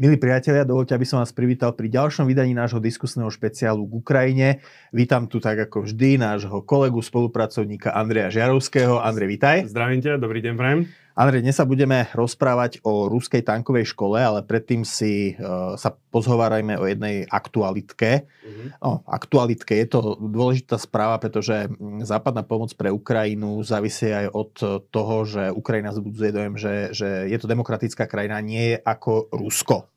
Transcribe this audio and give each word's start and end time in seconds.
Milí 0.00 0.16
priatelia, 0.16 0.64
dovolte, 0.64 0.96
aby 0.96 1.04
som 1.04 1.20
vás 1.20 1.28
privítal 1.28 1.76
pri 1.76 1.92
ďalšom 1.92 2.24
vydaní 2.24 2.56
nášho 2.56 2.80
diskusného 2.80 3.28
špeciálu 3.28 3.84
k 3.84 3.92
Ukrajine. 4.00 4.48
Vítam 4.96 5.28
tu 5.28 5.44
tak 5.44 5.68
ako 5.68 5.84
vždy 5.84 6.16
nášho 6.16 6.64
kolegu, 6.64 7.04
spolupracovníka 7.04 7.92
Andreja 7.92 8.32
Žiarovského. 8.32 8.96
Andrej, 8.96 9.36
vitaj. 9.36 9.56
Zdravím 9.68 10.00
ťa, 10.00 10.16
dobrý 10.16 10.40
deň, 10.40 10.54
prajem. 10.56 10.88
Andrej, 11.10 11.42
dnes 11.42 11.58
sa 11.58 11.66
budeme 11.66 12.06
rozprávať 12.14 12.86
o 12.86 13.10
ruskej 13.10 13.42
tankovej 13.42 13.90
škole, 13.90 14.22
ale 14.22 14.46
predtým 14.46 14.86
si 14.86 15.34
uh, 15.34 15.74
sa 15.74 15.90
pozhovárajme 15.90 16.78
o 16.78 16.86
jednej 16.86 17.26
aktualitke. 17.26 18.30
Uh-huh. 18.30 18.68
No, 18.78 18.90
aktualitke 19.10 19.74
je 19.74 19.90
to 19.90 20.14
dôležitá 20.22 20.78
správa, 20.78 21.18
pretože 21.18 21.66
západná 22.06 22.46
pomoc 22.46 22.70
pre 22.78 22.94
Ukrajinu 22.94 23.58
závisí 23.66 24.06
aj 24.06 24.30
od 24.30 24.52
toho, 24.94 25.16
že 25.26 25.50
Ukrajina 25.50 25.90
zbudzuje 25.90 26.30
dojem, 26.30 26.54
že, 26.54 26.74
že 26.94 27.08
je 27.26 27.38
to 27.42 27.50
demokratická 27.50 28.06
krajina, 28.06 28.38
nie 28.38 28.74
je 28.74 28.76
ako 28.78 29.34
Rusko. 29.34 29.90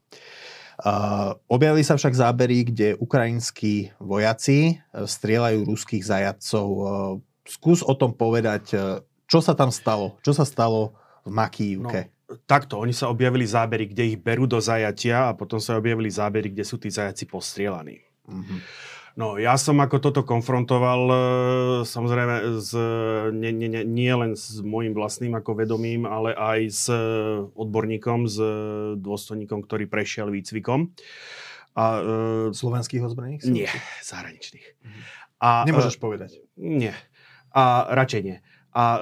Uh, 0.82 1.38
objavili 1.45 1.85
sa 1.85 1.93
však 1.93 2.18
zábery, 2.18 2.66
kde 2.73 2.98
ukrajinskí 2.98 3.93
vojaci 4.02 4.82
uh, 4.82 5.05
strieľajú 5.05 5.62
ruských 5.62 6.02
zajadcov. 6.02 6.66
Uh, 6.66 6.85
skús 7.45 7.85
o 7.85 7.93
tom 7.93 8.18
povedať, 8.18 8.71
čo 9.27 9.40
sa 9.43 9.52
tam 9.52 9.68
stalo? 9.68 10.16
Čo 10.23 10.32
sa 10.32 10.48
stalo 10.48 10.95
v 11.23 11.32
Makívke. 11.32 12.12
No, 12.27 12.38
takto, 12.44 12.80
oni 12.80 12.91
sa 12.91 13.08
objavili 13.09 13.48
zábery, 13.48 13.90
kde 13.90 14.16
ich 14.16 14.18
berú 14.20 14.48
do 14.48 14.59
zajatia 14.59 15.32
a 15.32 15.36
potom 15.36 15.59
sa 15.59 15.80
objavili 15.80 16.12
zábery, 16.12 16.52
kde 16.52 16.63
sú 16.68 16.80
tí 16.80 16.91
zajaci 16.91 17.27
postrielaní. 17.27 18.04
Mm-hmm. 18.27 18.59
No, 19.13 19.38
ja 19.38 19.54
som 19.62 19.77
ako 19.77 20.02
toto 20.02 20.22
konfrontoval, 20.26 21.02
e, 21.05 21.18
samozrejme, 21.85 22.57
z, 22.57 22.71
nie, 23.30 23.54
nie, 23.54 23.70
nie, 23.70 23.84
nie 23.85 24.10
len 24.10 24.34
s 24.34 24.57
môjim 24.65 24.98
vlastným 24.98 25.38
ako 25.38 25.54
vedomím, 25.54 26.10
ale 26.10 26.34
aj 26.34 26.60
s 26.74 26.85
odborníkom, 27.54 28.26
s 28.26 28.37
dôstojníkom, 28.98 29.62
ktorý 29.70 29.85
prešiel 29.85 30.34
výcvikom. 30.34 30.90
A, 31.77 31.84
e, 31.85 32.02
Slovenských 32.58 33.05
ozbrojených? 33.05 33.46
Nie, 33.46 33.70
zahraničných. 34.02 34.82
Mhm. 34.82 35.02
A, 35.46 35.49
Nemôžeš 35.70 35.96
e, 35.98 36.02
povedať? 36.02 36.32
Nie. 36.58 36.98
A 37.54 37.93
radšej 37.93 38.21
nie. 38.26 38.37
A 38.74 38.98
e, 38.98 38.99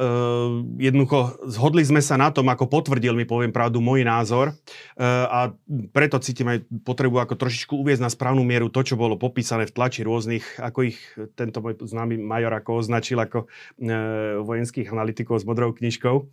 jednoducho 0.84 1.40
zhodli 1.48 1.82
sme 1.88 2.04
sa 2.04 2.20
na 2.20 2.28
tom, 2.28 2.52
ako 2.52 2.68
potvrdil 2.68 3.16
mi, 3.16 3.24
poviem 3.24 3.56
pravdu, 3.56 3.80
môj 3.80 4.04
názor. 4.04 4.52
E, 4.52 5.04
a 5.08 5.56
preto 5.96 6.20
cítim 6.20 6.52
aj 6.52 6.68
potrebu 6.84 7.24
ako 7.24 7.40
trošičku 7.40 7.74
uviezť 7.80 8.04
na 8.04 8.12
správnu 8.12 8.44
mieru 8.44 8.68
to, 8.68 8.84
čo 8.84 9.00
bolo 9.00 9.16
popísané 9.16 9.64
v 9.68 9.76
tlači 9.76 10.04
rôznych, 10.04 10.60
ako 10.60 10.80
ich 10.92 11.00
tento 11.40 11.64
môj 11.64 11.80
známy 11.80 12.20
major 12.20 12.52
ako 12.52 12.84
označil 12.84 13.24
ako 13.24 13.48
e, 13.80 14.44
vojenských 14.44 14.92
analytikov 14.92 15.40
s 15.40 15.48
modrou 15.48 15.72
knižkou, 15.72 16.16
e, 16.20 16.24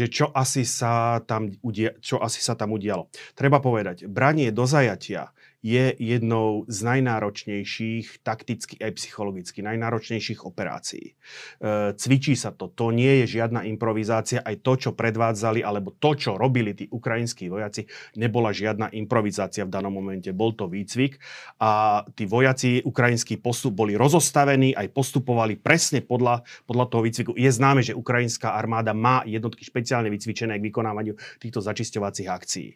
že 0.00 0.08
čo 0.08 0.32
asi, 0.32 0.64
sa 0.64 1.20
tam 1.28 1.52
udia- 1.60 1.94
čo 2.00 2.18
asi 2.24 2.40
sa 2.40 2.56
tam 2.56 2.72
udialo. 2.72 3.12
Treba 3.36 3.60
povedať, 3.60 4.08
branie 4.08 4.48
do 4.48 4.64
zajatia 4.64 5.28
je 5.62 5.94
jednou 5.94 6.66
z 6.66 6.78
najnáročnejších, 6.82 8.26
takticky 8.26 8.82
aj 8.82 8.98
psychologicky, 8.98 9.62
najnáročnejších 9.62 10.42
operácií. 10.42 11.14
E, 11.14 11.94
cvičí 11.94 12.34
sa 12.34 12.50
to, 12.50 12.66
to 12.74 12.90
nie 12.90 13.22
je 13.22 13.38
žiadna 13.38 13.62
improvizácia, 13.70 14.42
aj 14.42 14.58
to, 14.58 14.72
čo 14.74 14.90
predvádzali, 14.98 15.62
alebo 15.62 15.94
to, 15.94 16.18
čo 16.18 16.34
robili 16.34 16.74
tí 16.74 16.90
ukrajinskí 16.90 17.46
vojaci, 17.46 17.86
nebola 18.18 18.50
žiadna 18.50 18.90
improvizácia 18.90 19.62
v 19.62 19.70
danom 19.70 19.94
momente, 19.94 20.34
bol 20.34 20.50
to 20.58 20.66
výcvik 20.66 21.22
a 21.62 22.02
tí 22.18 22.26
vojaci 22.26 22.82
ukrajinský 22.82 23.38
postup 23.38 23.78
boli 23.78 23.94
rozostavení, 23.94 24.74
aj 24.74 24.90
postupovali 24.90 25.62
presne 25.62 26.02
podľa, 26.02 26.42
podľa 26.66 26.86
toho 26.90 27.02
výcviku. 27.06 27.32
Je 27.38 27.50
známe, 27.54 27.86
že 27.86 27.94
ukrajinská 27.94 28.58
armáda 28.58 28.90
má 28.98 29.22
jednotky 29.30 29.62
špeciálne 29.62 30.10
vycvičené 30.10 30.58
k 30.58 30.66
vykonávaniu 30.74 31.14
týchto 31.38 31.62
začisťovacích 31.62 32.26
akcií. 32.26 32.68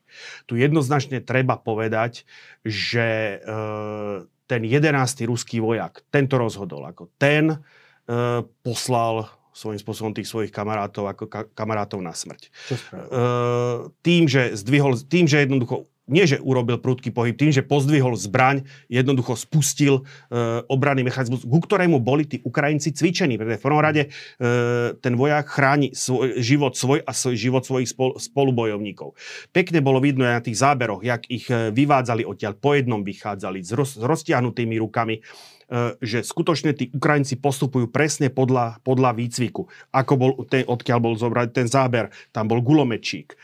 Tu 0.46 0.62
jednoznačne 0.62 1.18
treba 1.18 1.58
povedať, 1.58 2.22
e, 2.76 3.00
ten 4.46 4.62
jedenácty 4.62 5.26
ruský 5.26 5.58
vojak, 5.58 6.04
tento 6.12 6.36
rozhodol, 6.38 6.86
ako 6.86 7.10
ten 7.18 7.54
e, 7.54 7.58
poslal 8.62 9.26
svojím 9.56 9.80
spôsobom 9.80 10.12
tých 10.12 10.28
svojich 10.28 10.52
kamarátov 10.52 11.08
ako 11.08 11.24
ka- 11.32 11.48
kamarátov 11.56 12.04
na 12.04 12.12
smrť. 12.12 12.42
Čo 12.68 12.74
e, 12.76 13.06
tým, 14.04 14.28
že 14.28 14.52
zdvihol, 14.52 15.00
tým, 15.08 15.24
že 15.24 15.48
jednoducho 15.48 15.88
nie 16.06 16.24
že 16.26 16.38
urobil 16.38 16.78
prudký 16.78 17.10
pohyb, 17.10 17.34
tým, 17.34 17.50
že 17.50 17.66
pozdvihol 17.66 18.14
zbraň, 18.14 18.62
jednoducho 18.86 19.34
spustil 19.34 20.02
e, 20.30 20.62
obranný 20.70 21.02
mechanizmus, 21.02 21.42
ku 21.42 21.58
ktorému 21.58 21.98
boli 21.98 22.26
tí 22.26 22.38
Ukrajinci 22.46 22.94
cvičení. 22.94 23.34
Pretože 23.34 23.58
v 23.58 23.66
prvom 23.66 23.82
rade 23.82 24.02
e, 24.06 24.08
ten 25.02 25.14
vojak 25.18 25.50
chráni 25.50 25.90
svoj, 25.92 26.38
život 26.38 26.78
svoj 26.78 27.02
a 27.02 27.10
svoj, 27.10 27.34
život 27.34 27.62
svojich 27.66 27.90
spol, 27.90 28.14
spolubojovníkov. 28.18 29.18
Pekne 29.50 29.82
bolo 29.82 29.98
vidno 29.98 30.22
aj 30.22 30.34
na 30.38 30.42
tých 30.46 30.58
záberoch, 30.62 31.02
jak 31.02 31.26
ich 31.26 31.50
e, 31.50 31.74
vyvádzali 31.74 32.22
odtiaľ, 32.22 32.54
po 32.54 32.78
jednom 32.78 33.02
vychádzali 33.02 33.58
s, 33.66 33.70
roz, 33.74 33.98
s 33.98 34.02
roztiahnutými 34.02 34.78
rukami 34.78 35.18
že 35.98 36.22
skutočne 36.22 36.78
tí 36.78 36.94
Ukrajinci 36.94 37.42
postupujú 37.42 37.90
presne 37.90 38.30
podľa, 38.30 38.78
podľa 38.86 39.10
výcviku. 39.18 39.66
Ako 39.90 40.12
bol, 40.14 40.32
ten, 40.46 40.62
odkiaľ 40.62 40.98
bol 41.02 41.14
zobrať 41.18 41.48
ten 41.50 41.66
záber, 41.66 42.06
tam 42.30 42.46
bol 42.46 42.62
gulomečík. 42.62 43.34
E, 43.34 43.36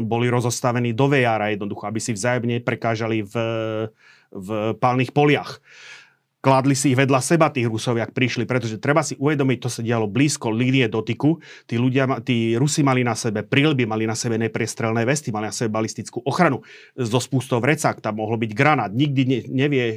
boli 0.00 0.32
rozostavení 0.32 0.96
do 0.96 1.12
vejára 1.12 1.52
jednoducho, 1.52 1.84
aby 1.84 2.00
si 2.00 2.16
vzájomne 2.16 2.64
prekážali 2.64 3.20
v, 3.20 3.34
v 4.32 4.48
pálnych 4.80 5.12
poliach 5.12 5.60
kládli 6.46 6.78
si 6.78 6.94
ich 6.94 6.98
vedľa 6.98 7.18
seba 7.18 7.50
tých 7.50 7.66
Rusov, 7.66 7.98
ak 7.98 8.14
prišli, 8.14 8.46
pretože 8.46 8.78
treba 8.78 9.02
si 9.02 9.18
uvedomiť, 9.18 9.58
to 9.58 9.66
sa 9.66 9.82
dialo 9.82 10.06
blízko 10.06 10.54
línie 10.54 10.86
dotyku. 10.86 11.42
Tí 11.66 11.74
ľudia, 11.74 12.22
tí 12.22 12.54
Rusi 12.54 12.86
mali 12.86 13.02
na 13.02 13.18
sebe 13.18 13.42
prilby, 13.42 13.82
mali 13.82 14.06
na 14.06 14.14
sebe 14.14 14.38
nepriestrelné 14.38 15.02
vesty, 15.02 15.34
mali 15.34 15.50
na 15.50 15.56
sebe 15.56 15.74
balistickú 15.74 16.22
ochranu. 16.22 16.62
Zo 16.94 17.18
spústov 17.18 17.66
vrecák 17.66 17.98
tam 17.98 18.22
mohlo 18.22 18.38
byť 18.38 18.50
granát. 18.54 18.94
Nikdy 18.94 19.22
ne, 19.26 19.40
nevie 19.50 19.84
e, 19.90 19.96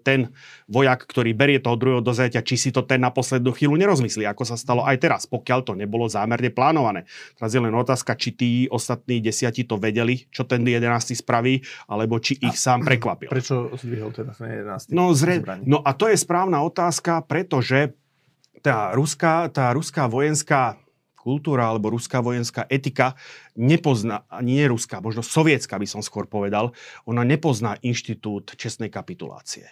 ten 0.00 0.32
vojak, 0.64 1.04
ktorý 1.04 1.36
berie 1.36 1.60
toho 1.60 1.76
druhého 1.76 2.00
do 2.00 2.16
zajatia, 2.16 2.40
či 2.40 2.56
si 2.56 2.70
to 2.72 2.88
ten 2.88 3.04
na 3.04 3.12
poslednú 3.12 3.52
chvíľu 3.52 3.76
nerozmyslí, 3.76 4.24
ako 4.24 4.48
sa 4.48 4.56
stalo 4.56 4.88
aj 4.88 4.96
teraz, 4.96 5.28
pokiaľ 5.28 5.60
to 5.60 5.76
nebolo 5.76 6.08
zámerne 6.08 6.48
plánované. 6.48 7.04
Teraz 7.36 7.52
je 7.52 7.60
len 7.60 7.74
otázka, 7.76 8.16
či 8.16 8.32
tí 8.32 8.50
ostatní 8.72 9.20
desiati 9.20 9.68
to 9.68 9.76
vedeli, 9.76 10.24
čo 10.32 10.48
ten 10.48 10.64
11. 10.64 11.12
spraví, 11.20 11.60
alebo 11.92 12.16
či 12.16 12.40
ich 12.40 12.56
a, 12.56 12.62
sám 12.72 12.80
prekvapil. 12.80 13.28
Prečo 13.28 13.68
zdvihol 13.76 14.08
teda 14.16 14.32
ten 14.32 14.64
11. 14.64 14.96
No, 14.96 15.12
zre, 15.12 15.44
no 15.68 15.81
a 15.82 15.90
to 15.92 16.08
je 16.08 16.16
správna 16.16 16.62
otázka, 16.62 17.22
pretože 17.26 17.92
tá 18.62 18.94
ruská, 18.94 19.50
tá 19.50 19.74
ruská 19.74 20.06
vojenská 20.06 20.78
kultúra 21.22 21.70
alebo 21.70 21.94
ruská 21.94 22.18
vojenská 22.18 22.66
etika 22.66 23.14
nepozná, 23.54 24.26
nie 24.42 24.66
ruská, 24.66 24.98
možno 24.98 25.22
sovietská 25.22 25.78
by 25.78 25.86
som 25.86 26.02
skôr 26.02 26.26
povedal, 26.26 26.74
ona 27.06 27.22
nepozná 27.22 27.78
inštitút 27.82 28.58
čestnej 28.58 28.90
kapitulácie. 28.90 29.70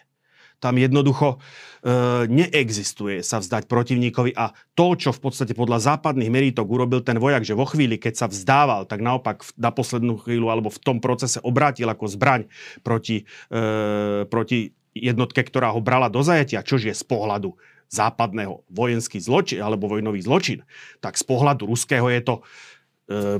Tam 0.60 0.76
jednoducho 0.76 1.40
e, 1.40 2.28
neexistuje 2.28 3.24
sa 3.24 3.40
vzdať 3.40 3.64
protivníkovi 3.64 4.36
a 4.36 4.52
to, 4.76 4.92
čo 4.92 5.08
v 5.08 5.20
podstate 5.24 5.56
podľa 5.56 5.80
západných 5.80 6.28
meritok 6.28 6.68
urobil 6.68 7.00
ten 7.00 7.16
vojak, 7.16 7.48
že 7.48 7.56
vo 7.56 7.64
chvíli, 7.64 7.96
keď 7.96 8.14
sa 8.20 8.26
vzdával, 8.28 8.84
tak 8.84 9.00
naopak 9.00 9.40
na 9.56 9.72
poslednú 9.72 10.20
chvíľu 10.20 10.52
alebo 10.52 10.68
v 10.68 10.76
tom 10.84 11.00
procese 11.00 11.40
obrátil 11.40 11.88
ako 11.88 12.12
zbraň 12.12 12.44
proti, 12.84 13.24
e, 13.48 14.28
proti 14.28 14.76
jednotke, 15.00 15.40
ktorá 15.40 15.72
ho 15.72 15.80
brala 15.80 16.12
do 16.12 16.20
zajatia, 16.20 16.60
čož 16.60 16.92
je 16.92 16.94
z 16.94 17.04
pohľadu 17.08 17.56
západného 17.90 18.62
vojenský 18.70 19.18
zločin 19.18 19.58
alebo 19.60 19.90
vojnový 19.90 20.22
zločin, 20.22 20.62
tak 21.02 21.18
z 21.18 21.26
pohľadu 21.26 21.66
ruského 21.66 22.06
je 22.06 22.22
to 22.22 22.34
e, 22.38 22.42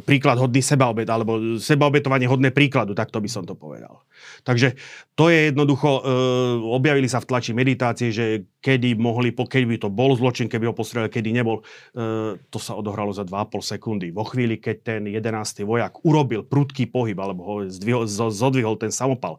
príklad 0.02 0.42
hodný 0.42 0.58
sebaobet, 0.58 1.06
alebo 1.06 1.38
sebaobetovanie 1.54 2.26
hodné 2.26 2.50
príkladu, 2.50 2.90
tak 2.98 3.14
to 3.14 3.22
by 3.22 3.30
som 3.30 3.46
to 3.46 3.54
povedal. 3.54 4.02
Takže 4.42 4.74
to 5.14 5.30
je 5.30 5.54
jednoducho, 5.54 5.88
e, 5.88 6.12
objavili 6.66 7.06
sa 7.06 7.22
v 7.22 7.30
tlači 7.30 7.54
meditácie, 7.54 8.10
že 8.10 8.50
kedy 8.58 8.98
mohli, 8.98 9.30
keď 9.30 9.62
by 9.70 9.76
to 9.78 9.88
bol 9.88 10.18
zločin, 10.18 10.50
keby 10.50 10.66
ho 10.66 10.74
postrelili, 10.74 11.14
kedy 11.14 11.30
nebol, 11.30 11.62
e, 11.94 12.34
to 12.50 12.58
sa 12.58 12.74
odohralo 12.74 13.14
za 13.14 13.22
2,5 13.22 13.62
sekundy. 13.62 14.10
Vo 14.10 14.26
chvíli, 14.26 14.58
keď 14.58 14.98
ten 14.98 15.06
11. 15.06 15.62
vojak 15.62 16.02
urobil 16.02 16.42
prudký 16.42 16.90
pohyb, 16.90 17.16
alebo 17.22 17.46
ho 17.46 17.54
zdvihol, 17.70 18.10
zodvihol 18.10 18.74
ten 18.82 18.90
samopal, 18.90 19.38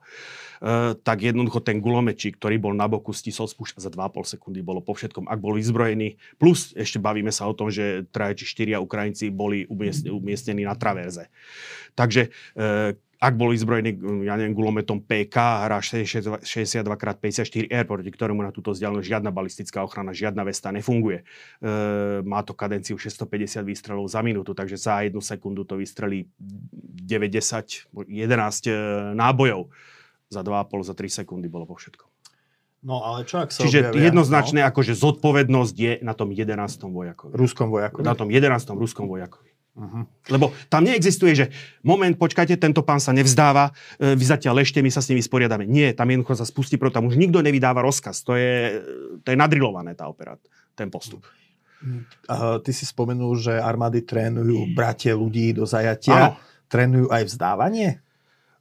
tak 1.01 1.25
jednoducho 1.25 1.65
ten 1.65 1.81
gulomečík, 1.81 2.37
ktorý 2.37 2.61
bol 2.61 2.77
na 2.77 2.85
boku, 2.85 3.17
stisol 3.17 3.49
spúšť 3.49 3.81
za 3.81 3.89
2,5 3.89 4.37
sekundy, 4.37 4.61
bolo 4.61 4.85
po 4.85 4.93
všetkom, 4.93 5.25
ak 5.25 5.41
bol 5.41 5.57
vyzbrojený. 5.57 6.21
Plus 6.37 6.69
ešte 6.77 7.01
bavíme 7.01 7.33
sa 7.33 7.49
o 7.49 7.57
tom, 7.57 7.73
že 7.73 8.05
traja 8.13 8.37
či 8.37 8.45
štyria 8.45 8.77
Ukrajinci 8.77 9.33
boli 9.33 9.65
umiestnení 10.05 10.61
na 10.61 10.77
traverze. 10.77 11.33
Takže 11.97 12.29
eh, 12.29 12.93
ak 13.21 13.37
bol 13.37 13.53
vyzbrojený, 13.53 14.01
ja 14.25 14.33
neviem, 14.33 14.57
gulometom 14.57 15.05
PK, 15.05 15.37
hrá 15.69 15.77
62x54R, 15.77 17.85
proti 17.85 18.09
ktorému 18.09 18.41
na 18.41 18.49
túto 18.49 18.73
vzdialenosť 18.73 19.05
žiadna 19.05 19.29
balistická 19.29 19.85
ochrana, 19.85 20.09
žiadna 20.09 20.41
vesta 20.41 20.73
nefunguje. 20.73 21.21
E, 21.21 21.25
má 22.25 22.41
to 22.41 22.57
kadenciu 22.57 22.97
650 22.97 23.61
výstrelov 23.61 24.09
za 24.09 24.25
minútu, 24.25 24.57
takže 24.57 24.73
za 24.73 25.05
jednu 25.05 25.21
sekundu 25.21 25.69
to 25.69 25.77
vystrelí 25.77 26.33
90, 26.41 27.93
11 28.09 29.13
nábojov 29.13 29.69
za 30.31 30.41
2,5, 30.41 30.87
za 30.87 30.95
3 30.95 31.19
sekundy 31.21 31.51
bolo 31.51 31.67
po 31.67 31.75
všetkom. 31.75 32.07
No 32.81 33.05
ale 33.05 33.29
čo 33.29 33.45
ak 33.45 33.53
sa 33.53 33.61
Čiže 33.61 33.93
objavia, 33.93 34.09
jednoznačné, 34.09 34.59
no? 34.65 34.67
akože 34.73 34.97
zodpovednosť 34.97 35.75
je 35.77 35.91
na 36.01 36.17
tom 36.17 36.33
11. 36.33 36.57
vojakovi. 36.89 37.31
Ruskom 37.37 37.69
vojakovi? 37.69 38.01
Na 38.01 38.17
tom 38.17 38.33
11. 38.33 38.49
ruskom 38.73 39.05
vojakovi. 39.05 39.53
Uh-huh. 39.71 40.03
Lebo 40.27 40.51
tam 40.67 40.83
neexistuje, 40.83 41.31
že 41.31 41.45
moment, 41.85 42.11
počkajte, 42.17 42.59
tento 42.59 42.83
pán 42.83 42.99
sa 42.99 43.15
nevzdáva, 43.15 43.71
e, 44.01 44.19
vy 44.19 44.25
zatiaľ 44.27 44.59
lešte, 44.59 44.83
my 44.83 44.91
sa 44.91 44.99
s 44.99 45.07
nimi 45.07 45.23
vysporiadame. 45.23 45.63
Nie, 45.63 45.95
tam 45.95 46.11
jednoducho 46.11 46.35
sa 46.35 46.43
spustí, 46.43 46.75
pro 46.75 46.91
tam 46.91 47.07
už 47.07 47.15
nikto 47.15 47.39
nevydáva 47.39 47.79
rozkaz. 47.79 48.19
To 48.27 48.35
je, 48.35 48.83
to 49.23 49.31
je 49.31 49.37
nadrilované 49.37 49.95
tá 49.95 50.11
operát, 50.11 50.41
ten 50.75 50.91
postup. 50.91 51.23
Uh, 51.81 52.59
ty 52.61 52.75
si 52.75 52.83
spomenul, 52.83 53.39
že 53.39 53.57
armády 53.57 54.03
trénujú 54.05 54.75
bratie 54.75 55.15
ľudí 55.15 55.55
do 55.55 55.63
zajatia. 55.63 56.35
Ano. 56.35 56.37
Trénujú 56.67 57.07
aj 57.09 57.23
vzdávanie? 57.31 58.03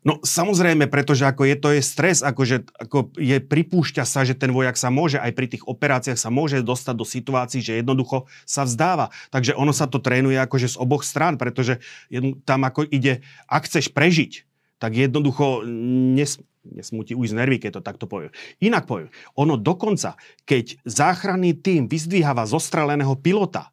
No 0.01 0.17
samozrejme, 0.25 0.89
pretože 0.89 1.29
ako 1.29 1.45
je 1.45 1.57
to 1.61 1.69
je 1.77 1.83
stres, 1.85 2.25
akože 2.25 2.73
ako 2.73 3.13
je, 3.21 3.37
pripúšťa 3.37 4.09
sa, 4.09 4.25
že 4.25 4.33
ten 4.33 4.49
vojak 4.49 4.81
sa 4.81 4.89
môže 4.89 5.21
aj 5.21 5.33
pri 5.37 5.47
tých 5.53 5.69
operáciách 5.69 6.17
sa 6.17 6.33
môže 6.33 6.65
dostať 6.65 6.95
do 6.97 7.05
situácií, 7.05 7.61
že 7.61 7.85
jednoducho 7.85 8.25
sa 8.49 8.65
vzdáva. 8.65 9.13
Takže 9.29 9.53
ono 9.53 9.77
sa 9.77 9.85
to 9.85 10.01
trénuje 10.01 10.41
akože 10.41 10.73
z 10.73 10.81
oboch 10.81 11.05
strán, 11.05 11.37
pretože 11.37 11.85
tam 12.49 12.65
ako 12.65 12.89
ide, 12.89 13.21
ak 13.45 13.69
chceš 13.69 13.93
prežiť, 13.93 14.49
tak 14.81 14.97
jednoducho 14.97 15.69
nes, 16.17 16.41
nesmúti 16.65 17.13
ujsť 17.13 17.37
nervy, 17.37 17.61
keď 17.61 17.81
to 17.81 17.83
takto 17.85 18.09
poviem. 18.09 18.33
Inak 18.65 18.89
poviem, 18.89 19.13
ono 19.37 19.61
dokonca, 19.61 20.17
keď 20.49 20.81
záchranný 20.89 21.61
tým 21.61 21.93
vyzdvíhava 21.93 22.49
zostreleného 22.49 23.21
pilota, 23.21 23.69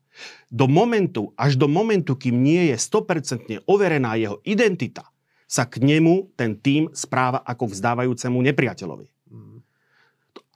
do 0.50 0.66
momentu, 0.66 1.30
až 1.38 1.62
do 1.62 1.70
momentu, 1.70 2.18
kým 2.18 2.42
nie 2.42 2.74
je 2.74 2.76
100% 2.80 3.70
overená 3.70 4.18
jeho 4.18 4.42
identita, 4.42 5.06
sa 5.48 5.64
k 5.64 5.80
nemu 5.80 6.36
ten 6.36 6.60
tým 6.60 6.92
správa 6.92 7.40
ako 7.42 7.72
vzdávajúcemu 7.72 8.38
nepriateľovi. 8.52 9.08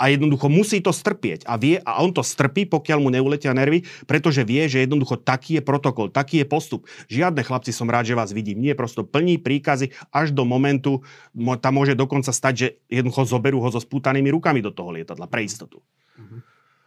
A 0.02 0.10
jednoducho 0.10 0.50
musí 0.50 0.82
to 0.82 0.90
strpieť. 0.90 1.46
A, 1.46 1.62
vie, 1.62 1.78
a 1.78 2.02
on 2.02 2.10
to 2.10 2.26
strpí, 2.26 2.66
pokiaľ 2.66 3.06
mu 3.06 3.14
neuletia 3.14 3.54
nervy, 3.54 3.86
pretože 4.10 4.42
vie, 4.42 4.66
že 4.66 4.82
jednoducho 4.82 5.22
taký 5.22 5.62
je 5.62 5.64
protokol, 5.64 6.10
taký 6.10 6.42
je 6.42 6.50
postup. 6.50 6.90
Žiadne 7.06 7.46
chlapci, 7.46 7.70
som 7.70 7.86
rád, 7.86 8.10
že 8.10 8.18
vás 8.18 8.34
vidím. 8.34 8.66
Nie, 8.66 8.74
prosto 8.74 9.06
plní 9.06 9.38
príkazy 9.38 9.94
až 10.10 10.34
do 10.34 10.42
momentu, 10.42 11.06
tam 11.38 11.74
môže 11.78 11.94
dokonca 11.94 12.34
stať, 12.34 12.54
že 12.58 12.68
jednoducho 12.90 13.30
zoberú 13.30 13.62
ho 13.62 13.70
so 13.70 13.78
spútanými 13.78 14.34
rukami 14.34 14.66
do 14.66 14.74
toho 14.74 14.90
lietadla 14.90 15.30
pre 15.30 15.46
istotu. 15.46 15.86
Uh-huh. 16.18 16.42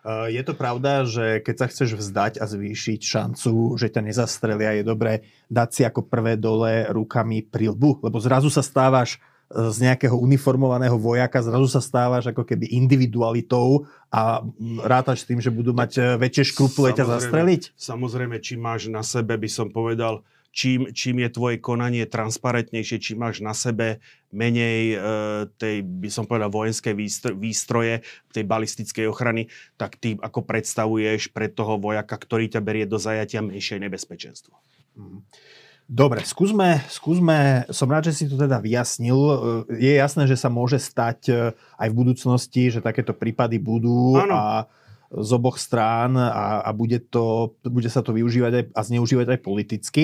Je 0.04 0.42
to 0.44 0.52
pravda, 0.52 1.08
že 1.08 1.40
keď 1.40 1.54
sa 1.56 1.66
chceš 1.72 1.96
vzdať 1.96 2.36
a 2.36 2.44
zvýšiť 2.44 3.00
šancu, 3.00 3.80
že 3.80 3.88
ťa 3.88 4.04
nezastrelia, 4.04 4.76
je 4.76 4.84
dobré 4.84 5.24
dať 5.48 5.68
si 5.72 5.80
ako 5.80 6.04
prvé 6.04 6.36
dole 6.36 6.84
rukami 6.92 7.40
prilbu, 7.40 8.04
lebo 8.04 8.20
zrazu 8.20 8.52
sa 8.52 8.60
stávaš 8.60 9.16
e, 9.16 9.18
z 9.72 9.80
nejakého 9.80 10.12
uniformovaného 10.12 11.00
vojaka, 11.00 11.40
zrazu 11.40 11.72
sa 11.72 11.80
stávaš 11.80 12.28
ako 12.28 12.44
keby 12.44 12.76
individualitou 12.76 13.88
a 14.12 14.44
rátaš 14.84 15.24
s 15.24 15.28
tým, 15.32 15.40
že 15.40 15.48
budú 15.48 15.72
mať 15.72 15.92
e, 15.96 16.00
väčšie 16.20 16.52
škrupule 16.52 16.92
ťa 16.92 17.08
zastreliť? 17.08 17.72
Samozrejme, 17.72 18.36
či 18.44 18.60
máš 18.60 18.92
na 18.92 19.00
sebe, 19.00 19.40
by 19.40 19.48
som 19.48 19.72
povedal, 19.72 20.20
čím, 20.54 20.94
čím 20.94 21.26
je 21.26 21.28
tvoje 21.34 21.56
konanie 21.58 22.06
transparentnejšie, 22.06 23.02
čím 23.02 23.26
máš 23.26 23.42
na 23.42 23.50
sebe 23.50 23.98
menej 24.30 24.94
e, 24.94 24.96
tej, 25.58 25.82
by 25.82 26.08
som 26.08 26.30
povedal, 26.30 26.48
vojenskej 26.54 26.94
výstroje, 27.34 28.06
tej 28.30 28.44
balistickej 28.46 29.10
ochrany, 29.10 29.50
tak 29.74 29.98
ty 29.98 30.14
ako 30.14 30.46
predstavuješ 30.46 31.34
pre 31.34 31.50
toho 31.50 31.76
vojaka, 31.82 32.14
ktorý 32.14 32.46
ťa 32.46 32.62
berie 32.62 32.86
do 32.86 33.02
zajatia 33.02 33.42
menšie 33.42 33.82
nebezpečenstvo. 33.82 34.54
Mhm. 34.94 35.18
Dobre, 35.84 36.24
skúsme, 36.24 36.80
skúsme, 36.88 37.68
som 37.68 37.92
rád, 37.92 38.08
že 38.08 38.16
si 38.16 38.24
to 38.24 38.40
teda 38.40 38.56
vyjasnil. 38.56 39.20
E, 39.20 39.36
je 39.84 39.92
jasné, 40.00 40.24
že 40.24 40.38
sa 40.38 40.48
môže 40.48 40.80
stať 40.80 41.18
e, 41.28 41.34
aj 41.52 41.88
v 41.92 41.98
budúcnosti, 41.98 42.72
že 42.72 42.80
takéto 42.80 43.12
prípady 43.12 43.60
budú 43.60 44.16
ano. 44.16 44.32
a 44.32 44.44
z 45.10 45.30
oboch 45.36 45.60
strán 45.60 46.16
a, 46.16 46.64
a 46.64 46.70
bude, 46.72 47.02
to, 47.02 47.54
bude 47.66 47.86
sa 47.90 48.00
to 48.00 48.14
využívať 48.16 48.52
aj, 48.52 48.64
a 48.72 48.80
zneužívať 48.86 49.26
aj 49.36 49.40
politicky. 49.44 50.02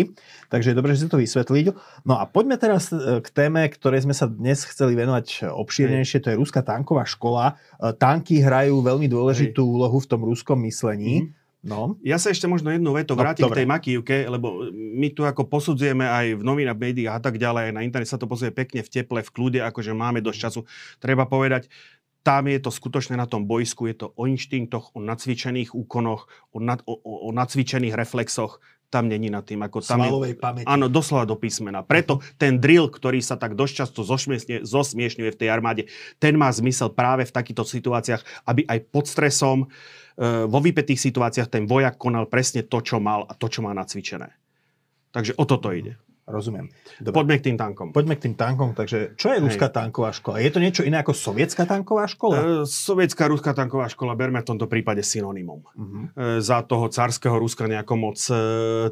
Takže 0.52 0.72
je 0.72 0.78
dobré, 0.78 0.92
že 0.94 1.06
si 1.06 1.12
to 1.12 1.20
vysvetlil. 1.20 1.72
No 2.04 2.20
a 2.20 2.28
poďme 2.28 2.60
teraz 2.60 2.92
e, 2.92 3.24
k 3.24 3.28
téme, 3.30 3.64
ktorej 3.70 4.06
sme 4.06 4.14
sa 4.14 4.30
dnes 4.30 4.62
chceli 4.66 4.94
venovať 4.94 5.50
obšírnejšie, 5.50 6.22
to 6.22 6.30
je 6.32 6.40
Ruská 6.40 6.60
tanková 6.62 7.08
škola. 7.08 7.56
E, 7.80 7.94
tanky 7.96 8.44
hrajú 8.44 8.84
veľmi 8.84 9.10
dôležitú 9.10 9.62
Hej. 9.62 9.70
úlohu 9.70 9.98
v 9.98 10.08
tom 10.10 10.20
ruskom 10.22 10.58
myslení. 10.64 11.26
Mm-hmm. 11.26 11.38
No. 11.60 12.00
Ja 12.00 12.16
sa 12.16 12.32
ešte 12.32 12.48
možno 12.48 12.72
jednu 12.72 12.88
vetu 12.96 13.12
no, 13.12 13.20
vrátim 13.20 13.44
no, 13.44 13.52
k 13.52 13.60
tej 13.60 13.68
makívke, 13.68 14.24
lebo 14.24 14.64
my 14.72 15.12
tu 15.12 15.28
ako 15.28 15.44
posudzujeme 15.44 16.08
aj 16.08 16.40
v 16.40 16.42
novinách, 16.42 16.80
médiách 16.80 17.20
a 17.20 17.22
tak 17.22 17.36
ďalej, 17.36 17.68
aj 17.68 17.74
na 17.76 17.84
internet 17.84 18.08
sa 18.08 18.16
to 18.16 18.24
pozrie 18.24 18.48
pekne 18.48 18.80
v 18.80 18.88
teple, 18.88 19.20
v 19.20 19.28
kľude, 19.28 19.60
akože 19.68 19.92
máme 19.92 20.24
dosť 20.24 20.38
času. 20.40 20.60
Treba 20.96 21.28
povedať, 21.28 21.68
tam 22.20 22.48
je 22.48 22.60
to 22.60 22.70
skutočne 22.70 23.16
na 23.16 23.24
tom 23.24 23.48
bojsku, 23.48 23.88
je 23.88 23.96
to 24.04 24.06
o 24.12 24.28
inštinktoch, 24.28 24.92
o 24.92 25.00
nacvičených 25.00 25.72
úkonoch, 25.72 26.28
o, 26.52 26.58
nad, 26.60 26.84
o, 26.84 26.92
o, 26.92 27.28
o 27.28 27.30
nacvičených 27.32 27.96
reflexoch, 27.96 28.60
tam 28.90 29.06
není 29.06 29.30
nad 29.30 29.46
tým. 29.46 29.62
Ako 29.62 29.78
tam 29.80 30.02
Svalovej 30.02 30.34
je, 30.34 30.42
pamäti. 30.42 30.66
Áno, 30.66 30.90
doslova 30.90 31.22
do 31.22 31.38
písmena. 31.38 31.86
Preto 31.86 32.18
ten 32.36 32.58
drill, 32.58 32.90
ktorý 32.90 33.22
sa 33.22 33.38
tak 33.38 33.54
dosť 33.54 33.72
často 33.86 34.02
zosmiešňuje 34.66 35.30
v 35.30 35.38
tej 35.38 35.48
armáde, 35.48 35.86
ten 36.18 36.34
má 36.34 36.50
zmysel 36.50 36.90
práve 36.90 37.22
v 37.24 37.32
takýchto 37.32 37.62
situáciách, 37.62 38.50
aby 38.50 38.66
aj 38.66 38.78
pod 38.90 39.06
stresom, 39.06 39.58
e, 39.64 39.66
vo 40.50 40.58
vypetých 40.58 40.98
situáciách 40.98 41.48
ten 41.48 41.64
vojak 41.70 41.96
konal 41.96 42.26
presne 42.26 42.66
to, 42.66 42.82
čo 42.82 42.98
mal 42.98 43.24
a 43.30 43.32
to, 43.38 43.46
čo 43.46 43.62
má 43.62 43.70
nacvičené. 43.70 44.34
Takže 45.14 45.38
o 45.38 45.46
toto 45.46 45.70
ide. 45.70 45.94
Rozumiem. 46.30 46.70
Dobre. 47.02 47.14
Poďme 47.18 47.34
k 47.42 47.42
tým 47.50 47.56
tankom. 47.58 47.90
Poďme 47.90 48.14
k 48.14 48.30
tým 48.30 48.34
tankom. 48.38 48.70
Takže 48.72 49.18
čo 49.18 49.34
je 49.34 49.42
ruská 49.42 49.66
tanková 49.66 50.14
škola? 50.14 50.38
Je 50.38 50.50
to 50.54 50.62
niečo 50.62 50.86
iné 50.86 51.02
ako 51.02 51.10
sovietská 51.10 51.66
tanková 51.66 52.06
škola? 52.06 52.62
E, 52.62 52.70
sovietská 52.70 53.26
ruská 53.26 53.50
tanková 53.50 53.90
škola, 53.90 54.14
berme 54.14 54.38
v 54.38 54.46
tomto 54.46 54.70
prípade 54.70 55.02
synonymum. 55.02 55.66
Uh-huh. 55.66 56.06
E, 56.14 56.38
za 56.38 56.62
toho 56.62 56.86
carského 56.86 57.34
Ruska 57.34 57.66
nejako 57.66 57.94
moc 57.98 58.18
e, 58.30 58.38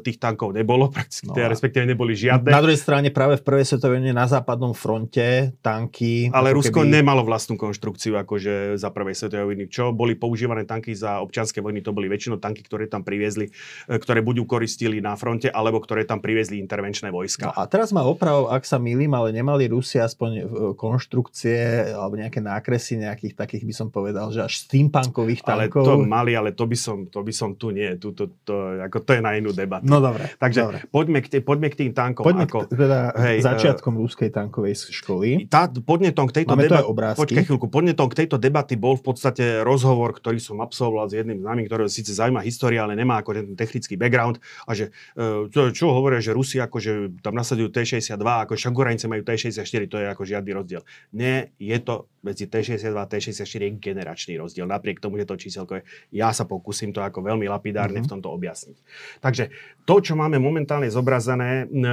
tých 0.03 0.19
tankov 0.19 0.51
nebolo, 0.51 0.91
prakticky, 0.91 1.31
no, 1.31 1.39
teda, 1.39 1.47
respektíve 1.47 1.87
neboli 1.87 2.11
žiadne. 2.11 2.51
Na 2.51 2.59
druhej 2.59 2.79
strane 2.81 3.07
práve 3.15 3.39
v 3.39 3.43
prvej 3.47 3.65
svetovej 3.71 4.11
na 4.11 4.27
západnom 4.27 4.75
fronte 4.75 5.55
tanky... 5.63 6.27
Ale 6.35 6.51
Rusko 6.51 6.83
keby... 6.83 6.99
nemalo 6.99 7.23
vlastnú 7.23 7.55
konštrukciu 7.55 8.19
akože 8.19 8.75
za 8.75 8.91
prvej 8.91 9.15
svetovej 9.15 9.45
vojny. 9.47 9.63
Čo 9.71 9.95
boli 9.95 10.19
používané 10.19 10.67
tanky 10.67 10.91
za 10.91 11.23
občianske 11.23 11.63
vojny, 11.63 11.79
to 11.79 11.95
boli 11.95 12.11
väčšinou 12.11 12.43
tanky, 12.43 12.67
ktoré 12.67 12.91
tam 12.91 13.07
priviezli, 13.07 13.47
e, 13.87 13.95
ktoré 13.95 14.19
buď 14.19 14.43
ukoristili 14.43 14.99
na 14.99 15.15
fronte, 15.15 15.47
alebo 15.47 15.79
ktoré 15.79 16.03
tam 16.03 16.19
priviezli 16.19 16.59
intervenčné 16.59 17.07
vojny 17.13 17.28
vojska. 17.29 17.45
No 17.45 17.53
a 17.53 17.61
teraz 17.69 17.93
ma 17.93 18.01
oprav, 18.01 18.49
ak 18.49 18.65
sa 18.65 18.81
milím, 18.81 19.13
ale 19.13 19.29
nemali 19.29 19.69
Rusi 19.69 20.01
aspoň 20.01 20.31
e, 20.33 20.43
konštrukcie 20.73 21.93
alebo 21.93 22.17
nejaké 22.17 22.41
nákresy 22.41 22.97
nejakých 22.97 23.37
takých, 23.37 23.63
by 23.69 23.73
som 23.73 23.87
povedal, 23.93 24.33
že 24.33 24.41
až 24.41 24.65
steampunkových 24.65 25.45
tankov. 25.45 25.85
Ale 25.85 25.93
to 25.93 25.95
mali, 26.01 26.31
ale 26.33 26.49
to 26.57 26.65
by 26.65 26.77
som, 26.77 27.05
to 27.05 27.21
by 27.21 27.29
som 27.29 27.53
tu 27.53 27.69
nie. 27.69 27.93
Tu, 28.01 28.11
to, 28.17 28.33
to, 28.41 28.81
ako 28.81 29.05
to 29.05 29.11
je 29.13 29.21
na 29.21 29.37
inú 29.37 29.53
debatu. 29.53 29.85
No 29.85 30.01
dobre. 30.01 30.33
Takže 30.41 30.59
dobre. 30.65 30.77
Poďme, 30.89 31.19
k, 31.21 31.27
poďme 31.45 31.67
k 31.69 31.75
tým 31.85 31.91
tankom. 31.93 32.25
Poďme 32.25 32.49
ako, 32.49 32.65
k, 32.65 32.73
teda 32.73 32.99
hej, 33.13 33.37
e, 33.37 33.45
začiatkom 33.45 33.93
uh, 33.93 34.01
ruskej 34.01 34.29
tankovej 34.33 34.73
školy. 34.89 35.45
Tá, 35.45 35.69
podnetom 35.69 36.25
k 36.25 36.43
tejto 36.43 36.57
debaty, 36.57 36.89
počkaj 37.15 37.43
chvíľku, 37.45 37.67
podnetom 37.69 38.09
k 38.09 38.25
tejto 38.25 38.41
debaty 38.41 38.73
bol 38.79 38.97
v 38.97 39.03
podstate 39.05 39.61
rozhovor, 39.61 40.17
ktorý 40.17 40.41
som 40.41 40.57
absolvoval 40.63 41.11
s 41.11 41.13
jedným 41.13 41.43
známym, 41.43 41.65
ktorého 41.69 41.91
síce 41.91 42.15
zaujíma 42.15 42.41
história, 42.41 42.81
ale 42.81 42.97
nemá 42.97 43.21
ako 43.21 43.35
ten 43.35 43.53
technický 43.53 43.99
background 43.99 44.41
a 44.65 44.71
že 44.73 44.89
uh, 45.19 45.45
čo, 45.51 45.69
čo 45.75 45.85
hovoria, 45.91 46.23
že 46.23 46.31
Rusi 46.31 46.61
akože 46.63 47.18
tam 47.19 47.35
nasadujú 47.35 47.69
T-62, 47.71 48.19
ako 48.19 48.53
však 48.55 48.73
majú 49.07 49.21
T-64, 49.25 49.81
to 49.87 49.97
je 49.99 50.07
ako 50.07 50.23
žiadny 50.25 50.51
rozdiel. 50.55 50.81
Nie, 51.15 51.51
je 51.59 51.77
to 51.79 52.09
medzi 52.23 52.47
T-62 52.47 52.95
a 52.95 53.07
T-64 53.07 53.59
je 53.63 53.71
generačný 53.79 54.33
rozdiel. 54.39 54.67
Napriek 54.67 54.99
tomu, 54.99 55.19
že 55.19 55.27
to 55.27 55.35
číselko 55.39 55.79
je, 55.79 55.81
ja 56.15 56.35
sa 56.35 56.43
pokúsim 56.43 56.91
to 56.91 56.99
ako 56.99 57.23
veľmi 57.23 57.47
lapidárne 57.47 58.03
mm-hmm. 58.03 58.07
v 58.07 58.11
tomto 58.11 58.29
objasniť. 58.31 58.77
Takže 59.23 59.43
to, 59.87 59.95
čo 60.03 60.13
máme 60.19 60.37
momentálne 60.37 60.87
zobrazené 60.91 61.65
e, 61.65 61.85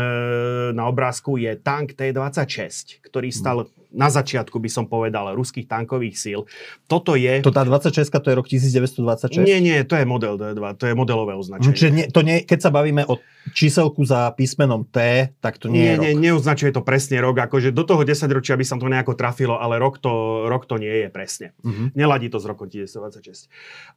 na 0.75 0.85
obrázku, 0.91 1.39
je 1.39 1.55
tank 1.59 1.95
T-26, 1.95 3.03
ktorý 3.07 3.29
stal 3.31 3.67
mm 3.67 3.87
na 3.97 4.13
začiatku 4.13 4.61
by 4.61 4.69
som 4.69 4.85
povedal 4.85 5.33
ruských 5.33 5.65
tankových 5.65 6.17
síl. 6.21 6.41
Toto 6.85 7.17
je... 7.17 7.41
To 7.41 7.49
tá 7.49 7.65
26 7.65 8.13
to 8.13 8.29
je 8.29 8.37
rok 8.37 8.45
1926? 8.45 9.41
Nie, 9.41 9.65
nie, 9.65 9.81
to 9.89 9.97
je 9.97 10.05
model 10.05 10.37
D2, 10.37 10.77
to 10.77 10.85
je 10.85 10.95
modelové 10.95 11.33
označenie. 11.33 11.73
Čiže 11.73 11.89
nie, 11.91 12.07
to 12.13 12.21
nie, 12.21 12.45
keď 12.45 12.69
sa 12.69 12.71
bavíme 12.71 13.09
o 13.09 13.17
číselku 13.57 14.05
za 14.05 14.29
písmenom 14.37 14.85
T, 14.93 15.16
tak 15.41 15.57
to 15.57 15.67
nie, 15.69 15.81
nie 15.81 15.87
je 15.87 15.97
rok. 15.97 16.03
Nie, 16.05 16.13
neoznačuje 16.15 16.71
to 16.73 16.83
presne 16.85 17.17
rok, 17.23 17.37
akože 17.39 17.73
do 17.73 17.85
toho 17.87 18.03
10 18.05 18.29
ročia 18.29 18.55
by 18.59 18.65
sa 18.65 18.77
to 18.77 18.87
nejako 18.87 19.15
trafilo, 19.17 19.57
ale 19.57 19.81
rok 19.81 20.03
to, 20.03 20.45
rok 20.51 20.69
to 20.69 20.77
nie 20.77 21.07
je 21.07 21.09
presne. 21.09 21.57
Uh-huh. 21.65 21.89
Neladí 21.97 22.29
to 22.29 22.39
z 22.43 22.47
roku 22.47 22.69
1926. 22.69 23.49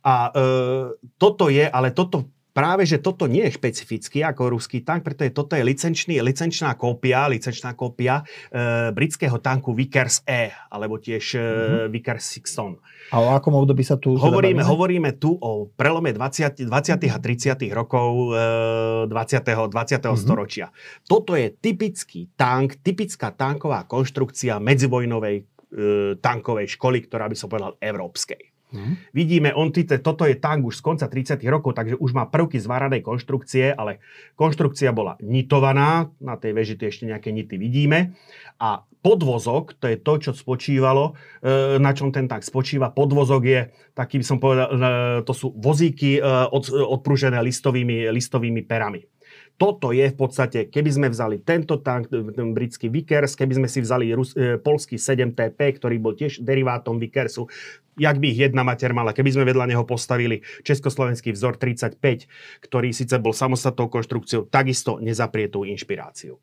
A 0.06 0.14
e, 0.30 0.44
toto 1.20 1.52
je, 1.52 1.66
ale 1.66 1.92
toto 1.92 2.30
práve, 2.60 2.84
že 2.84 3.00
toto 3.00 3.24
nie 3.24 3.48
je 3.48 3.56
špecificky 3.56 4.20
ako 4.20 4.52
ruský 4.52 4.84
tank, 4.84 5.08
pretože 5.08 5.32
toto 5.32 5.56
je 5.56 5.64
licenčný, 5.64 6.20
licenčná 6.20 6.76
kópia, 6.76 7.32
licenčná 7.32 7.72
kópia 7.72 8.28
e, 8.52 8.92
britského 8.92 9.40
tanku 9.40 9.72
Vickers 9.72 10.28
E, 10.28 10.52
alebo 10.68 11.00
tiež 11.00 11.40
mm-hmm. 11.40 11.88
Vickers 11.88 12.28
Sixton. 12.28 12.76
A 13.16 13.24
o 13.24 13.32
akom 13.32 13.56
období 13.56 13.80
sa 13.88 13.96
tu 13.96 14.20
hovoríme? 14.20 14.60
Hovoríme 14.60 15.16
tu 15.16 15.40
o 15.40 15.72
prelome 15.72 16.12
20, 16.12 16.68
20. 16.68 17.16
a 17.16 17.18
30. 17.24 17.64
rokov 17.72 18.36
e, 18.36 19.08
20. 19.08 19.08
20. 19.08 19.72
Mm-hmm. 19.72 20.20
storočia. 20.20 20.68
Toto 21.08 21.40
je 21.40 21.56
typický 21.56 22.36
tank, 22.36 22.84
typická 22.84 23.32
tanková 23.32 23.88
konštrukcia 23.88 24.60
medzivojnovej 24.60 25.36
e, 25.40 25.44
tankovej 26.20 26.76
školy, 26.76 27.08
ktorá 27.08 27.32
by 27.32 27.36
som 27.40 27.48
povedal 27.48 27.80
európskej. 27.80 28.49
Hmm. 28.70 29.02
Vidíme, 29.18 29.50
on 29.58 29.74
títe, 29.74 29.98
toto 29.98 30.30
je 30.30 30.38
tank 30.38 30.62
už 30.62 30.78
z 30.78 30.86
konca 30.86 31.10
30 31.10 31.42
rokov, 31.50 31.74
takže 31.74 31.98
už 31.98 32.14
má 32.14 32.30
prvky 32.30 32.62
zváranej 32.62 33.02
konštrukcie, 33.02 33.74
ale 33.74 33.98
konštrukcia 34.38 34.94
bola 34.94 35.18
nitovaná, 35.26 36.14
na 36.22 36.38
tej 36.38 36.54
veži 36.54 36.78
tu 36.78 36.86
ešte 36.86 37.10
nejaké 37.10 37.34
nity 37.34 37.58
vidíme. 37.58 38.14
A 38.62 38.86
podvozok, 39.02 39.74
to 39.82 39.90
je 39.90 39.98
to, 39.98 40.14
čo 40.22 40.32
spočívalo, 40.38 41.18
e, 41.42 41.82
na 41.82 41.98
čom 41.98 42.14
ten 42.14 42.30
tank 42.30 42.46
spočíva. 42.46 42.94
Podvozok 42.94 43.44
je, 43.48 43.60
taký 43.98 44.22
by 44.22 44.26
som 44.28 44.38
povedal, 44.38 44.68
e, 44.70 44.78
to 45.26 45.34
sú 45.34 45.50
vozíky 45.58 46.20
e, 46.20 46.22
od, 46.54 46.70
odprúžené 46.70 47.42
listovými, 47.42 48.06
listovými 48.14 48.62
perami 48.70 49.02
toto 49.60 49.92
je 49.92 50.08
v 50.08 50.16
podstate, 50.16 50.72
keby 50.72 50.90
sme 50.90 51.08
vzali 51.12 51.44
tento 51.44 51.84
tank, 51.84 52.08
ten 52.08 52.56
britský 52.56 52.88
Vickers, 52.88 53.36
keby 53.36 53.60
sme 53.60 53.68
si 53.68 53.84
vzali 53.84 54.08
Rus, 54.16 54.32
e, 54.40 54.56
polský 54.56 54.96
7TP, 54.96 55.60
ktorý 55.76 56.00
bol 56.00 56.16
tiež 56.16 56.40
derivátom 56.40 56.96
Vickersu, 56.96 57.52
jak 58.00 58.16
by 58.16 58.26
ich 58.32 58.40
jedna 58.48 58.64
mater 58.64 58.96
mala, 58.96 59.12
keby 59.12 59.36
sme 59.36 59.44
vedľa 59.44 59.68
neho 59.68 59.84
postavili 59.84 60.48
československý 60.64 61.36
vzor 61.36 61.60
35, 61.60 62.00
ktorý 62.64 62.96
síce 62.96 63.20
bol 63.20 63.36
samostatnou 63.36 63.92
konštrukciou, 63.92 64.48
takisto 64.48 65.04
nezaprie 65.04 65.52
tú 65.52 65.68
inšpiráciu. 65.68 66.40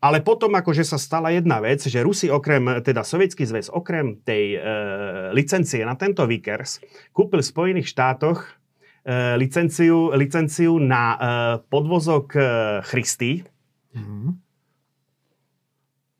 Ale 0.00 0.24
potom 0.24 0.56
akože 0.56 0.88
sa 0.88 0.96
stala 0.96 1.36
jedna 1.36 1.60
vec, 1.60 1.84
že 1.84 2.00
Rusi 2.00 2.32
okrem, 2.32 2.80
teda 2.80 3.04
Sovietský 3.04 3.44
zväz 3.44 3.68
okrem 3.68 4.16
tej 4.24 4.56
e, 4.56 4.58
licencie 5.36 5.84
na 5.84 5.92
tento 5.92 6.24
Vickers 6.24 6.80
kúpil 7.12 7.44
v 7.44 7.52
Spojených 7.52 7.92
štátoch 7.92 8.56
licenciu, 9.38 10.10
licenciu 10.18 10.82
na 10.82 11.02
uh, 11.14 11.20
podvozok 11.62 12.26
uh, 12.34 12.44
Christy. 12.82 13.46
Mm-hmm. 13.94 14.26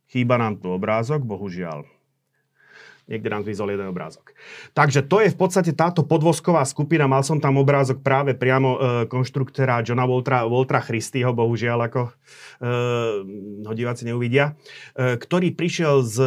Chýba 0.07 0.38
nám 0.38 0.62
tu 0.62 0.71
obrázok, 0.71 1.26
bohužiaľ. 1.26 1.96
Niekde 3.07 3.31
nám 3.31 3.47
vyzol 3.47 3.71
jeden 3.71 3.87
obrázok. 3.87 4.35
Takže 4.75 5.07
to 5.07 5.23
je 5.23 5.31
v 5.31 5.39
podstate 5.39 5.71
táto 5.79 6.03
podvozková 6.03 6.67
skupina. 6.67 7.07
Mal 7.07 7.23
som 7.23 7.39
tam 7.39 7.55
obrázok 7.63 8.03
práve 8.03 8.35
priamo 8.35 8.71
e, 8.75 8.79
konštruktora 9.07 9.87
Johna 9.87 10.11
Voltra, 10.11 10.43
Voltra 10.43 10.83
Christyho, 10.83 11.31
bohužiaľ, 11.31 11.87
ako 11.87 12.03
e, 12.03 12.13
ho 13.63 13.75
diváci 13.79 14.11
neuvidia, 14.11 14.59
e, 14.99 15.15
ktorý 15.23 15.55
prišiel 15.55 16.03
s 16.03 16.19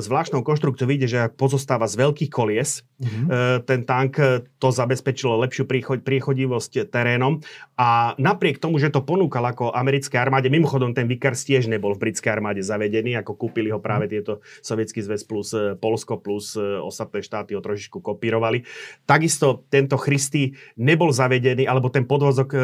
zvláštnou 0.00 0.40
konštrukciou. 0.40 0.88
Vidíte, 0.88 1.12
že 1.12 1.28
pozostáva 1.36 1.84
z 1.84 2.00
veľkých 2.00 2.30
kolies. 2.32 2.80
Mm-hmm. 3.02 3.26
E, 3.28 3.36
ten 3.66 3.80
tank 3.82 4.16
e, 4.16 4.46
to 4.56 4.70
zabezpečilo 4.70 5.36
lepšiu 5.42 5.68
príchod, 5.68 6.00
priechodivosť 6.00 6.88
terénom. 6.88 7.42
A 7.76 8.14
napriek 8.16 8.62
tomu, 8.62 8.78
že 8.78 8.94
to 8.94 9.02
ponúkal 9.02 9.42
ako 9.42 9.74
americké 9.74 10.16
armáde, 10.16 10.48
mimochodom 10.48 10.94
ten 10.94 11.10
Vickers 11.10 11.42
tiež 11.42 11.66
nebol 11.66 11.92
v 11.98 12.08
britskej 12.08 12.30
armáde 12.30 12.62
zavedený, 12.62 13.18
ako 13.18 13.36
kúpili 13.36 13.68
ho 13.74 13.82
práve 13.82 14.06
mhm. 14.06 14.10
tieto 14.10 14.32
Sovietský 14.62 15.02
zväz 15.02 15.26
plus 15.26 15.50
e, 15.52 15.74
Polsko 15.76 16.21
plus 16.22 16.54
e, 16.54 16.62
ostatné 16.62 17.20
štáty 17.20 17.58
ho 17.58 17.60
trošičku 17.60 17.98
kopírovali. 17.98 18.62
Takisto 19.02 19.66
tento 19.66 19.98
Christy 19.98 20.54
nebol 20.78 21.10
zavedený, 21.10 21.66
alebo 21.66 21.90
ten 21.90 22.06
podvozok, 22.06 22.50
e, 22.54 22.60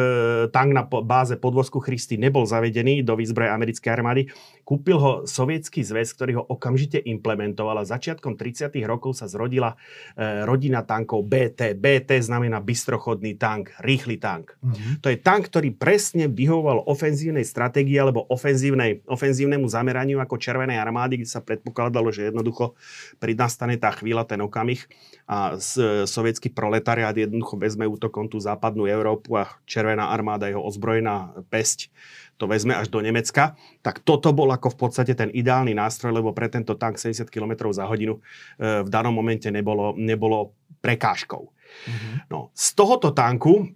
tank 0.49 0.71
na 0.71 0.87
báze 0.87 1.35
podvozku 1.35 1.83
Christy 1.83 2.15
nebol 2.15 2.47
zavedený 2.47 3.03
do 3.03 3.19
výzbroje 3.19 3.51
americkej 3.51 3.91
armády. 3.91 4.31
Kúpil 4.69 5.01
ho 5.01 5.25
Sovietský 5.25 5.81
zväz, 5.81 6.13
ktorý 6.13 6.37
ho 6.37 6.43
okamžite 6.45 7.01
implementoval 7.01 7.81
a 7.81 7.89
začiatkom 7.89 8.37
30. 8.37 8.69
rokov 8.85 9.17
sa 9.17 9.25
zrodila 9.25 9.73
e, 10.13 10.45
rodina 10.45 10.85
tankov 10.85 11.25
BT. 11.25 11.73
BT 11.73 12.21
znamená 12.21 12.61
bystrochodný 12.61 13.33
tank, 13.33 13.73
rýchly 13.81 14.21
tank. 14.21 14.53
Mm-hmm. 14.61 15.01
To 15.01 15.09
je 15.09 15.17
tank, 15.17 15.49
ktorý 15.49 15.73
presne 15.73 16.29
vyhovoval 16.29 16.85
ofenzívnej 16.85 17.41
stratégii 17.41 17.97
alebo 17.97 18.29
ofenzívnej, 18.29 19.01
ofenzívnemu 19.09 19.65
zameraniu 19.65 20.21
ako 20.21 20.37
Červenej 20.37 20.77
armády, 20.77 21.25
kde 21.25 21.33
sa 21.33 21.41
predpokladalo, 21.41 22.13
že 22.13 22.29
jednoducho 22.29 22.77
pri 23.17 23.33
nastane 23.33 23.73
tá 23.81 23.89
chvíľa, 23.89 24.29
ten 24.29 24.37
okamih 24.37 24.85
a 25.25 25.57
sovietský 26.05 26.53
proletariát 26.53 27.17
jednoducho 27.17 27.57
vezme 27.57 27.89
útokom 27.89 28.29
tú 28.29 28.37
západnú 28.37 28.85
Európu 28.85 29.33
a 29.33 29.49
Červená 29.65 30.13
armáda, 30.13 30.45
jeho 30.45 30.61
ozbrojená 30.61 31.41
pesť 31.49 31.89
to 32.39 32.47
vezme 32.47 32.71
až 32.71 32.87
do 32.87 33.03
Nemecka, 33.03 33.59
tak 33.83 33.99
toto 34.07 34.31
bol 34.31 34.47
ako 34.55 34.71
v 34.71 34.77
podstate 34.87 35.11
ten 35.11 35.27
ideálny 35.27 35.75
nástroj, 35.75 36.15
lebo 36.15 36.31
pre 36.31 36.47
tento 36.47 36.79
tank 36.79 36.95
70 36.95 37.27
km 37.27 37.67
za 37.75 37.83
hodinu 37.83 38.23
e, 38.55 38.81
v 38.81 38.87
danom 38.87 39.11
momente 39.11 39.51
nebolo, 39.51 39.91
nebolo 39.99 40.55
prekážkou. 40.79 41.43
Mm-hmm. 41.43 42.15
No, 42.31 42.55
z 42.55 42.67
tohoto 42.73 43.11
tanku 43.11 43.67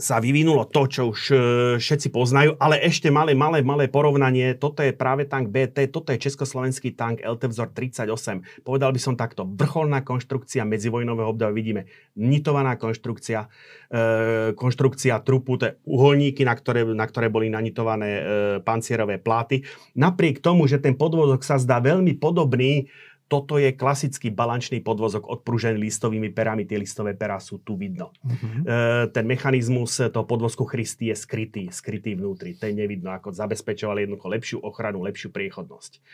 sa 0.00 0.18
vyvinulo 0.18 0.64
to, 0.72 0.88
čo 0.88 1.02
už 1.12 1.20
e, 1.30 1.36
všetci 1.76 2.08
poznajú, 2.10 2.56
ale 2.56 2.80
ešte 2.80 3.12
malé, 3.12 3.36
malé, 3.36 3.60
malé 3.60 3.92
porovnanie. 3.92 4.56
Toto 4.56 4.80
je 4.80 4.96
práve 4.96 5.28
tank 5.28 5.52
BT, 5.52 5.92
toto 5.92 6.10
je 6.10 6.18
československý 6.18 6.96
tank 6.96 7.20
LT 7.20 7.52
vzor 7.52 7.70
38. 7.76 8.64
Povedal 8.64 8.90
by 8.90 9.00
som 9.00 9.14
takto, 9.14 9.44
vrcholná 9.44 10.00
konštrukcia 10.00 10.64
medzivojnového 10.64 11.28
obdobia. 11.30 11.54
Vidíme 11.54 11.82
nitovaná 12.16 12.80
konštrukcia, 12.80 13.46
e, 13.92 14.56
konštrukcia 14.56 15.20
trupu, 15.20 15.60
to 15.60 15.70
je 15.70 15.76
uholníky, 15.84 16.42
na 16.42 16.56
ktoré, 16.56 16.88
na 16.88 17.04
ktoré 17.04 17.28
boli 17.28 17.52
nanitované 17.52 18.10
e, 18.16 18.22
pancierové 18.64 19.20
pláty. 19.20 19.60
Napriek 19.92 20.40
tomu, 20.40 20.64
že 20.66 20.80
ten 20.80 20.96
podvozok 20.96 21.44
sa 21.44 21.60
zdá 21.60 21.84
veľmi 21.84 22.16
podobný 22.16 22.88
toto 23.32 23.56
je 23.56 23.72
klasický 23.72 24.28
balančný 24.28 24.84
podvozok 24.84 25.24
odprúžený 25.24 25.80
listovými 25.80 26.36
perami. 26.36 26.68
Tie 26.68 26.76
listové 26.76 27.16
perá 27.16 27.40
sú 27.40 27.64
tu 27.64 27.80
vidno. 27.80 28.12
Uh-huh. 28.20 28.60
E, 28.60 29.08
ten 29.08 29.24
mechanizmus 29.24 30.12
toho 30.12 30.28
podvozku 30.28 30.68
Christy 30.68 31.08
je 31.08 31.16
skrytý, 31.16 31.72
skrytý 31.72 32.12
vnútri. 32.12 32.52
Ten 32.60 32.76
nevidno, 32.76 33.08
ako 33.08 33.32
zabezpečoval 33.32 34.04
jednoducho 34.04 34.28
lepšiu 34.28 34.58
ochranu, 34.60 35.00
lepšiu 35.08 35.32
priechodnosť. 35.32 36.04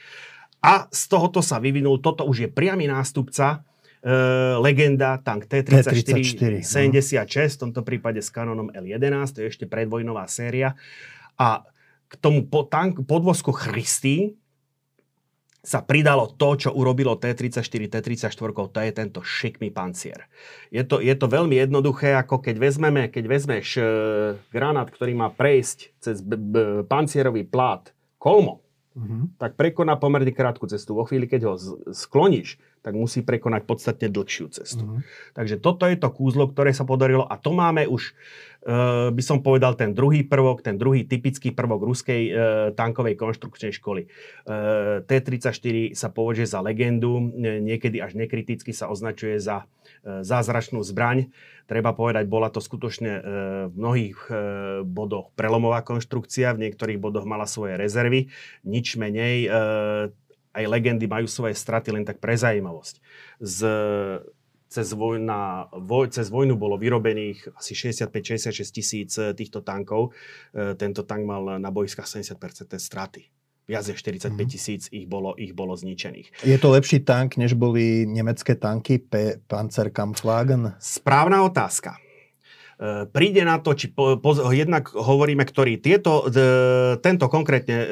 A 0.62 0.86
z 0.86 1.02
tohoto 1.10 1.42
sa 1.42 1.58
vyvinul, 1.58 1.98
toto 1.98 2.22
už 2.22 2.46
je 2.46 2.48
priamy 2.54 2.86
nástupca 2.86 3.66
e, 3.98 4.14
legenda 4.62 5.18
tank 5.18 5.50
T-34, 5.50 6.06
T-34 6.06 6.62
76, 6.62 7.58
v 7.58 7.58
tomto 7.66 7.82
prípade 7.82 8.22
s 8.22 8.30
kanonom 8.30 8.70
L11, 8.70 9.34
to 9.34 9.42
je 9.42 9.50
ešte 9.50 9.66
predvojnová 9.66 10.30
séria. 10.30 10.78
A 11.34 11.66
k 12.06 12.14
tomu 12.22 12.46
po, 12.46 12.62
tank, 12.62 13.02
podvozku 13.02 13.50
Christy, 13.50 14.38
sa 15.58 15.82
pridalo 15.82 16.30
to, 16.30 16.54
čo 16.54 16.70
urobilo 16.70 17.18
T-34, 17.18 17.90
T-34, 17.90 18.30
to 18.70 18.78
je 18.78 18.92
tento 18.94 19.20
šikmý 19.20 19.74
pancier. 19.74 20.30
Je 20.70 20.86
to, 20.86 21.02
je 21.02 21.12
to 21.18 21.26
veľmi 21.26 21.58
jednoduché, 21.58 22.14
ako 22.14 22.38
keď 22.38 22.56
vezmeme, 22.62 23.10
keď 23.10 23.24
vezmeš 23.26 23.66
e, 23.76 23.82
granát, 24.54 24.86
ktorý 24.86 25.18
má 25.18 25.28
prejsť 25.34 25.78
cez 25.98 26.22
b- 26.22 26.38
b- 26.38 26.86
pancierový 26.86 27.42
plát 27.42 27.90
kolmo, 28.22 28.62
mm-hmm. 28.94 29.38
tak 29.38 29.58
prekoná 29.58 29.98
pomerne 29.98 30.30
krátku 30.30 30.70
cestu. 30.70 30.94
Vo 30.94 31.04
chvíli, 31.04 31.26
keď 31.26 31.40
ho 31.50 31.54
z- 31.58 31.90
skloníš, 31.90 32.62
tak 32.82 32.94
musí 32.94 33.26
prekonať 33.26 33.66
podstatne 33.66 34.08
dlhšiu 34.08 34.46
cestu. 34.54 34.86
Mm-hmm. 34.86 35.34
Takže 35.34 35.56
toto 35.58 35.90
je 35.90 35.98
to 35.98 36.08
kúzlo, 36.14 36.46
ktoré 36.46 36.70
sa 36.70 36.86
podarilo 36.86 37.26
a 37.26 37.34
to 37.34 37.50
máme 37.50 37.84
už 37.90 38.14
by 39.08 39.22
som 39.24 39.40
povedal, 39.40 39.72
ten 39.80 39.96
druhý 39.96 40.20
prvok, 40.28 40.60
ten 40.60 40.76
druhý 40.76 41.08
typický 41.08 41.56
prvok 41.56 41.88
ruskej 41.88 42.22
uh, 42.28 42.36
tankovej 42.76 43.16
konštrukčnej 43.16 43.72
školy. 43.72 44.12
Uh, 44.44 45.00
T-34 45.08 45.96
sa 45.96 46.12
považuje 46.12 46.44
za 46.44 46.60
legendu, 46.60 47.16
niekedy 47.40 48.04
až 48.04 48.20
nekriticky 48.20 48.76
sa 48.76 48.92
označuje 48.92 49.40
za 49.40 49.64
uh, 49.64 50.20
zázračnú 50.20 50.84
zbraň. 50.84 51.32
Treba 51.64 51.96
povedať, 51.96 52.28
bola 52.28 52.52
to 52.52 52.60
skutočne 52.60 53.12
uh, 53.16 53.22
v 53.72 53.74
mnohých 53.74 54.18
uh, 54.28 54.36
bodoch 54.84 55.32
prelomová 55.32 55.80
konštrukcia, 55.80 56.52
v 56.52 56.68
niektorých 56.68 57.00
bodoch 57.00 57.24
mala 57.24 57.48
svoje 57.48 57.80
rezervy, 57.80 58.28
nič 58.68 59.00
menej. 59.00 59.48
Uh, 59.48 60.12
aj 60.52 60.64
legendy 60.66 61.06
majú 61.06 61.24
svoje 61.30 61.54
straty 61.54 61.94
len 61.94 62.02
tak 62.02 62.18
pre 62.18 62.34
zaujímavosť. 62.34 63.00
Z 63.38 63.58
cez, 64.68 64.92
vojna, 64.92 65.72
voj, 65.72 66.12
cez 66.12 66.28
vojnu 66.28 66.54
bolo 66.60 66.76
vyrobených 66.76 67.56
asi 67.56 67.72
65-66 67.72 68.68
tisíc 68.68 69.10
eh, 69.16 69.32
týchto 69.32 69.64
tankov. 69.64 70.12
E, 70.52 70.76
tento 70.76 71.02
tank 71.08 71.24
mal 71.24 71.56
na 71.56 71.72
boiskách 71.72 72.04
70% 72.04 72.36
straty. 72.76 73.24
Viac 73.68 73.84
než 73.84 74.00
45 74.00 74.32
mhm. 74.32 74.48
tisíc 74.48 74.82
ich 74.92 75.04
bolo, 75.04 75.36
ich 75.36 75.52
bolo 75.52 75.76
zničených. 75.76 76.44
Je 76.44 76.56
to 76.56 76.72
lepší 76.72 77.04
tank, 77.04 77.36
než 77.36 77.52
boli 77.52 78.08
nemecké 78.08 78.56
tanky 78.56 78.96
P- 78.96 79.40
Panzerkampfwagen? 79.44 80.76
Správna 80.80 81.44
otázka. 81.44 82.00
E, 82.78 83.04
príde 83.12 83.44
na 83.44 83.60
to, 83.60 83.76
či 83.76 83.92
po, 83.92 84.16
po, 84.20 84.32
jednak 84.52 84.88
hovoríme, 84.92 85.44
ktorý 85.44 85.80
tieto, 85.84 86.28
d, 86.32 86.38
tento 87.04 87.28
konkrétne 87.28 87.76
e, 87.76 87.88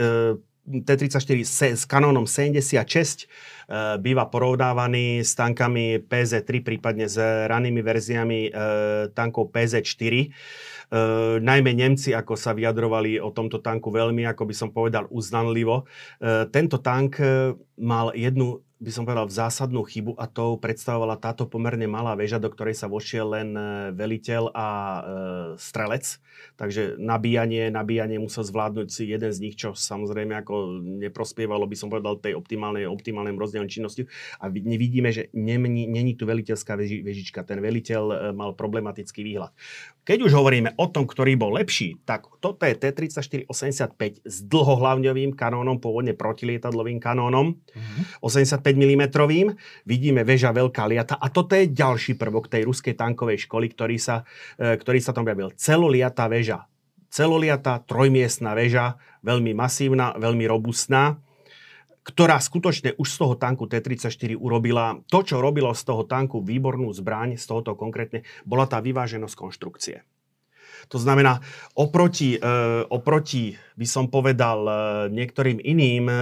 T-34 0.67 1.39
s 1.75 1.85
kanónom 1.87 2.27
76 2.27 3.31
Eh, 3.67 3.99
býva 3.99 4.31
porovnávaný 4.31 5.27
s 5.27 5.35
tankami 5.35 5.99
PZ-3, 5.99 6.63
prípadne 6.63 7.11
s 7.11 7.19
ranými 7.51 7.83
verziami 7.83 8.41
eh, 8.47 9.11
tankov 9.11 9.51
PZ-4. 9.51 10.15
Uh, 10.87 10.95
eh, 10.95 11.35
najmä 11.43 11.75
Nemci, 11.75 12.15
ako 12.15 12.39
sa 12.39 12.55
vyjadrovali 12.55 13.19
o 13.19 13.35
tomto 13.35 13.59
tanku 13.59 13.91
veľmi, 13.91 14.23
ako 14.23 14.47
by 14.47 14.55
som 14.55 14.71
povedal, 14.71 15.11
uznanlivo. 15.11 15.83
Uh, 16.23 16.47
tento 16.47 16.79
tank 16.79 17.19
mal 17.75 18.15
jednu 18.15 18.63
by 18.77 18.93
som 18.93 19.09
povedal, 19.09 19.25
v 19.25 19.33
zásadnú 19.33 19.81
chybu 19.89 20.21
a 20.21 20.29
to 20.29 20.61
predstavovala 20.61 21.17
táto 21.17 21.49
pomerne 21.49 21.89
malá 21.89 22.13
väža, 22.13 22.37
do 22.37 22.53
ktorej 22.53 22.77
sa 22.77 22.93
vošiel 22.93 23.33
len 23.33 23.49
e, 23.57 23.63
veliteľ 23.97 24.53
a 24.53 24.69
e, 24.69 25.01
strelec. 25.57 26.21
Takže 26.61 27.01
nabíjanie, 27.01 27.73
nabíjanie 27.73 28.21
musel 28.21 28.45
zvládnuť 28.45 28.89
si 28.93 29.09
jeden 29.09 29.33
z 29.33 29.39
nich, 29.41 29.57
čo 29.57 29.73
samozrejme 29.73 30.37
ako 30.45 30.85
neprospievalo, 31.09 31.65
by 31.65 31.77
som 31.77 31.89
povedal, 31.89 32.21
tej 32.21 32.37
optimálnej, 32.37 32.85
optimálnej 32.85 33.33
rozdielnej 33.33 33.73
činnosti. 33.73 34.05
A 34.45 34.53
nevidíme, 34.53 35.09
že 35.09 35.33
není, 35.33 35.89
není 35.89 36.13
tu 36.13 36.29
veliteľská 36.29 36.77
veži, 36.77 37.01
vežička. 37.01 37.49
Ten 37.49 37.65
veliteľ 37.65 38.03
e, 38.13 38.17
mal 38.37 38.53
problematický 38.53 39.25
výhľad. 39.25 39.57
Keď 40.05 40.19
už 40.23 40.33
hovoríme 40.37 40.77
o 40.77 40.87
tom, 40.87 41.09
ktorý 41.09 41.35
bol 41.35 41.57
lepší, 41.57 41.97
tak 42.05 42.29
toto 42.45 42.63
je 42.63 42.77
T-34-85 42.79 44.23
s 44.23 44.37
dlhohlavňovým 44.47 45.35
kanónom, 45.35 45.81
pôvodne 45.83 46.15
protilietadlovým 46.15 47.03
kanónom, 47.03 47.59
mm-hmm. 47.59 48.23
85 48.23 48.66
mm. 48.75 49.55
Vidíme 49.87 50.27
väža 50.27 50.51
Veľká 50.51 50.89
liata 50.89 51.15
a 51.21 51.29
toto 51.31 51.55
je 51.55 51.71
ďalší 51.71 52.17
prvok 52.17 52.51
tej 52.51 52.67
ruskej 52.67 52.97
tankovej 52.97 53.47
školy, 53.47 53.71
ktorý 53.71 54.01
sa, 54.01 54.27
e, 54.57 54.75
ktorý 54.75 54.99
sa 54.99 55.13
tam 55.13 55.29
objavil. 55.29 55.55
Celoliatá 55.55 56.27
väža. 56.27 56.67
Celoliatá 57.13 57.85
trojmiestná 57.87 58.57
väža, 58.57 58.99
veľmi 59.23 59.55
masívna, 59.55 60.17
veľmi 60.19 60.49
robustná 60.49 61.21
ktorá 62.07 62.39
skutočne 62.39 62.95
už 63.03 63.09
z 63.11 63.17
toho 63.19 63.35
tanku 63.35 63.67
T-34 63.67 64.39
urobila 64.39 65.03
to, 65.11 65.27
čo 65.27 65.43
robilo 65.43 65.75
z 65.75 65.83
toho 65.83 66.07
tanku 66.07 66.39
výbornú 66.39 66.95
zbraň, 66.95 67.35
z 67.35 67.45
tohoto 67.51 67.75
konkrétne, 67.75 68.23
bola 68.47 68.71
tá 68.71 68.79
vyváženosť 68.79 69.35
konštrukcie. 69.35 70.07
To 70.89 70.99
znamená, 71.03 71.43
oproti, 71.75 72.39
e, 72.39 72.41
oproti 72.87 73.59
by 73.75 73.87
som 73.87 74.07
povedal, 74.07 74.59
e, 74.63 74.73
niektorým 75.11 75.59
iným 75.59 76.05
e, 76.07 76.17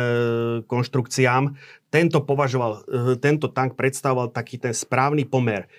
konštrukciám, 0.65 1.53
tento, 1.93 2.25
považoval, 2.25 2.83
tento 3.23 3.53
tank 3.53 3.79
predstavoval 3.79 4.35
taký 4.35 4.59
ten 4.59 4.75
správny 4.75 5.29
pomer 5.29 5.71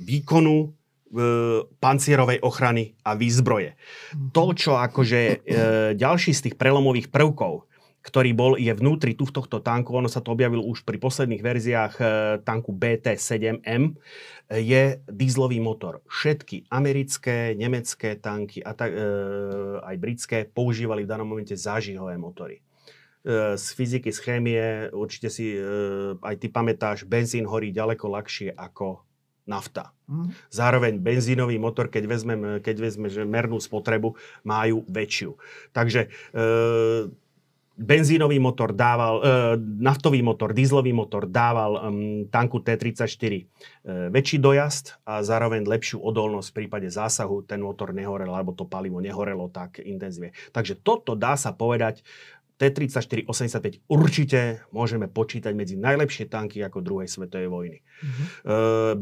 výkonu, 0.00 0.74
pancierovej 1.76 2.40
ochrany 2.40 2.96
a 3.04 3.12
výzbroje. 3.12 3.76
To, 4.32 4.56
čo 4.56 4.80
akože 4.80 5.44
ďalší 5.92 6.32
z 6.32 6.40
tých 6.48 6.56
prelomových 6.56 7.12
prvkov, 7.12 7.68
ktorý 8.00 8.32
bol, 8.32 8.52
je 8.56 8.72
vnútri 8.72 9.12
tu 9.12 9.28
v 9.28 9.36
tohto 9.36 9.60
tanku, 9.60 9.92
ono 9.92 10.08
sa 10.08 10.24
to 10.24 10.32
objavilo 10.32 10.64
už 10.64 10.88
pri 10.88 10.96
posledných 10.96 11.44
verziách 11.44 11.94
tanku 12.48 12.72
BT-7M, 12.72 13.92
je 14.52 15.00
dízlový 15.08 15.60
motor. 15.60 16.04
Všetky 16.08 16.68
americké, 16.68 17.56
nemecké 17.56 18.20
tanky 18.20 18.60
a 18.60 18.76
tak, 18.76 18.92
e, 18.92 19.00
aj 19.80 19.96
britské 19.96 20.38
používali 20.44 21.04
v 21.04 21.10
danom 21.10 21.28
momente 21.28 21.56
zážihové 21.56 22.20
motory. 22.20 22.60
E, 23.24 23.56
z 23.56 23.66
fyziky, 23.72 24.12
z 24.12 24.18
chémie, 24.18 24.62
určite 24.92 25.32
si 25.32 25.56
e, 25.56 25.62
aj 26.20 26.36
ty 26.36 26.52
pamätáš, 26.52 27.08
benzín 27.08 27.48
horí 27.48 27.72
ďaleko 27.72 28.10
ľahšie 28.12 28.52
ako 28.52 29.00
nafta. 29.46 29.90
Mm. 30.06 30.30
Zároveň 30.50 30.92
benzínový 31.02 31.58
motor, 31.58 31.90
keď 31.90 32.04
vezmeme, 32.06 32.48
keď 32.62 32.76
vezme, 32.78 33.08
že 33.10 33.26
mernú 33.26 33.58
spotrebu, 33.58 34.14
majú 34.46 34.86
väčšiu. 34.86 35.34
Takže 35.74 36.06
e, 36.06 36.40
benzínový 37.82 38.38
motor 38.38 38.70
dával, 38.72 39.18
e, 39.18 39.22
naftový 39.82 40.22
motor, 40.22 40.54
dízlový 40.54 40.94
motor 40.94 41.26
dával 41.26 41.82
um, 41.82 42.24
tanku 42.30 42.62
T-34 42.62 43.34
e, 43.34 43.42
väčší 44.08 44.38
dojazd 44.38 45.02
a 45.02 45.20
zároveň 45.26 45.66
lepšiu 45.66 45.98
odolnosť 45.98 46.48
v 46.54 46.56
prípade 46.62 46.88
zásahu. 46.88 47.42
Ten 47.42 47.60
motor 47.60 47.90
nehorel, 47.90 48.30
alebo 48.30 48.54
to 48.54 48.64
palivo 48.64 49.02
nehorelo 49.02 49.50
tak 49.50 49.82
intenzívne. 49.82 50.30
Takže 50.54 50.78
toto 50.78 51.18
dá 51.18 51.34
sa 51.34 51.50
povedať 51.50 52.06
T-34-85 52.62 53.90
určite 53.90 54.62
môžeme 54.70 55.10
počítať 55.10 55.50
medzi 55.50 55.74
najlepšie 55.74 56.30
tanky 56.30 56.62
ako 56.62 56.78
druhej 56.78 57.10
svetovej 57.10 57.50
vojny. 57.50 57.78
Mm-hmm. 57.82 58.26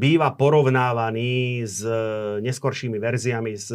Býva 0.00 0.32
porovnávaný 0.32 1.68
s 1.68 1.84
neskoršími 2.40 2.96
verziami 2.96 3.52
z 3.60 3.68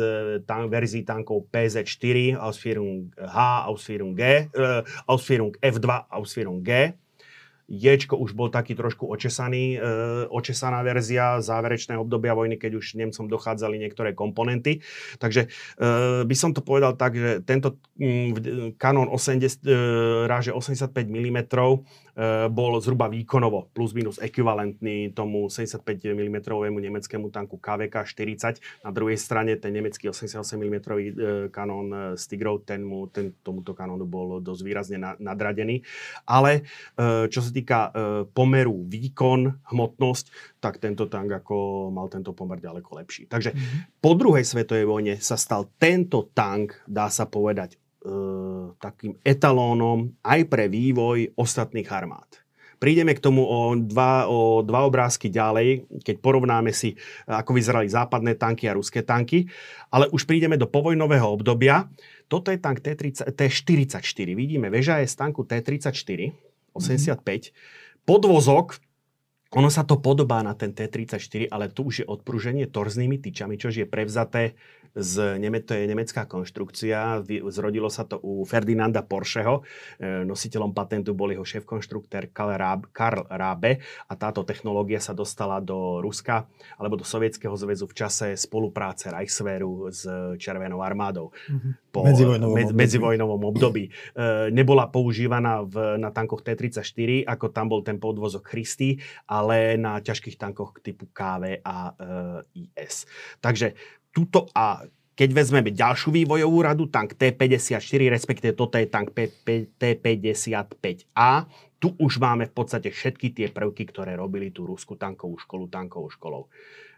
tan- 0.50 0.66
verzií 0.74 1.06
tankov 1.06 1.54
PZ-4, 1.54 2.34
Ausführung 2.34 3.14
H, 3.14 3.70
Ausführung 3.70 4.18
G, 4.18 4.50
uh, 4.58 4.82
Ausführung 5.06 5.54
F2, 5.62 6.10
Ausführung 6.10 6.66
G 6.66 6.98
Ječko 7.66 8.22
už 8.22 8.38
bol 8.38 8.54
taký 8.54 8.78
trošku 8.78 9.10
očesaný, 9.10 9.76
e, 9.76 9.80
očesaná 10.30 10.86
verzia 10.86 11.42
záverečného 11.42 11.98
obdobia 11.98 12.38
vojny, 12.38 12.62
keď 12.62 12.78
už 12.78 12.94
Nemcom 12.94 13.26
dochádzali 13.26 13.82
niektoré 13.82 14.14
komponenty. 14.14 14.86
Takže 15.18 15.50
e, 15.50 15.50
by 16.24 16.36
som 16.38 16.54
to 16.54 16.62
povedal 16.62 16.94
tak, 16.94 17.18
že 17.18 17.42
tento 17.42 17.82
mm, 17.98 18.78
kanón 18.78 19.10
80, 19.10 19.66
e, 19.66 19.78
ráže 20.30 20.54
85 20.54 20.94
mm 20.94 21.40
bol 22.48 22.80
zhruba 22.80 23.12
výkonovo 23.12 23.72
plus 23.76 23.92
minus 23.92 24.16
ekvivalentný 24.24 25.12
tomu 25.12 25.52
75 25.52 25.84
mm 25.84 26.38
nemeckému 26.80 27.28
tanku 27.28 27.60
KVK 27.60 28.08
40. 28.08 28.88
Na 28.88 28.92
druhej 28.96 29.20
strane 29.20 29.60
ten 29.60 29.76
nemecký 29.76 30.08
88 30.08 30.40
mm 30.56 30.78
e, 30.80 30.96
kanón 31.52 32.16
Stigrov, 32.16 32.64
ten 32.64 32.88
mu, 32.88 33.12
ten, 33.12 33.36
tomuto 33.44 33.76
kanónu 33.76 34.08
bol 34.08 34.40
dosť 34.40 34.62
výrazne 34.64 34.98
na, 35.00 35.12
nadradený. 35.20 35.84
Ale 36.24 36.64
čo 37.30 37.40
sa 37.44 37.52
týka 37.52 37.92
pomeru 38.32 38.88
výkon, 38.88 39.70
hmotnosť, 39.72 40.58
tak 40.64 40.80
tento 40.82 41.06
tank 41.12 41.44
ako 41.44 41.90
mal 41.92 42.08
tento 42.08 42.32
pomer 42.32 42.58
ďaleko 42.58 42.98
lepší. 42.98 43.28
Takže 43.30 43.54
mm-hmm. 43.54 44.02
po 44.02 44.12
druhej 44.18 44.46
svetovej 44.48 44.86
vojne 44.88 45.14
sa 45.20 45.38
stal 45.38 45.70
tento 45.78 46.32
tank, 46.34 46.80
dá 46.88 47.12
sa 47.12 47.28
povedať, 47.30 47.78
takým 48.78 49.18
etalónom 49.26 50.14
aj 50.22 50.46
pre 50.46 50.70
vývoj 50.70 51.34
ostatných 51.34 51.90
armád. 51.90 52.46
Prídeme 52.76 53.16
k 53.16 53.24
tomu 53.24 53.42
o 53.42 53.72
dva, 53.80 54.28
o 54.28 54.60
dva 54.62 54.84
obrázky 54.84 55.32
ďalej, 55.32 55.88
keď 56.04 56.16
porovnáme 56.20 56.76
si, 56.76 56.94
ako 57.24 57.56
vyzerali 57.56 57.88
západné 57.88 58.36
tanky 58.36 58.68
a 58.68 58.76
ruské 58.76 59.00
tanky, 59.02 59.48
ale 59.90 60.12
už 60.12 60.28
prídeme 60.28 60.60
do 60.60 60.68
povojnového 60.68 61.26
obdobia. 61.26 61.88
Toto 62.28 62.52
je 62.52 62.60
tank 62.60 62.84
T30, 62.84 63.32
T44. 63.32 64.28
Vidíme, 64.36 64.68
väža 64.68 65.00
je 65.00 65.08
z 65.08 65.16
tanku 65.16 65.48
T34, 65.48 66.36
85. 66.76 67.56
Podvozok, 68.04 68.78
ono 69.56 69.72
sa 69.72 69.88
to 69.88 70.04
podobá 70.04 70.44
na 70.44 70.52
ten 70.52 70.76
T-34, 70.76 71.48
ale 71.48 71.72
tu 71.72 71.88
už 71.88 72.04
je 72.04 72.06
odpruženie 72.06 72.68
torznými 72.68 73.18
tyčami, 73.24 73.56
čo 73.56 73.72
je 73.72 73.88
prevzaté 73.88 74.60
z, 74.96 75.36
to 75.68 75.76
je 75.76 75.92
nemecká 75.92 76.24
konštrukcia, 76.24 77.20
zrodilo 77.52 77.92
sa 77.92 78.08
to 78.08 78.16
u 78.24 78.48
Ferdinanda 78.48 79.04
Porscheho, 79.04 79.68
e, 80.00 80.24
nositeľom 80.24 80.72
patentu 80.72 81.12
bol 81.12 81.36
jeho 81.36 81.44
šéf-konštruktér 81.44 82.32
Karl 82.32 83.28
Rabe 83.28 83.84
a 84.08 84.14
táto 84.16 84.48
technológia 84.48 85.04
sa 85.04 85.12
dostala 85.12 85.60
do 85.60 86.00
Ruska 86.00 86.48
alebo 86.80 86.96
do 86.96 87.04
Sovietskeho 87.04 87.52
zväzu 87.60 87.92
v 87.92 87.98
čase 88.08 88.40
spolupráce 88.40 89.12
Reichswehru 89.12 89.92
s 89.92 90.08
Červenou 90.40 90.80
armádou. 90.80 91.36
Mm-hmm. 91.36 91.85
Po 91.96 92.04
medzivojnovom, 92.04 92.52
med, 92.52 92.68
období. 92.68 92.80
medzivojnovom 92.84 93.42
období. 93.56 93.84
E, 93.88 93.92
nebola 94.52 94.92
používaná 94.92 95.64
v, 95.64 95.96
na 95.96 96.12
tankoch 96.12 96.44
T-34, 96.44 97.24
ako 97.24 97.56
tam 97.56 97.72
bol 97.72 97.88
ten 97.88 97.96
podvozok 97.96 98.52
Christy, 98.52 99.00
ale 99.32 99.80
na 99.80 100.04
ťažkých 100.04 100.36
tankoch 100.36 100.76
typu 100.84 101.08
KV 101.16 101.64
a 101.64 101.96
e, 101.96 102.68
IS. 102.68 103.08
Takže 103.40 103.80
tuto 104.12 104.52
a 104.52 104.84
keď 105.16 105.30
vezmeme 105.32 105.72
ďalšiu 105.72 106.12
vývojovú 106.12 106.60
radu, 106.60 106.92
tank 106.92 107.16
T-54, 107.16 108.12
respektíve 108.12 108.52
toto 108.52 108.76
je 108.76 108.92
tank 108.92 109.16
T-55A, 109.16 111.48
tu 111.80 111.96
už 111.96 112.20
máme 112.20 112.52
v 112.52 112.54
podstate 112.56 112.92
všetky 112.92 113.32
tie 113.32 113.48
prvky, 113.48 113.88
ktoré 113.88 114.20
robili 114.20 114.52
tú 114.52 114.68
ruskú 114.68 115.00
tankovú 115.00 115.40
školu 115.40 115.72
tankovou 115.72 116.12
školou. 116.12 116.52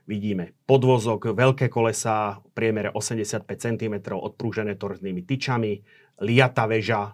Vidíme 0.07 0.55
podvozok, 0.63 1.35
veľké 1.35 1.67
kolesa, 1.67 2.39
priemere 2.55 2.95
85 2.95 3.43
cm, 3.43 3.95
odprúžené 4.15 4.79
torznými 4.79 5.27
tyčami, 5.27 5.83
liata 6.23 6.63
väža, 6.63 7.11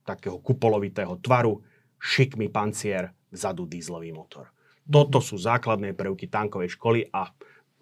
takého 0.00 0.40
kupolovitého 0.40 1.20
tvaru, 1.20 1.60
šikmý 2.00 2.48
pancier, 2.48 3.12
vzadu 3.28 3.68
dízlový 3.68 4.16
motor. 4.16 4.48
Toto 4.82 5.20
sú 5.20 5.36
základné 5.36 5.92
prvky 5.92 6.32
tankovej 6.32 6.72
školy 6.74 7.12
a 7.12 7.30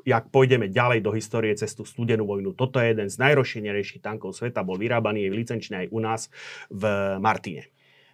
jak 0.03 0.29
pôjdeme 0.35 0.67
ďalej 0.67 1.01
do 1.01 1.15
histórie 1.15 1.55
cez 1.55 1.71
tú 1.73 1.87
studenú 1.87 2.27
vojnu, 2.27 2.51
toto 2.59 2.83
je 2.83 2.91
jeden 2.91 3.07
z 3.07 3.17
najrozšírenejších 3.23 4.03
tankov 4.03 4.35
sveta, 4.35 4.67
bol 4.67 4.77
vyrábaný, 4.81 5.31
je 5.31 5.39
licenčný 5.39 5.75
aj 5.87 5.89
u 5.95 6.01
nás 6.03 6.27
v 6.75 6.83
Martine. 7.23 7.71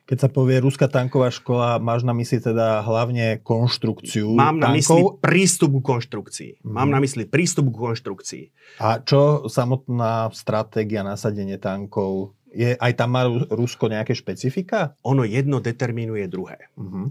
Keď 0.06 0.18
sa 0.22 0.30
povie 0.30 0.62
ruská 0.62 0.86
tanková 0.86 1.34
škola, 1.34 1.82
máš 1.82 2.06
na 2.06 2.14
mysli 2.14 2.38
teda 2.38 2.78
hlavne 2.86 3.42
konštrukciu 3.42 4.30
Mám 4.38 4.62
na 4.62 4.70
tankov? 4.70 4.78
mysli 4.78 5.02
prístup 5.18 5.72
k 5.74 5.82
konštrukcii. 5.82 6.50
Mm. 6.62 6.70
Mám 6.78 6.88
na 6.94 6.98
mysli 7.02 7.24
prístup 7.26 7.74
k 7.74 7.76
konštrukcii. 7.90 8.44
A 8.78 9.02
čo 9.02 9.50
samotná 9.50 10.30
stratégia 10.30 11.02
nasadenie 11.02 11.58
tankov? 11.58 12.38
Je, 12.54 12.78
aj 12.78 12.92
tam 12.94 13.18
má 13.18 13.26
Rusko 13.28 13.90
nejaké 13.90 14.14
špecifika? 14.14 14.94
Ono 15.02 15.26
jedno 15.26 15.58
determinuje 15.58 16.30
druhé. 16.30 16.70
Mm-hmm. 16.78 17.06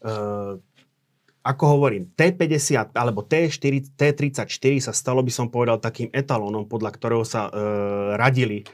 Uh, 0.00 0.56
ako 1.40 1.64
hovorím, 1.76 2.12
T50 2.12 2.92
alebo 2.92 3.24
T4, 3.24 3.96
T34 3.96 4.64
sa 4.80 4.92
stalo, 4.92 5.24
by 5.24 5.32
som 5.32 5.48
povedal, 5.48 5.80
takým 5.80 6.12
etalónom, 6.12 6.68
podľa 6.68 6.90
ktorého 6.92 7.24
sa 7.24 7.48
e, 7.48 7.52
radili 8.20 8.60
e, 8.60 8.64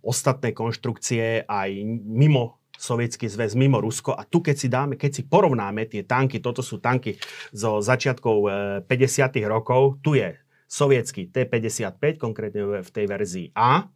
ostatné 0.00 0.56
konštrukcie 0.56 1.44
aj 1.44 1.68
mimo 2.08 2.61
sovietský 2.82 3.30
zväz 3.30 3.54
mimo 3.54 3.78
Rusko. 3.78 4.10
A 4.18 4.26
tu, 4.26 4.42
keď 4.42 4.56
si, 4.58 4.66
dáme, 4.66 4.98
keď 4.98 5.10
si 5.14 5.22
porovnáme 5.22 5.86
tie 5.86 6.02
tanky, 6.02 6.42
toto 6.42 6.66
sú 6.66 6.82
tanky 6.82 7.14
zo 7.54 7.78
začiatkov 7.78 8.50
50. 8.90 9.38
E, 9.38 9.46
rokov, 9.46 10.02
tu 10.02 10.18
je 10.18 10.34
sovietský 10.66 11.30
T-55, 11.30 12.18
konkrétne 12.18 12.82
v 12.82 12.90
tej 12.90 13.06
verzii 13.06 13.46
A. 13.54 13.86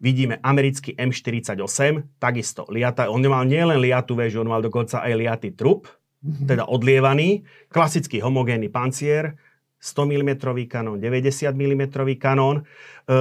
Vidíme 0.00 0.40
americký 0.40 0.96
M48, 0.96 2.16
takisto 2.16 2.64
liata, 2.72 3.12
on 3.12 3.20
nemal 3.20 3.44
nielen 3.44 3.78
liatú 3.78 4.16
väžu, 4.16 4.40
on 4.40 4.48
mal 4.48 4.64
dokonca 4.64 5.04
aj 5.04 5.12
liatý 5.12 5.52
trup, 5.52 5.92
mm-hmm. 6.24 6.48
teda 6.48 6.64
odlievaný, 6.72 7.44
klasický 7.68 8.24
homogénny 8.24 8.72
pancier, 8.72 9.36
100 9.76 10.08
mm 10.08 10.30
kanón, 10.68 11.00
90 11.04 11.52
mm 11.52 11.84
kanón. 12.16 12.64
E, 13.04 13.16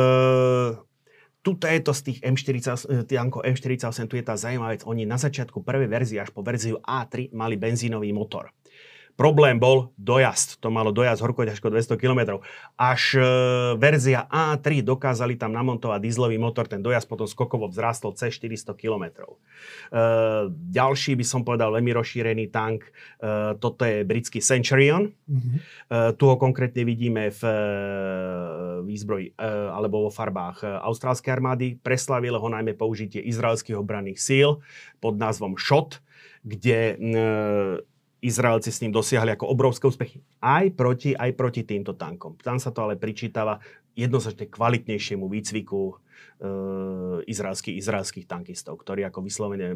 tuto 1.39 1.65
je 1.67 1.79
to 1.79 1.93
z 1.95 2.01
tých 2.11 2.19
M40, 2.21 3.07
M48, 3.41 4.11
tu 4.11 4.15
je 4.19 4.23
tá 4.25 4.35
zaujímavá 4.35 4.75
vec. 4.75 4.83
Oni 4.83 5.07
na 5.07 5.15
začiatku 5.15 5.63
prvej 5.63 5.87
verzie 5.87 6.19
až 6.19 6.35
po 6.35 6.43
verziu 6.43 6.77
A3 6.83 7.31
mali 7.31 7.55
benzínový 7.55 8.11
motor. 8.11 8.51
Problém 9.19 9.59
bol 9.59 9.91
dojazd. 9.99 10.63
To 10.63 10.71
malo 10.71 10.95
dojazd 10.95 11.19
horko 11.19 11.43
ťažko 11.43 11.67
200 11.75 11.99
km. 11.99 12.39
Až 12.79 13.19
e, 13.19 13.23
verzia 13.75 14.23
A3 14.31 14.79
dokázali 14.79 15.35
tam 15.35 15.51
namontovať 15.51 15.99
dízlový 15.99 16.39
motor, 16.39 16.71
ten 16.71 16.79
dojazd 16.79 17.03
potom 17.11 17.27
skokovo 17.27 17.67
vzrástol 17.67 18.15
cez 18.15 18.39
400 18.39 18.71
km. 18.79 19.27
E, 19.27 19.35
ďalší 20.71 21.19
by 21.19 21.25
som 21.27 21.43
povedal 21.43 21.75
veľmi 21.75 21.91
rozšírený 21.91 22.47
tank, 22.47 22.87
e, 22.87 23.59
toto 23.59 23.83
je 23.83 24.07
britský 24.07 24.39
Centurion. 24.39 25.11
Mm-hmm. 25.11 25.57
E, 25.59 26.15
tu 26.15 26.23
ho 26.23 26.39
konkrétne 26.39 26.87
vidíme 26.87 27.27
v 27.27 27.41
e, 27.43 27.55
výzbroji 28.87 29.35
e, 29.35 29.43
alebo 29.67 30.07
vo 30.07 30.11
farbách 30.15 30.63
e, 30.63 30.71
austrálskej 30.79 31.35
armády. 31.35 31.75
Preslavilo 31.75 32.39
ho 32.39 32.47
najmä 32.47 32.71
použitie 32.71 33.19
izraelských 33.19 33.75
obranných 33.75 34.15
síl 34.15 34.63
pod 35.03 35.19
názvom 35.19 35.59
SHOT, 35.59 35.99
kde 36.47 36.95
e, 36.95 37.19
Izraelci 38.19 38.71
s 38.71 38.83
ním 38.83 38.91
dosiahli 38.91 39.31
ako 39.31 39.47
obrovské 39.47 39.87
úspechy. 39.87 40.19
Aj 40.43 40.67
proti, 40.75 41.15
aj 41.15 41.31
proti 41.39 41.63
týmto 41.63 41.95
tankom. 41.95 42.35
Tam 42.39 42.59
sa 42.59 42.75
to 42.75 42.83
ale 42.83 42.99
pričítava 42.99 43.63
jednoznačne 43.95 44.51
kvalitnejšiemu 44.51 45.25
výcviku 45.27 45.81
e, 45.87 45.93
izraelských, 47.27 47.75
izraelských 47.79 48.27
tankistov, 48.27 48.79
ktorí 48.79 49.07
ako 49.07 49.19
vyslovene... 49.23 49.75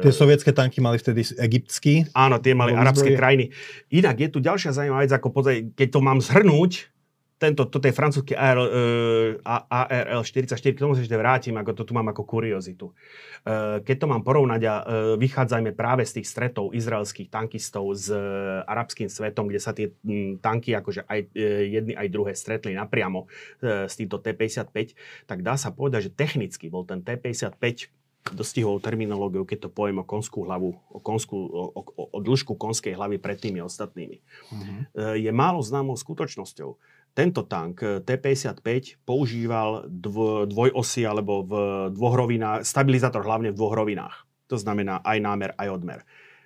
E, 0.00 0.06
tie 0.06 0.14
sovietské 0.14 0.50
tanky 0.50 0.82
mali 0.82 0.98
vtedy 0.98 1.22
egyptský? 1.38 2.10
Áno, 2.14 2.42
tie 2.42 2.54
mali 2.58 2.74
arabské 2.74 3.14
krajiny. 3.14 3.54
Inak 3.94 4.18
je 4.18 4.28
tu 4.30 4.38
ďalšia 4.42 4.74
zaujímavá 4.74 5.06
vec, 5.06 5.14
ako 5.14 5.28
pozaj, 5.30 5.56
keď 5.78 5.88
to 5.94 6.00
mám 6.02 6.18
zhrnúť, 6.18 6.95
tento, 7.36 7.68
toto 7.68 7.84
je 7.84 7.92
francúzsky 7.92 8.32
ARL, 8.32 8.64
uh, 8.64 9.68
ARL 9.68 10.24
44, 10.24 10.56
k 10.56 10.80
tomu 10.80 10.96
sa 10.96 11.04
ešte 11.04 11.20
vrátim, 11.20 11.52
ako 11.60 11.76
to 11.76 11.82
tu 11.84 11.92
mám 11.92 12.08
ako 12.08 12.24
kuriozitu. 12.24 12.96
Uh, 13.44 13.84
keď 13.84 13.96
to 14.00 14.06
mám 14.08 14.24
porovnať 14.24 14.60
a 14.64 14.74
uh, 14.74 14.82
vychádzajme 15.20 15.76
práve 15.76 16.08
z 16.08 16.20
tých 16.20 16.32
stretov 16.32 16.72
izraelských 16.72 17.28
tankistov 17.28 17.92
s 17.92 18.08
uh, 18.08 18.64
arabským 18.64 19.12
svetom, 19.12 19.52
kde 19.52 19.60
sa 19.60 19.76
tie 19.76 19.92
m, 20.00 20.40
tanky 20.40 20.72
akože 20.72 21.04
aj 21.04 21.20
uh, 21.28 21.64
jedny 21.68 21.92
aj 21.92 22.08
druhé 22.08 22.32
stretli 22.32 22.72
napriamo 22.72 23.28
uh, 23.28 23.84
s 23.84 24.00
týmto 24.00 24.16
T-55, 24.16 24.96
tak 25.28 25.44
dá 25.44 25.60
sa 25.60 25.68
povedať, 25.68 26.08
že 26.08 26.16
technicky 26.16 26.72
bol 26.72 26.88
ten 26.88 27.04
T-55 27.04 27.92
dostihol 28.34 28.82
terminológiu, 28.82 29.46
keď 29.46 29.68
to 29.68 29.70
poviem 29.70 30.02
o 30.02 30.08
konskú 30.08 30.42
hlavu, 30.42 30.74
o, 30.90 30.98
konskú, 30.98 31.46
o, 31.46 31.62
o, 31.78 31.80
o 32.10 32.18
dĺžku 32.18 32.58
konskej 32.58 32.98
hlavy 32.98 33.22
pred 33.22 33.38
tými 33.38 33.62
ostatnými. 33.62 34.18
Uh-huh. 34.18 35.14
Je 35.14 35.30
málo 35.30 35.62
známou 35.62 35.94
skutočnosťou 35.94 36.74
tento 37.16 37.48
tank 37.48 37.80
eh, 37.80 38.04
T-55 38.04 39.00
používal 39.08 39.88
dv, 39.88 40.44
dvojosy 40.44 41.08
alebo 41.08 41.40
v 41.40 41.52
dvoch 41.96 42.14
rovinách, 42.20 42.68
stabilizátor 42.68 43.24
hlavne 43.24 43.56
v 43.56 43.56
dvoch 43.56 43.72
rovinách. 43.72 44.28
To 44.52 44.60
znamená 44.60 45.00
aj 45.00 45.18
námer, 45.24 45.50
aj 45.56 45.68
odmer. 45.72 46.00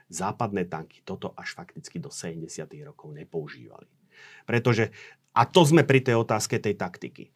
Západné 0.07 0.71
tanky 0.71 1.03
toto 1.03 1.35
až 1.35 1.59
fakticky 1.59 1.99
do 1.99 2.09
70. 2.09 2.47
rokov 2.87 3.11
nepoužívali. 3.13 3.91
Pretože, 4.47 4.95
a 5.37 5.47
to 5.47 5.63
sme 5.63 5.85
pri 5.85 6.01
tej 6.03 6.17
otázke 6.19 6.59
tej 6.59 6.75
taktiky. 6.75 7.31
E, 7.31 7.33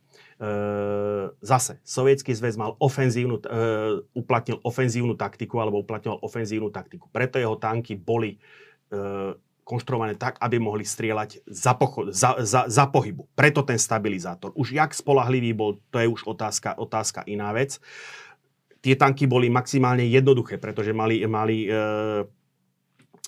zase, 1.38 1.78
Sovietský 1.86 2.34
zväz 2.34 2.58
mal 2.58 2.74
ofenzívnu, 2.82 3.38
e, 3.38 3.46
uplatnil 4.18 4.58
ofenzívnu 4.66 5.14
taktiku 5.14 5.62
alebo 5.62 5.84
uplatňoval 5.86 6.24
ofenzívnu 6.24 6.74
taktiku. 6.74 7.06
Preto 7.14 7.38
jeho 7.38 7.54
tanky 7.54 7.94
boli 7.94 8.34
e, 8.34 8.38
konštruované 9.64 10.14
tak, 10.14 10.36
aby 10.44 10.60
mohli 10.60 10.84
strieľať 10.84 11.48
za, 11.48 11.72
pocho- 11.74 12.12
za, 12.12 12.36
za, 12.44 12.68
za 12.68 12.84
pohybu. 12.86 13.26
Preto 13.32 13.64
ten 13.64 13.80
stabilizátor. 13.80 14.52
Už 14.54 14.76
jak 14.76 14.92
spolahlivý 14.92 15.56
bol, 15.56 15.80
to 15.88 15.98
je 15.98 16.06
už 16.06 16.28
otázka, 16.28 16.76
otázka 16.76 17.24
iná 17.24 17.50
vec. 17.56 17.80
Tie 18.84 18.92
tanky 18.94 19.24
boli 19.24 19.48
maximálne 19.48 20.04
jednoduché, 20.04 20.60
pretože 20.60 20.92
mali, 20.92 21.24
mali 21.24 21.64
e, 21.64 21.72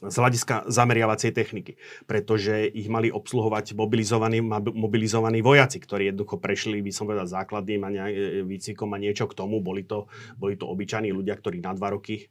z 0.05 0.13
hľadiska 0.21 0.69
zameriavacej 0.69 1.33
techniky, 1.33 1.81
pretože 2.05 2.69
ich 2.69 2.93
mali 2.93 3.09
obsluhovať 3.09 3.73
mobilizovaní, 3.73 4.45
mobilizovaní 4.77 5.41
vojaci, 5.41 5.81
ktorí 5.81 6.13
jednoducho 6.13 6.37
prešli, 6.37 6.85
by 6.85 6.93
som 6.93 7.09
povedal, 7.09 7.25
základným 7.25 7.81
a 7.81 7.89
ne, 7.89 8.05
výcvikom 8.45 8.93
a 8.93 9.01
niečo 9.01 9.25
k 9.25 9.33
tomu. 9.33 9.65
Boli 9.65 9.89
to, 9.89 10.13
boli 10.37 10.61
to 10.61 10.69
obyčajní 10.69 11.17
ľudia, 11.17 11.33
ktorí 11.41 11.65
na 11.65 11.73
dva 11.73 11.97
roky 11.97 12.29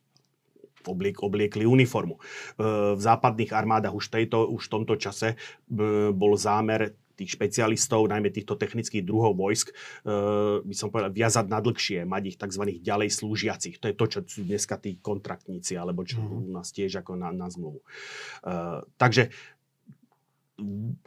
obliek, 0.87 1.17
obliekli 1.21 1.65
uniformu. 1.65 2.17
E, 2.17 2.21
v 2.95 3.01
západných 3.01 3.51
armádach 3.51 3.93
už, 3.93 4.09
tejto, 4.09 4.47
už 4.49 4.69
v 4.69 4.73
tomto 4.73 4.95
čase 4.95 5.33
e, 5.33 5.35
bol 6.13 6.37
zámer 6.39 6.93
tých 7.15 7.39
špecialistov, 7.39 8.11
najmä 8.11 8.27
týchto 8.27 8.59
technických 8.59 9.07
druhov 9.07 9.39
vojsk, 9.39 9.71
e, 9.71 9.73
by 10.67 10.75
som 10.75 10.91
povedal, 10.91 11.15
viazať 11.15 11.45
na 11.47 11.63
dlhšie, 11.63 12.03
mať 12.03 12.23
ich 12.27 12.37
tzv. 12.37 12.63
ďalej 12.83 13.09
slúžiacich. 13.09 13.79
To 13.79 13.87
je 13.87 13.95
to, 13.95 14.05
čo 14.11 14.19
sú 14.27 14.43
dneska 14.43 14.75
tí 14.75 14.99
kontraktníci, 14.99 15.79
alebo 15.79 16.03
čo 16.03 16.19
mm. 16.19 16.27
u 16.27 16.51
nás 16.51 16.75
tiež 16.75 16.99
ako 16.99 17.15
na, 17.15 17.31
na 17.31 17.47
zmluvu. 17.47 17.79
Takže 18.99 19.31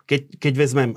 keď, 0.08 0.20
keď 0.40 0.52
vezmem 0.56 0.90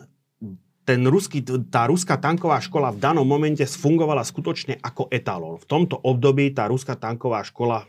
ten 0.81 1.05
ruský, 1.05 1.45
tá 1.69 1.85
ruská 1.85 2.17
tanková 2.17 2.57
škola 2.57 2.89
v 2.89 2.99
danom 2.99 3.23
momente 3.23 3.61
fungovala 3.63 4.25
skutočne 4.25 4.81
ako 4.81 5.07
etalón. 5.13 5.61
V 5.61 5.69
tomto 5.69 5.95
období 6.01 6.49
tá 6.51 6.65
ruská 6.65 6.97
tanková 6.97 7.45
škola 7.45 7.85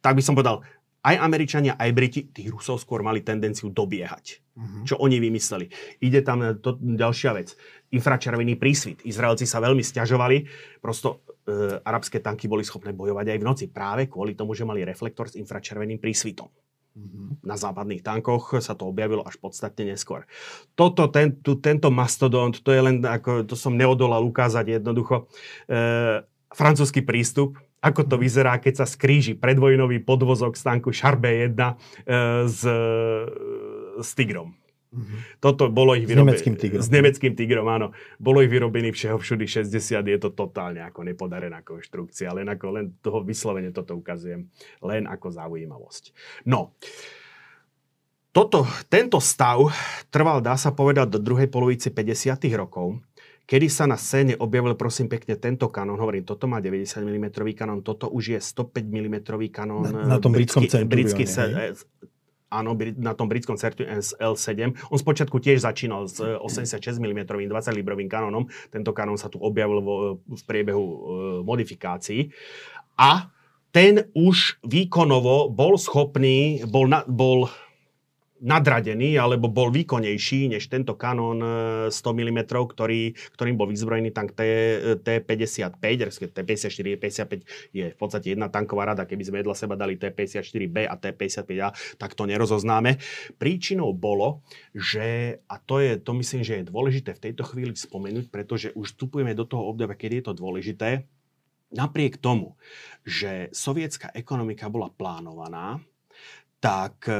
tak 0.00 0.16
by 0.16 0.22
som 0.24 0.36
povedal, 0.36 0.64
aj 1.00 1.16
Američania, 1.16 1.80
aj 1.80 1.90
Briti, 1.96 2.28
tých 2.28 2.52
Rusov 2.52 2.76
skôr 2.76 3.00
mali 3.00 3.24
tendenciu 3.24 3.72
dobiehať. 3.72 4.44
Uh-huh. 4.52 4.84
Čo 4.84 5.00
oni 5.00 5.16
vymysleli. 5.16 5.72
Ide 6.04 6.20
tam 6.20 6.44
to, 6.60 6.76
ďalšia 6.76 7.32
vec. 7.32 7.56
Infračervený 7.88 8.60
prísvit. 8.60 9.00
Izraelci 9.08 9.48
sa 9.48 9.64
veľmi 9.64 9.80
stiažovali. 9.80 10.44
Prosto 10.84 11.24
e, 11.48 11.80
arabské 11.80 12.20
tanky 12.20 12.52
boli 12.52 12.68
schopné 12.68 12.92
bojovať 12.92 13.32
aj 13.32 13.38
v 13.40 13.46
noci. 13.48 13.64
Práve 13.72 14.12
kvôli 14.12 14.36
tomu, 14.36 14.52
že 14.52 14.68
mali 14.68 14.84
reflektor 14.84 15.32
s 15.32 15.40
infračerveným 15.40 15.96
prísvitom. 15.96 16.52
Uh-huh. 16.92 17.32
Na 17.48 17.56
západných 17.56 18.04
tankoch 18.04 18.60
sa 18.60 18.76
to 18.76 18.84
objavilo 18.84 19.24
až 19.24 19.40
podstatne 19.40 19.88
neskôr. 19.96 20.28
Toto, 20.76 21.08
ten, 21.08 21.40
tu, 21.40 21.56
tento 21.64 21.88
mastodont, 21.88 22.52
to 22.52 22.76
je 22.76 22.80
len 22.84 23.00
ako, 23.00 23.48
to 23.48 23.56
som 23.56 23.72
neodolal 23.72 24.20
ukázať 24.20 24.84
jednoducho. 24.84 25.32
E, 25.64 26.20
francúzsky 26.52 27.00
prístup, 27.00 27.56
ako 27.80 28.04
to 28.04 28.16
vyzerá, 28.20 28.60
keď 28.60 28.84
sa 28.84 28.86
skríži 28.86 29.36
predvojnový 29.36 30.04
podvozok 30.04 30.56
z 30.56 30.62
tanku 30.62 30.92
Charbet 30.92 31.56
1 31.56 31.56
e, 31.56 31.74
s, 32.44 32.62
s 34.00 34.10
Tigrom. 34.12 34.60
Mm-hmm. 34.90 35.38
Toto 35.38 35.70
bolo 35.70 35.94
ich 35.94 36.02
vyrobené. 36.02 36.34
S 36.34 36.42
nemeckým 36.42 36.56
tigrom. 36.58 36.80
S 36.82 36.88
nemeckým 36.90 37.34
tigrom, 37.38 37.66
áno. 37.70 37.94
Bolo 38.18 38.42
ich 38.42 38.50
vyrobený 38.50 38.90
všeho 38.90 39.22
všudy 39.22 39.46
60, 39.46 40.02
je 40.02 40.18
to 40.18 40.34
totálne 40.34 40.82
ako 40.82 41.06
nepodarená 41.06 41.62
konštrukcia, 41.62 42.34
len 42.34 42.50
ako 42.50 42.66
len 42.74 42.84
toho 42.98 43.22
vyslovene 43.22 43.70
toto 43.70 43.94
ukazujem, 43.94 44.50
len 44.82 45.06
ako 45.06 45.30
zaujímavosť. 45.30 46.10
No, 46.50 46.74
toto, 48.34 48.66
tento 48.90 49.22
stav 49.22 49.70
trval, 50.10 50.42
dá 50.42 50.58
sa 50.58 50.74
povedať, 50.74 51.06
do 51.06 51.18
druhej 51.22 51.46
polovice 51.46 51.90
50. 51.90 52.46
rokov 52.58 52.98
Kedy 53.50 53.66
sa 53.66 53.90
na 53.90 53.98
scéne 53.98 54.38
objavil, 54.38 54.78
prosím 54.78 55.10
pekne, 55.10 55.34
tento 55.34 55.66
kanón, 55.74 55.98
hovorím, 55.98 56.22
toto 56.22 56.46
má 56.46 56.62
90 56.62 57.02
mm 57.02 57.26
kanón, 57.58 57.82
toto 57.82 58.06
už 58.06 58.38
je 58.38 58.38
100 58.38 58.78
mm 58.78 59.16
kanón. 59.50 59.90
Na, 59.90 60.14
na 60.14 60.18
tom 60.22 60.30
britskom 60.30 60.62
britský, 60.62 60.86
britský 60.86 61.24
áno, 62.50 62.78
na 62.98 63.14
tom 63.14 63.30
britskom 63.30 63.58
certu 63.58 63.86
L7. 63.86 64.74
On 64.90 64.98
spočiatku 64.98 65.38
tiež 65.38 65.62
začínal 65.62 66.10
s 66.10 66.22
86 66.22 66.98
mm 66.98 67.26
20 67.26 67.50
librovým 67.74 68.10
kanónom. 68.10 68.50
Tento 68.70 68.90
kanón 68.94 69.18
sa 69.18 69.30
tu 69.30 69.38
objavil 69.42 69.82
vo, 69.82 69.94
v 70.22 70.42
priebehu 70.46 70.82
e, 70.82 70.98
modifikácií. 71.46 72.34
A 72.98 73.30
ten 73.70 74.10
už 74.18 74.62
výkonovo 74.66 75.46
bol 75.50 75.78
schopný, 75.78 76.66
bol, 76.66 76.90
na, 76.90 77.06
bol 77.06 77.46
nadradený 78.40 79.20
alebo 79.20 79.52
bol 79.52 79.68
výkonnejší 79.68 80.56
než 80.56 80.72
tento 80.72 80.96
kanón 80.96 81.40
100 81.88 81.92
mm, 81.92 82.40
ktorý, 82.48 83.12
ktorým 83.36 83.56
bol 83.56 83.68
vyzbrojený 83.68 84.10
tank 84.16 84.32
T, 84.32 84.40
T55, 85.04 85.76
T54, 85.76 86.76
T55 86.96 87.32
je 87.70 87.86
v 87.92 87.96
podstate 87.96 88.32
jedna 88.32 88.48
tanková 88.48 88.92
rada, 88.92 89.04
keby 89.04 89.22
sme 89.22 89.40
vedľa 89.44 89.56
seba 89.56 89.76
dali 89.76 90.00
T54B 90.00 90.88
a 90.88 90.96
T55A, 90.96 91.68
tak 92.00 92.16
to 92.16 92.24
nerozoznáme. 92.24 92.96
Príčinou 93.36 93.92
bolo, 93.92 94.40
že, 94.72 95.40
a 95.46 95.60
to 95.60 95.84
je, 95.84 96.00
to 96.00 96.16
myslím, 96.16 96.42
že 96.42 96.64
je 96.64 96.70
dôležité 96.72 97.12
v 97.12 97.30
tejto 97.30 97.44
chvíli 97.44 97.76
spomenúť, 97.76 98.32
pretože 98.32 98.72
už 98.72 98.96
vstupujeme 98.96 99.36
do 99.36 99.44
toho 99.44 99.68
obdobia, 99.68 99.94
kedy 99.94 100.20
je 100.20 100.26
to 100.32 100.34
dôležité, 100.34 100.88
napriek 101.70 102.18
tomu, 102.18 102.58
že 103.06 103.52
sovietská 103.54 104.10
ekonomika 104.16 104.66
bola 104.66 104.90
plánovaná, 104.90 105.78
tak 106.60 107.08
e, 107.08 107.16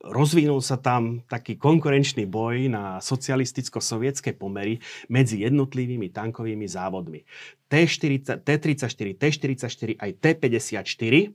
rozvinul 0.00 0.64
sa 0.64 0.80
tam 0.80 1.20
taký 1.28 1.60
konkurenčný 1.60 2.24
boj 2.24 2.72
na 2.72 2.98
socialisticko-sovietské 3.04 4.32
pomery 4.32 4.80
medzi 5.12 5.44
jednotlivými 5.44 6.08
tankovými 6.08 6.64
závodmi. 6.64 7.20
T-40, 7.68 8.40
T-34, 8.40 9.08
T-44 9.20 9.90
aj 10.00 10.10
T-54 10.18 11.14
e, 11.14 11.28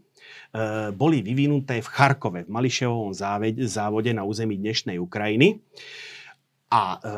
boli 0.91 1.21
vyvinuté 1.21 1.80
v 1.80 1.88
Charkove, 1.88 2.43
v 2.43 2.51
Mališevovom 2.51 3.13
závode 3.63 4.12
na 4.12 4.25
území 4.25 4.58
dnešnej 4.58 4.97
Ukrajiny. 4.97 5.62
A 6.73 6.84
e, 6.97 7.10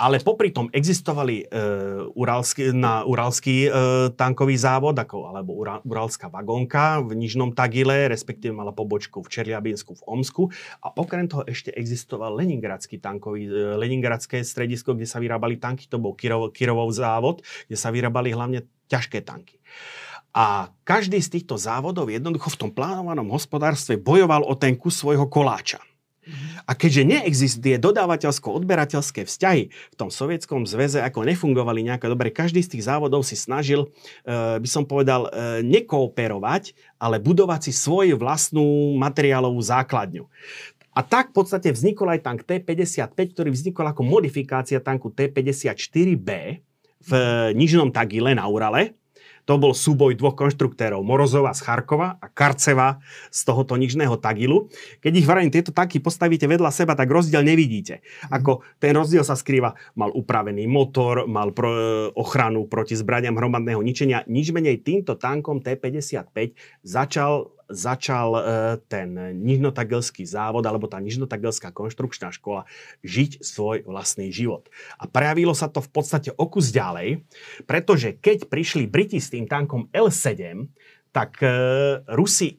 ale 0.00 0.16
popri 0.24 0.48
tom 0.48 0.72
existovali 0.72 1.44
e, 1.44 1.60
uralský, 2.16 2.72
na 2.72 3.04
uralský 3.04 3.68
e, 3.68 3.70
tankový 4.16 4.56
závod, 4.56 4.96
ako, 4.96 5.28
alebo 5.28 5.52
ura, 5.52 5.84
uralská 5.84 6.32
vagónka 6.32 7.04
v 7.04 7.20
Nižnom 7.20 7.52
Tagile, 7.52 8.08
respektíve 8.08 8.56
mala 8.56 8.72
pobočku 8.72 9.20
v 9.20 9.28
Čerliabinsku 9.28 9.92
v 10.00 10.02
Omsku. 10.08 10.42
A 10.80 10.96
okrem 10.96 11.28
toho 11.28 11.44
ešte 11.44 11.68
existoval 11.76 12.32
Leningradský 12.32 12.96
tankový, 12.96 13.44
e, 13.44 13.76
Leningradské 13.76 14.40
stredisko, 14.40 14.96
kde 14.96 15.04
sa 15.04 15.20
vyrábali 15.20 15.60
tanky, 15.60 15.84
to 15.84 16.00
bol 16.00 16.16
Kirov, 16.16 16.56
Kirovov 16.56 16.96
závod, 16.96 17.44
kde 17.68 17.76
sa 17.76 17.92
vyrábali 17.92 18.32
hlavne 18.32 18.64
ťažké 18.88 19.20
tanky. 19.20 19.60
A 20.32 20.72
každý 20.86 21.20
z 21.20 21.38
týchto 21.38 21.60
závodov 21.60 22.08
jednoducho 22.08 22.54
v 22.54 22.60
tom 22.66 22.70
plánovanom 22.70 23.28
hospodárstve 23.34 24.00
bojoval 24.00 24.46
o 24.48 24.54
ten 24.56 24.78
kus 24.80 24.96
svojho 24.96 25.28
koláča. 25.28 25.82
A 26.66 26.72
keďže 26.76 27.02
neexistuje 27.06 27.76
dodávateľsko-odberateľské 27.80 29.26
vzťahy 29.26 29.62
v 29.70 29.94
tom 29.98 30.12
sovietskom 30.12 30.64
zväze, 30.68 31.02
ako 31.02 31.26
nefungovali 31.26 31.82
nejako 31.86 32.14
dobre, 32.14 32.30
každý 32.30 32.62
z 32.62 32.76
tých 32.76 32.86
závodov 32.86 33.26
si 33.26 33.34
snažil, 33.34 33.90
e, 34.22 34.58
by 34.60 34.68
som 34.68 34.86
povedal, 34.86 35.26
e, 35.28 35.64
nekooperovať, 35.66 36.74
ale 37.00 37.18
budovať 37.18 37.70
si 37.70 37.72
svoju 37.74 38.20
vlastnú 38.20 38.94
materiálovú 39.00 39.58
základňu. 39.58 40.28
A 40.90 41.00
tak 41.06 41.30
v 41.30 41.42
podstate 41.42 41.70
vznikol 41.70 42.18
aj 42.18 42.20
tank 42.26 42.40
T-55, 42.44 43.14
ktorý 43.14 43.50
vznikol 43.54 43.86
ako 43.94 44.02
modifikácia 44.02 44.82
tanku 44.82 45.14
T-54B 45.14 46.28
v 47.00 47.10
Nižnom 47.56 47.88
Tagile 47.94 48.36
na 48.36 48.44
Urale. 48.44 48.99
To 49.50 49.58
bol 49.58 49.74
súboj 49.74 50.14
dvoch 50.14 50.38
konštruktérov, 50.38 51.02
Morozova 51.02 51.50
z 51.50 51.66
Charkova 51.66 52.22
a 52.22 52.30
Karceva 52.30 53.02
z 53.34 53.42
tohoto 53.42 53.74
nižného 53.74 54.14
Tagilu. 54.14 54.70
Keď 55.02 55.10
ich 55.10 55.26
varím 55.26 55.50
tieto 55.50 55.74
tanky 55.74 55.98
postavíte 55.98 56.46
vedľa 56.46 56.70
seba, 56.70 56.94
tak 56.94 57.10
rozdiel 57.10 57.42
nevidíte. 57.42 57.98
Ako 58.30 58.62
ten 58.78 58.94
rozdiel 58.94 59.26
sa 59.26 59.34
skrýva, 59.34 59.74
mal 59.98 60.14
upravený 60.14 60.70
motor, 60.70 61.26
mal 61.26 61.50
pro, 61.50 61.66
e, 61.66 61.82
ochranu 62.14 62.70
proti 62.70 62.94
zbraniam 62.94 63.34
hromadného 63.34 63.82
ničenia. 63.82 64.22
Nič 64.30 64.54
menej 64.54 64.86
týmto 64.86 65.18
tankom 65.18 65.58
T-55 65.66 66.54
začal 66.86 67.50
začal 67.70 68.28
e, 68.34 68.42
ten 68.90 69.14
nižnotagelský 69.40 70.26
závod 70.26 70.66
alebo 70.66 70.90
tá 70.90 70.98
nižnotagelská 70.98 71.70
konštrukčná 71.70 72.34
škola 72.34 72.66
žiť 73.06 73.40
svoj 73.40 73.86
vlastný 73.86 74.34
život. 74.34 74.68
A 74.98 75.06
prejavilo 75.06 75.54
sa 75.54 75.70
to 75.70 75.80
v 75.80 75.90
podstate 75.90 76.30
o 76.34 76.46
kus 76.50 76.74
ďalej, 76.74 77.24
pretože 77.64 78.18
keď 78.18 78.50
prišli 78.50 78.90
Briti 78.90 79.22
s 79.22 79.30
tým 79.30 79.46
tankom 79.46 79.88
L7, 79.94 80.66
tak 81.14 81.38
e, 81.40 81.48
Rusi 82.10 82.58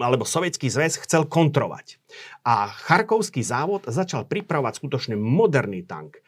alebo 0.00 0.24
Sovietský 0.24 0.72
zväz 0.72 0.98
chcel 1.04 1.28
kontrovať. 1.28 2.00
A 2.46 2.70
Charkovský 2.70 3.44
závod 3.44 3.84
začal 3.90 4.24
pripravovať 4.24 4.80
skutočne 4.80 5.14
moderný 5.18 5.84
tank 5.84 6.18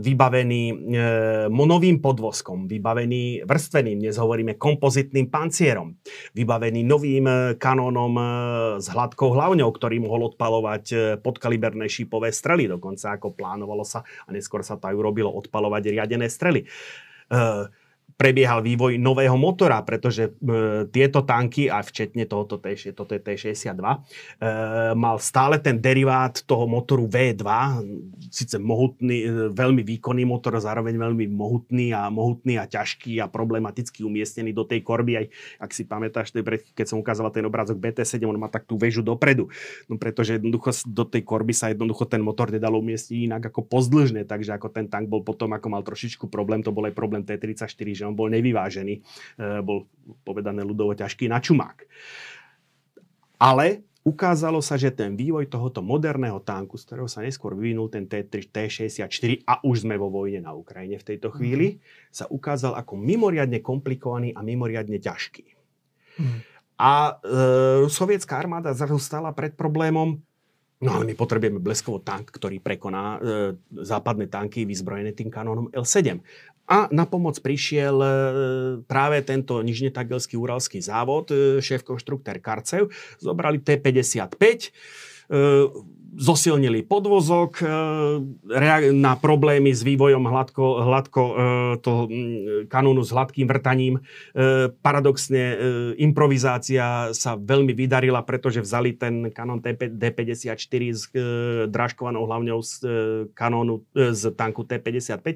vybavený 0.00 0.62
e, 0.70 0.74
novým 1.50 2.02
podvozkom, 2.02 2.66
vybavený 2.66 3.46
vrstveným, 3.46 4.02
dnes 4.02 4.16
hovoríme 4.18 4.58
kompozitným 4.58 5.30
pancierom, 5.30 5.96
vybavený 6.34 6.82
novým 6.82 7.26
e, 7.26 7.34
kanónom 7.56 8.14
s 8.80 8.86
hladkou 8.90 9.32
hlavňou, 9.32 9.70
ktorý 9.70 10.02
mohol 10.02 10.34
odpalovať 10.34 11.18
podkaliberné 11.22 11.86
šípové 11.86 12.34
strely, 12.34 12.66
dokonca 12.66 13.16
ako 13.16 13.32
plánovalo 13.32 13.86
sa 13.86 14.02
a 14.02 14.28
neskôr 14.34 14.66
sa 14.66 14.76
to 14.76 14.90
aj 14.90 14.96
urobilo 14.96 15.30
odpalovať 15.30 15.82
riadené 15.94 16.26
strely 16.26 16.66
prebiehal 18.20 18.60
vývoj 18.60 19.00
nového 19.00 19.32
motora, 19.40 19.80
pretože 19.80 20.28
e, 20.28 20.32
tieto 20.92 21.24
tanky, 21.24 21.72
aj 21.72 21.88
včetne 21.88 22.28
tohoto 22.28 22.60
T, 22.60 22.76
toto 22.92 23.16
je 23.16 23.20
T62, 23.24 23.80
e, 23.80 23.96
mal 24.92 25.16
stále 25.16 25.56
ten 25.56 25.80
derivát 25.80 26.36
toho 26.44 26.68
motoru 26.68 27.08
V2, 27.08 27.48
síce 28.28 28.60
mohutný, 28.60 29.24
e, 29.24 29.28
veľmi 29.56 29.80
výkonný 29.80 30.28
motor, 30.28 30.60
zároveň 30.60 31.00
veľmi 31.00 31.32
mohutný 31.32 31.96
a 31.96 32.12
mohutný 32.12 32.60
a 32.60 32.68
ťažký 32.68 33.24
a 33.24 33.32
problematicky 33.32 34.04
umiestnený 34.04 34.52
do 34.52 34.68
tej 34.68 34.84
korby. 34.84 35.12
Aj 35.16 35.26
ak 35.56 35.72
si 35.72 35.88
pamätáš, 35.88 36.36
keď 36.76 36.84
som 36.84 37.00
ukázal 37.00 37.32
ten 37.32 37.48
obrázok 37.48 37.80
BT7, 37.80 38.20
on 38.28 38.36
má 38.36 38.52
tak 38.52 38.68
tú 38.68 38.76
väžu 38.76 39.00
dopredu. 39.00 39.48
No 39.88 39.96
pretože 39.96 40.36
jednoducho 40.36 40.76
do 40.84 41.08
tej 41.08 41.24
korby 41.24 41.56
sa 41.56 41.72
jednoducho 41.72 42.04
ten 42.04 42.20
motor 42.20 42.52
nedalo 42.52 42.76
umiestniť 42.84 43.32
inak 43.32 43.48
ako 43.48 43.64
pozdĺžne, 43.64 44.28
takže 44.28 44.60
ako 44.60 44.68
ten 44.68 44.92
tank 44.92 45.08
bol 45.08 45.24
potom, 45.24 45.56
ako 45.56 45.72
mal 45.72 45.80
trošičku 45.80 46.28
problém, 46.28 46.60
to 46.60 46.68
bol 46.68 46.84
aj 46.84 46.92
problém 46.92 47.24
T34, 47.24 47.80
že 47.96 48.09
on 48.10 48.18
bol 48.18 48.26
nevyvážený, 48.28 48.94
e, 48.98 49.00
bol 49.62 49.86
povedané 50.26 50.66
ľudovo 50.66 50.98
ťažký 50.98 51.30
na 51.30 51.38
čumák. 51.38 51.86
Ale 53.40 53.86
ukázalo 54.04 54.64
sa, 54.64 54.80
že 54.80 54.92
ten 54.92 55.12
vývoj 55.16 55.48
tohoto 55.48 55.84
moderného 55.84 56.40
tanku, 56.40 56.80
z 56.80 56.84
ktorého 56.88 57.08
sa 57.08 57.24
neskôr 57.24 57.52
vyvinul 57.52 57.92
ten 57.92 58.08
T3, 58.08 58.48
T64 58.48 59.44
a 59.44 59.60
už 59.64 59.84
sme 59.84 60.00
vo 60.00 60.08
vojne 60.08 60.44
na 60.44 60.56
Ukrajine 60.56 60.96
v 60.96 61.06
tejto 61.14 61.32
chvíli, 61.36 61.76
mm. 61.76 61.80
sa 62.12 62.24
ukázal 62.28 62.76
ako 62.76 62.96
mimoriadne 62.96 63.60
komplikovaný 63.60 64.32
a 64.32 64.40
mimoriadne 64.40 64.96
ťažký. 64.96 65.44
Mm. 66.20 66.38
A 66.80 66.92
e, 67.20 67.36
sovietská 67.92 68.40
armáda 68.40 68.72
zrazu 68.72 68.96
stala 68.96 69.36
pred 69.36 69.52
problémom, 69.52 70.16
no 70.80 70.90
ale 70.96 71.04
my 71.04 71.12
potrebujeme 71.12 71.60
bleskovo 71.60 72.00
tank, 72.00 72.32
ktorý 72.32 72.56
prekoná 72.56 73.20
e, 73.20 73.56
západné 73.84 74.32
tanky 74.32 74.64
vyzbrojené 74.64 75.12
tým 75.12 75.28
kanónom 75.28 75.68
L7. 75.76 76.24
A 76.70 76.86
na 76.94 77.02
pomoc 77.02 77.34
prišiel 77.42 77.98
e, 77.98 78.10
práve 78.86 79.18
tento 79.26 79.58
nižnetagelský 79.58 80.38
uralský 80.38 80.78
závod, 80.78 81.34
e, 81.34 81.58
šéf 81.58 81.82
konštruktér 81.82 82.38
Karcev. 82.38 82.94
Zobrali 83.18 83.58
T-55, 83.58 84.70
zosilnili 86.10 86.82
podvozok 86.82 87.62
e, 87.62 87.66
na 88.90 89.14
problémy 89.14 89.70
s 89.70 89.86
vývojom 89.86 90.26
hladko, 90.26 90.82
hladko 90.82 91.22
e, 91.22 91.34
to 91.78 91.92
kanónu 92.66 93.06
s 93.06 93.14
hladkým 93.14 93.46
vrtaním. 93.46 93.94
E, 93.98 94.00
paradoxne 94.82 95.42
improvizácia 95.98 97.14
sa 97.14 97.38
veľmi 97.38 97.70
vydarila, 97.74 98.26
pretože 98.26 98.62
vzali 98.62 98.98
ten 98.98 99.30
kanón 99.30 99.62
D54 99.62 100.82
s 100.90 101.02
drážkovanou 101.70 102.26
hlavňou 102.26 102.58
z 102.62 102.72
kanónu 103.34 103.86
z 103.94 104.22
tanku 104.34 104.66
T55, 104.66 105.26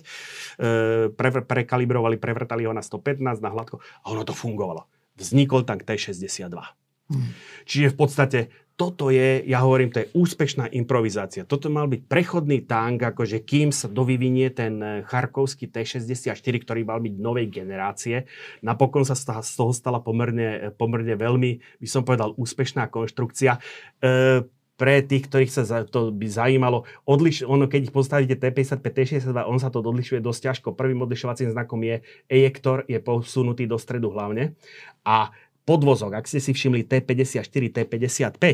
pre, 1.14 1.28
prekalibrovali, 1.44 2.18
prevrtali 2.18 2.66
ho 2.66 2.72
na 2.74 2.82
115 2.82 3.40
na 3.40 3.50
hladko 3.50 3.78
a 4.02 4.06
ono 4.10 4.22
to 4.26 4.34
fungovalo. 4.34 4.87
Vznikol 5.14 5.62
tank 5.62 5.87
T62. 5.87 6.58
Hmm. 7.04 7.37
Čiže 7.68 7.92
v 7.92 7.96
podstate 8.00 8.38
toto 8.74 9.14
je, 9.14 9.46
ja 9.46 9.62
hovorím, 9.62 9.94
to 9.94 10.02
je 10.02 10.10
úspešná 10.18 10.66
improvizácia. 10.74 11.46
Toto 11.46 11.70
mal 11.70 11.87
byť 11.87 12.10
prechodný 12.10 12.66
tank, 12.66 13.06
akože 13.06 13.46
kým 13.46 13.70
sa 13.70 13.87
dovyvinie 13.87 14.50
ten 14.50 14.82
eh, 14.82 14.90
charkovský 15.06 15.70
T-64, 15.70 16.34
ktorý 16.42 16.82
mal 16.82 16.98
byť 16.98 17.14
novej 17.14 17.46
generácie. 17.54 18.26
Napokon 18.66 19.06
sa 19.06 19.14
z 19.14 19.54
toho 19.54 19.70
stala 19.70 20.02
pomerne, 20.02 20.48
eh, 20.58 20.72
pomerne 20.74 21.14
veľmi, 21.14 21.78
by 21.78 21.88
som 21.88 22.02
povedal, 22.02 22.34
úspešná 22.34 22.90
konštrukcia. 22.90 23.62
E, 24.02 24.42
pre 24.74 25.06
tých, 25.06 25.30
ktorých 25.30 25.52
sa 25.54 25.87
to 25.87 26.10
by 26.10 26.26
zaujímalo, 26.26 26.82
odliš, 27.06 27.46
ono, 27.46 27.70
keď 27.70 27.94
postavíte 27.94 28.34
T55, 28.34 28.82
T62, 28.82 29.46
on 29.46 29.62
sa 29.62 29.70
to 29.70 29.78
odlišuje 29.78 30.18
dosť 30.18 30.40
ťažko. 30.50 30.74
Prvým 30.74 30.98
odlišovacím 31.06 31.54
znakom 31.54 31.78
je 31.87 32.02
ejektor, 32.26 32.82
je 32.90 32.98
posunutý 32.98 33.70
do 33.70 33.78
stredu 33.78 34.10
hlavne. 34.10 34.58
A 35.06 35.30
podvozok, 35.64 36.16
ak 36.16 36.29
ste 36.29 36.40
si 36.40 36.53
všimli 36.53 36.85
T54, 36.85 37.44
T55, 37.44 38.44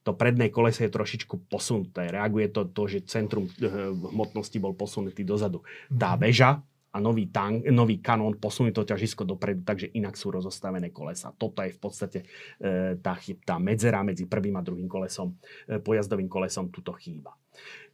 to 0.00 0.16
predné 0.16 0.48
koleso 0.48 0.80
je 0.80 0.90
trošičku 0.90 1.52
posunuté. 1.52 2.08
Reaguje 2.08 2.48
to 2.48 2.72
to, 2.72 2.82
že 2.88 3.04
centrum 3.04 3.46
eh, 3.60 3.92
hmotnosti 3.92 4.56
bol 4.56 4.72
posunutý 4.72 5.22
dozadu. 5.22 5.60
Tá 5.92 6.16
mhm. 6.16 6.20
väža 6.20 6.50
a 6.90 6.98
nový, 6.98 7.30
tank, 7.30 7.70
nový 7.70 8.02
kanón 8.02 8.42
posunie 8.42 8.74
to 8.74 8.82
ťažisko 8.82 9.22
dopredu, 9.22 9.62
takže 9.62 9.94
inak 9.94 10.18
sú 10.18 10.34
rozostavené 10.34 10.90
kolesa. 10.90 11.30
Toto 11.30 11.62
je 11.62 11.70
v 11.70 11.78
podstate 11.78 12.18
e, 12.58 12.98
tá, 12.98 13.14
tá 13.46 13.56
medzera 13.62 14.02
medzi 14.02 14.26
prvým 14.26 14.58
a 14.58 14.62
druhým 14.66 14.90
kolesom, 14.90 15.38
e, 15.70 15.78
pojazdovým 15.78 16.26
kolesom, 16.26 16.66
tuto 16.74 16.90
chýba. 16.98 17.30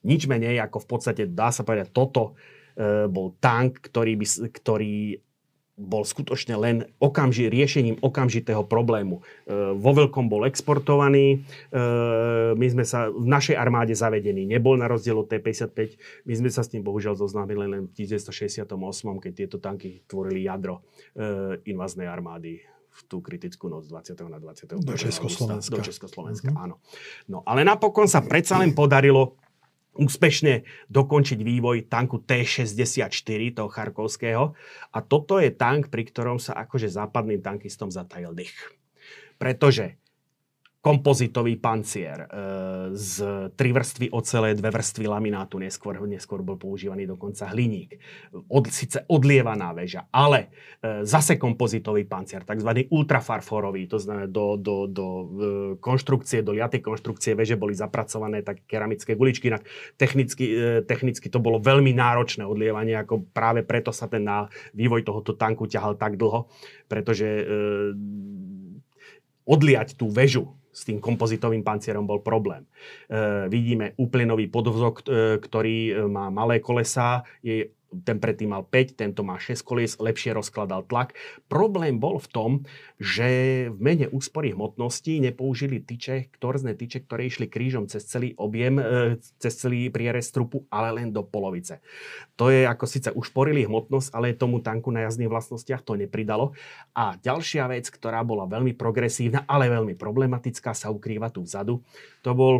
Nič 0.09 0.25
menej, 0.25 0.65
ako 0.65 0.81
v 0.81 0.89
podstate 0.89 1.23
dá 1.29 1.53
sa 1.53 1.61
povedať, 1.61 1.93
toto 1.93 2.33
e, 2.73 3.05
bol 3.05 3.37
tank, 3.37 3.85
ktorý, 3.85 4.17
by, 4.17 4.27
ktorý 4.65 5.21
bol 5.77 6.09
skutočne 6.09 6.57
len 6.57 6.89
okamži, 6.97 7.53
riešením 7.53 8.01
okamžitého 8.01 8.65
problému. 8.65 9.21
E, 9.21 9.77
vo 9.77 9.93
veľkom 9.93 10.33
bol 10.33 10.49
exportovaný, 10.49 11.37
e, 11.37 11.79
my 12.57 12.67
sme 12.73 12.85
sa 12.89 13.13
v 13.13 13.29
našej 13.29 13.61
armáde 13.61 13.93
zavedení 13.93 14.49
nebol 14.49 14.81
na 14.81 14.89
rozdiel 14.89 15.21
od 15.21 15.29
T-55, 15.29 15.79
my 16.25 16.33
sme 16.33 16.49
sa 16.49 16.65
s 16.65 16.73
tým 16.73 16.81
bohužiaľ 16.81 17.21
zoznámili 17.21 17.69
len 17.69 17.83
v 17.89 17.93
1968, 17.93 18.73
keď 19.21 19.33
tieto 19.37 19.57
tanky 19.61 20.01
tvorili 20.09 20.49
jadro 20.49 20.81
e, 21.13 21.61
invaznej 21.69 22.09
armády 22.09 22.65
v 22.97 23.01
tú 23.05 23.21
kritickú 23.21 23.69
noc 23.69 23.85
20. 23.93 24.17
na 24.33 24.41
20. 24.41 24.81
Do 24.81 24.97
Československa. 24.97 25.77
Do 25.77 25.85
Československa, 25.85 26.49
mm-hmm. 26.49 26.65
áno. 26.65 26.81
No, 27.29 27.45
ale 27.45 27.61
napokon 27.61 28.09
sa 28.09 28.25
predsa 28.25 28.57
len 28.57 28.73
podarilo 28.73 29.37
úspešne 29.97 30.63
dokončiť 30.93 31.39
vývoj 31.41 31.91
tanku 31.91 32.23
T-64, 32.23 33.11
toho 33.57 33.69
charkovského. 33.73 34.55
A 34.93 34.99
toto 35.03 35.41
je 35.43 35.51
tank, 35.51 35.89
pri 35.89 36.07
ktorom 36.07 36.37
sa 36.37 36.55
akože 36.55 36.93
západným 36.93 37.41
tankistom 37.43 37.91
zatajil 37.91 38.37
dých. 38.37 38.55
Pretože 39.37 40.01
kompozitový 40.87 41.59
pancier 41.59 42.15
e, 42.23 42.27
z 42.95 43.15
tri 43.59 43.75
vrstvy 43.75 44.07
ocele, 44.15 44.55
dve 44.55 44.71
vrstvy 44.71 45.11
laminátu, 45.11 45.59
neskôr, 45.59 45.99
neskôr 46.07 46.47
bol 46.47 46.55
používaný 46.55 47.11
dokonca 47.11 47.51
hliník. 47.51 47.99
Od, 48.47 48.71
Sice 48.71 49.03
odlievaná 49.11 49.75
väža, 49.75 50.07
ale 50.15 50.55
e, 50.79 51.03
zase 51.03 51.43
kompozitový 51.43 52.07
pancier, 52.07 52.47
tzv. 52.47 52.87
ultrafarforový, 52.87 53.91
to 53.91 53.99
znamená 53.99 54.31
do, 54.31 54.55
do, 54.55 54.87
do 54.87 55.07
e, 55.11 55.25
konštrukcie, 55.83 56.47
do 56.47 56.55
liatej 56.55 56.79
konštrukcie 56.79 57.35
veže 57.35 57.59
boli 57.59 57.75
zapracované 57.75 58.47
tak 58.47 58.63
keramické 58.71 59.19
guličky, 59.19 59.51
inak 59.51 59.67
technicky, 59.99 60.55
technicky 60.87 61.27
to 61.27 61.43
bolo 61.43 61.59
veľmi 61.59 61.91
náročné 61.99 62.47
odlievanie, 62.47 62.95
ako 62.95 63.27
práve 63.35 63.67
preto 63.67 63.91
sa 63.91 64.07
ten 64.07 64.23
na 64.23 64.47
vývoj 64.71 65.03
tohoto 65.03 65.35
tanku 65.35 65.67
ťahal 65.67 65.99
tak 65.99 66.15
dlho, 66.15 66.47
pretože 66.87 67.27
odliať 69.47 69.99
tú 69.99 70.11
väžu 70.11 70.55
s 70.77 70.85
tým 70.85 71.01
kompozitovým 71.01 71.65
pancierom 71.65 72.05
bol 72.05 72.21
problém. 72.21 72.69
E, 73.09 73.49
vidíme 73.49 73.97
úplenový 73.97 74.53
podvozok, 74.53 74.95
e, 75.01 75.03
ktorý 75.41 75.77
e, 75.89 75.93
má 76.05 76.29
malé 76.29 76.61
kolesá, 76.61 77.25
je 77.41 77.73
ten 77.93 78.19
predtým 78.19 78.51
mal 78.51 78.67
5, 78.67 78.99
tento 78.99 79.23
má 79.23 79.39
6 79.39 79.63
kolies, 79.63 79.99
lepšie 80.03 80.35
rozkladal 80.35 80.85
tlak. 80.85 81.15
Problém 81.47 82.03
bol 82.03 82.19
v 82.19 82.29
tom, 82.29 82.51
že 82.99 83.27
v 83.71 83.79
mene 83.79 84.07
úspory 84.11 84.53
hmotnosti 84.53 85.23
nepoužili 85.23 85.79
tyče, 85.81 86.35
torzné 86.43 86.75
tyče, 86.75 87.07
ktoré 87.07 87.31
išli 87.31 87.47
krížom 87.47 87.87
cez 87.87 88.05
celý 88.05 88.35
objem, 88.37 88.83
e, 88.83 88.85
cez 89.39 89.55
celý 89.55 89.89
prierez 89.89 90.29
trupu, 90.35 90.67
ale 90.69 90.93
len 90.99 91.15
do 91.15 91.23
polovice. 91.23 91.79
To 92.37 92.51
je 92.51 92.67
ako 92.67 92.85
síce 92.91 93.09
ušporili 93.15 93.65
hmotnosť, 93.65 94.13
ale 94.13 94.37
tomu 94.37 94.61
tanku 94.61 94.91
na 94.91 95.07
jazdných 95.07 95.31
vlastnostiach 95.31 95.87
to 95.87 95.95
nepridalo. 95.95 96.53
A 96.93 97.17
ďalšia 97.23 97.71
vec, 97.71 97.87
ktorá 97.89 98.27
bola 98.27 98.51
veľmi 98.51 98.75
progresívna, 98.75 99.47
ale 99.47 99.71
veľmi 99.71 99.95
problematická, 99.95 100.75
sa 100.77 100.93
ukrýva 100.93 101.31
tu 101.33 101.47
vzadu. 101.47 101.81
To 102.27 102.31
bol 102.37 102.55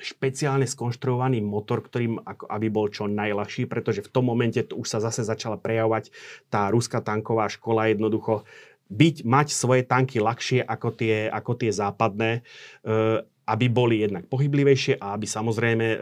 špeciálne 0.00 0.66
skonštruovaný 0.66 1.40
motor, 1.44 1.84
ktorým 1.84 2.18
ako, 2.22 2.44
aby 2.50 2.66
bol 2.68 2.90
čo 2.90 3.06
najľahší, 3.06 3.70
pretože 3.70 4.02
v 4.02 4.12
tom 4.12 4.26
momente 4.26 4.60
už 4.70 4.86
sa 4.86 4.98
zase 4.98 5.22
začala 5.22 5.56
prejavovať 5.56 6.10
tá 6.50 6.68
ruská 6.74 6.98
tanková 7.00 7.46
škola 7.46 7.90
jednoducho 7.90 8.42
byť, 8.90 9.16
mať 9.22 9.48
svoje 9.54 9.86
tanky 9.86 10.18
ľahšie 10.18 10.66
ako 10.66 10.88
tie, 10.90 11.30
ako 11.30 11.52
tie 11.54 11.70
západné, 11.70 12.42
e, 12.82 13.22
aby 13.50 13.66
boli 13.66 14.02
jednak 14.02 14.26
pohyblivejšie 14.30 14.98
a 14.98 15.14
aby 15.14 15.26
samozrejme, 15.26 15.86
e, 15.86 15.98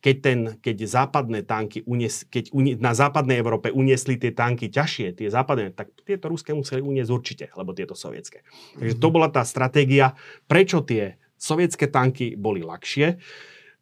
keď, 0.00 0.16
ten, 0.20 0.38
keď 0.60 0.76
západné 0.84 1.40
tanky, 1.48 1.84
unies, 1.88 2.28
keď 2.28 2.52
unie, 2.52 2.76
na 2.76 2.92
západnej 2.92 3.40
Európe 3.40 3.72
uniesli 3.72 4.20
tie 4.20 4.32
tanky 4.32 4.68
ťažšie, 4.68 5.24
tie 5.24 5.28
západné, 5.32 5.72
tak 5.72 5.88
tieto 6.04 6.28
ruské 6.28 6.52
museli 6.52 6.84
uniesť 6.84 7.10
určite, 7.12 7.44
lebo 7.56 7.72
tieto 7.72 7.96
sovietské. 7.96 8.44
Takže 8.76 8.94
to 9.00 9.08
mhm. 9.08 9.14
bola 9.16 9.28
tá 9.32 9.42
stratégia, 9.44 10.12
prečo 10.44 10.84
tie 10.84 11.16
sovietské 11.42 11.90
tanky 11.90 12.38
boli 12.38 12.62
ľahšie. 12.62 13.18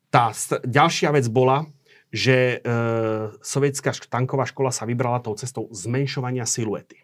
Tá 0.09 0.33
st- 0.33 0.65
ďalšia 0.65 1.13
vec 1.13 1.29
bola, 1.29 1.69
že 2.09 2.59
e, 2.59 2.69
sovietská 3.45 3.93
tanková 4.09 4.49
škola 4.49 4.73
sa 4.73 4.89
vybrala 4.89 5.21
tou 5.21 5.37
cestou 5.37 5.69
zmenšovania 5.71 6.49
siluety. 6.49 6.97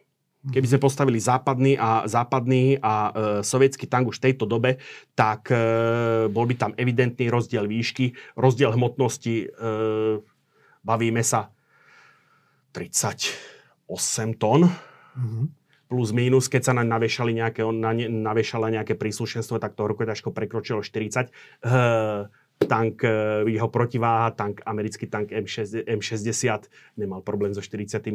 Keby 0.47 0.67
sme 0.67 0.81
postavili 0.83 1.19
západný 1.19 1.75
a, 1.75 2.07
západný 2.07 2.79
a 2.79 2.95
e, 2.95 3.13
sovietský 3.43 3.91
tank 3.91 4.09
už 4.11 4.23
v 4.23 4.25
tejto 4.31 4.47
dobe, 4.47 4.79
tak 5.13 5.51
e, 5.51 5.59
bol 6.31 6.47
by 6.47 6.55
tam 6.57 6.73
evidentný 6.79 7.29
rozdiel 7.29 7.67
výšky, 7.67 8.15
rozdiel 8.39 8.75
hmotnosti, 8.75 9.37
e, 9.43 9.47
bavíme 10.87 11.23
sa 11.23 11.51
38 12.73 13.37
tón. 14.39 14.71
Mm-hmm 15.19 15.66
plus 15.87 16.11
minus, 16.11 16.51
keď 16.51 16.63
sa 16.71 16.73
naň 16.75 16.87
navešali 16.87 17.33
nejaké, 17.35 17.63
na 17.71 17.95
ne, 17.95 18.11
navešala 18.11 18.75
nejaké 18.75 18.99
príslušenstvo, 18.99 19.63
tak 19.63 19.79
to 19.79 19.87
ťažko 19.87 20.35
prekročilo 20.35 20.83
40. 20.83 21.31
Uh, 21.63 22.27
tank, 22.59 23.07
uh, 23.07 23.47
jeho 23.47 23.71
protiváha, 23.71 24.35
tank, 24.35 24.67
americký 24.67 25.07
tank 25.07 25.31
M6, 25.31 25.87
M60 25.87 26.67
nemal 26.99 27.23
problém 27.23 27.55
so 27.55 27.63
49 27.63 28.11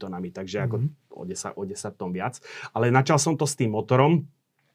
tonami, 0.00 0.32
takže 0.32 0.64
mm-hmm. 0.64 0.66
ako 0.66 0.76
mhm. 0.80 0.88
o 1.12 1.22
10, 1.28 1.60
o 1.60 1.62
10 1.68 2.00
tón 2.00 2.10
viac. 2.16 2.40
Ale 2.72 2.88
načal 2.88 3.20
som 3.20 3.36
to 3.36 3.44
s 3.44 3.54
tým 3.54 3.76
motorom, 3.76 4.24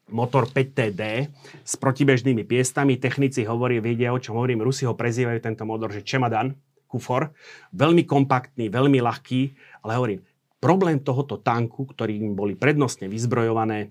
motor 0.08 0.48
5TD 0.48 1.28
s 1.64 1.74
protibežnými 1.76 2.44
piestami. 2.48 2.96
Technici 2.96 3.44
hovorí, 3.44 3.78
vedia, 3.82 4.12
o 4.12 4.18
čom 4.20 4.40
hovorím. 4.40 4.64
Rusi 4.64 4.88
ho 4.88 4.96
prezývajú 4.96 5.38
tento 5.44 5.68
motor, 5.68 5.92
že 5.92 6.00
čemadan, 6.00 6.56
kufor. 6.88 7.32
Veľmi 7.76 8.08
kompaktný, 8.08 8.72
veľmi 8.72 8.98
ľahký, 9.04 9.40
ale 9.84 9.92
hovorím, 10.00 10.20
Problém 10.58 10.98
tohoto 10.98 11.38
tanku, 11.38 11.86
ktorým 11.86 12.34
boli 12.34 12.58
prednostne 12.58 13.06
vyzbrojované 13.06 13.78
e, 13.78 13.88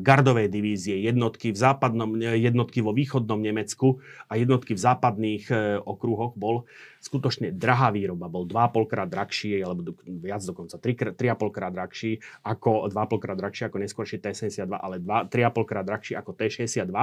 gardové 0.00 0.48
divízie, 0.48 0.96
jednotky, 1.04 1.52
v 1.52 1.60
západnom, 1.60 2.16
e, 2.16 2.40
jednotky 2.40 2.80
vo 2.80 2.96
východnom 2.96 3.36
Nemecku 3.36 4.00
a 4.24 4.40
jednotky 4.40 4.72
v 4.72 4.80
západných 4.80 5.44
e, 5.52 5.76
okruhoch, 5.76 6.32
bol 6.32 6.64
skutočne 7.04 7.52
drahá 7.52 7.92
výroba. 7.92 8.32
Bol 8.32 8.48
2,5 8.48 8.88
krát 8.88 9.08
drahší, 9.12 9.60
alebo 9.60 9.92
viac 10.08 10.40
dokonca 10.40 10.80
3,5 10.80 11.20
krát 11.52 11.72
drahší 11.76 12.16
ako 12.48 12.88
2,5 12.88 13.20
krát 13.20 13.36
drahší 13.36 13.62
ako 13.68 13.76
neskôršie 13.76 14.16
T-72, 14.16 14.72
ale 14.72 14.96
3,5 15.04 15.68
krát 15.68 15.84
drahší 15.84 16.16
ako 16.16 16.32
T-62 16.32 16.96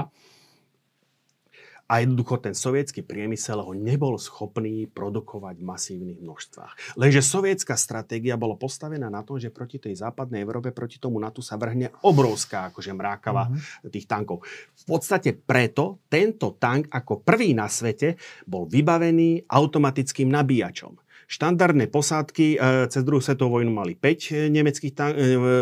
a 1.83 1.99
jednoducho 1.99 2.39
ten 2.39 2.55
sovietský 2.55 3.03
priemysel 3.03 3.59
ho 3.59 3.75
nebol 3.75 4.15
schopný 4.15 4.87
produkovať 4.87 5.55
v 5.59 5.67
masívnych 5.67 6.19
množstvách. 6.23 6.95
Lenže 6.95 7.19
sovietská 7.19 7.75
stratégia 7.75 8.39
bola 8.39 8.55
postavená 8.55 9.11
na 9.11 9.21
tom, 9.21 9.35
že 9.35 9.51
proti 9.51 9.77
tej 9.83 9.99
západnej 9.99 10.41
Európe, 10.47 10.71
proti 10.71 10.97
tomu 10.97 11.19
NATO 11.19 11.43
sa 11.43 11.59
vrhne 11.59 11.91
obrovská 12.07 12.71
akože 12.71 12.95
mrákava 12.95 13.51
mm-hmm. 13.51 13.91
tých 13.91 14.07
tankov. 14.07 14.47
V 14.73 14.83
podstate 14.87 15.35
preto 15.35 16.01
tento 16.07 16.55
tank 16.55 16.87
ako 16.87 17.19
prvý 17.21 17.51
na 17.51 17.67
svete 17.67 18.15
bol 18.47 18.63
vybavený 18.65 19.45
automatickým 19.51 20.31
nabíjačom. 20.31 21.03
Štandardné 21.33 21.89
posádky 21.89 22.45
e, 22.53 22.57
cez 22.93 23.01
druhú 23.01 23.23
svetovú 23.23 23.57
vojnu 23.57 23.73
mali 23.73 23.97
5, 23.97 24.29
e, 24.29 24.53
nemeckých 24.53 24.93
tank, 24.93 25.13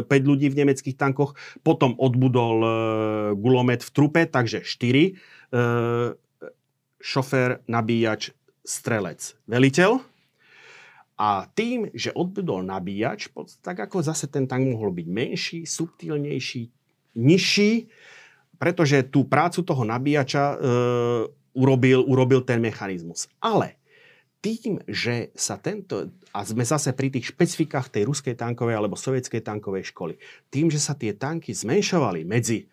5 0.03 0.09
e, 0.09 0.19
ľudí 0.19 0.51
v 0.51 0.59
nemeckých 0.65 0.97
tankoch, 0.99 1.37
potom 1.61 1.95
odbudol 1.95 2.59
gulomet 3.37 3.79
v 3.85 3.89
trupe, 3.93 4.21
takže 4.27 4.65
4 4.65 5.15
šofér, 7.01 7.59
nabíjač, 7.67 8.31
strelec, 8.63 9.35
veliteľ. 9.49 9.99
A 11.21 11.45
tým, 11.53 11.93
že 11.93 12.09
odbudol 12.17 12.65
nabíjač, 12.65 13.29
tak 13.61 13.77
ako 13.77 14.01
zase 14.01 14.25
ten 14.25 14.49
tank 14.49 14.65
mohol 14.73 14.89
byť 14.89 15.07
menší, 15.07 15.59
subtilnejší, 15.69 16.63
nižší, 17.13 17.93
pretože 18.57 19.05
tú 19.09 19.29
prácu 19.29 19.61
toho 19.61 19.85
nabíjača 19.85 20.43
e, 20.53 20.55
urobil, 21.53 22.01
urobil 22.09 22.41
ten 22.41 22.57
mechanizmus. 22.57 23.29
Ale 23.37 23.77
tým, 24.41 24.81
že 24.89 25.29
sa 25.37 25.61
tento, 25.61 26.09
a 26.33 26.41
sme 26.41 26.65
zase 26.65 26.89
pri 26.97 27.13
tých 27.13 27.29
špecifikách 27.29 27.93
tej 27.93 28.09
ruskej 28.09 28.33
tankovej 28.33 28.73
alebo 28.73 28.97
sovietskej 28.97 29.45
tankovej 29.45 29.93
školy, 29.93 30.17
tým, 30.49 30.73
že 30.73 30.81
sa 30.81 30.97
tie 30.97 31.13
tanky 31.13 31.53
zmenšovali 31.53 32.25
medzi 32.25 32.65
e, 32.65 32.67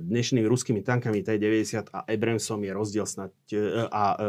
dnešnými 0.00 0.46
ruskými 0.46 0.82
tankami 0.82 1.22
T-90 1.22 1.94
a 1.94 2.02
Abramsom 2.02 2.60
je 2.66 2.72
rozdiel 2.74 3.06
snad, 3.06 3.30
e, 3.54 3.86
a, 3.86 4.04
e, 4.18 4.28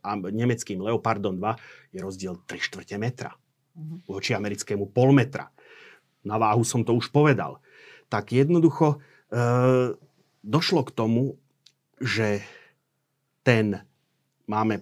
a 0.00 0.10
nemeckým 0.16 0.80
Leopardom 0.80 1.36
2 1.36 1.92
je 1.92 2.00
rozdiel 2.00 2.34
3 2.48 2.56
čtvrte 2.56 2.96
metra 2.96 3.36
uh-huh. 3.36 4.00
voči 4.08 4.32
americkému 4.32 4.88
pol 4.90 5.12
metra. 5.12 5.52
Na 6.24 6.40
váhu 6.40 6.64
som 6.64 6.80
to 6.82 6.96
už 6.96 7.12
povedal. 7.12 7.60
Tak 8.08 8.32
jednoducho 8.32 8.96
e, 8.96 9.36
došlo 10.40 10.88
k 10.88 10.94
tomu, 10.96 11.36
že 12.00 12.40
ten 13.44 13.84
máme 14.48 14.80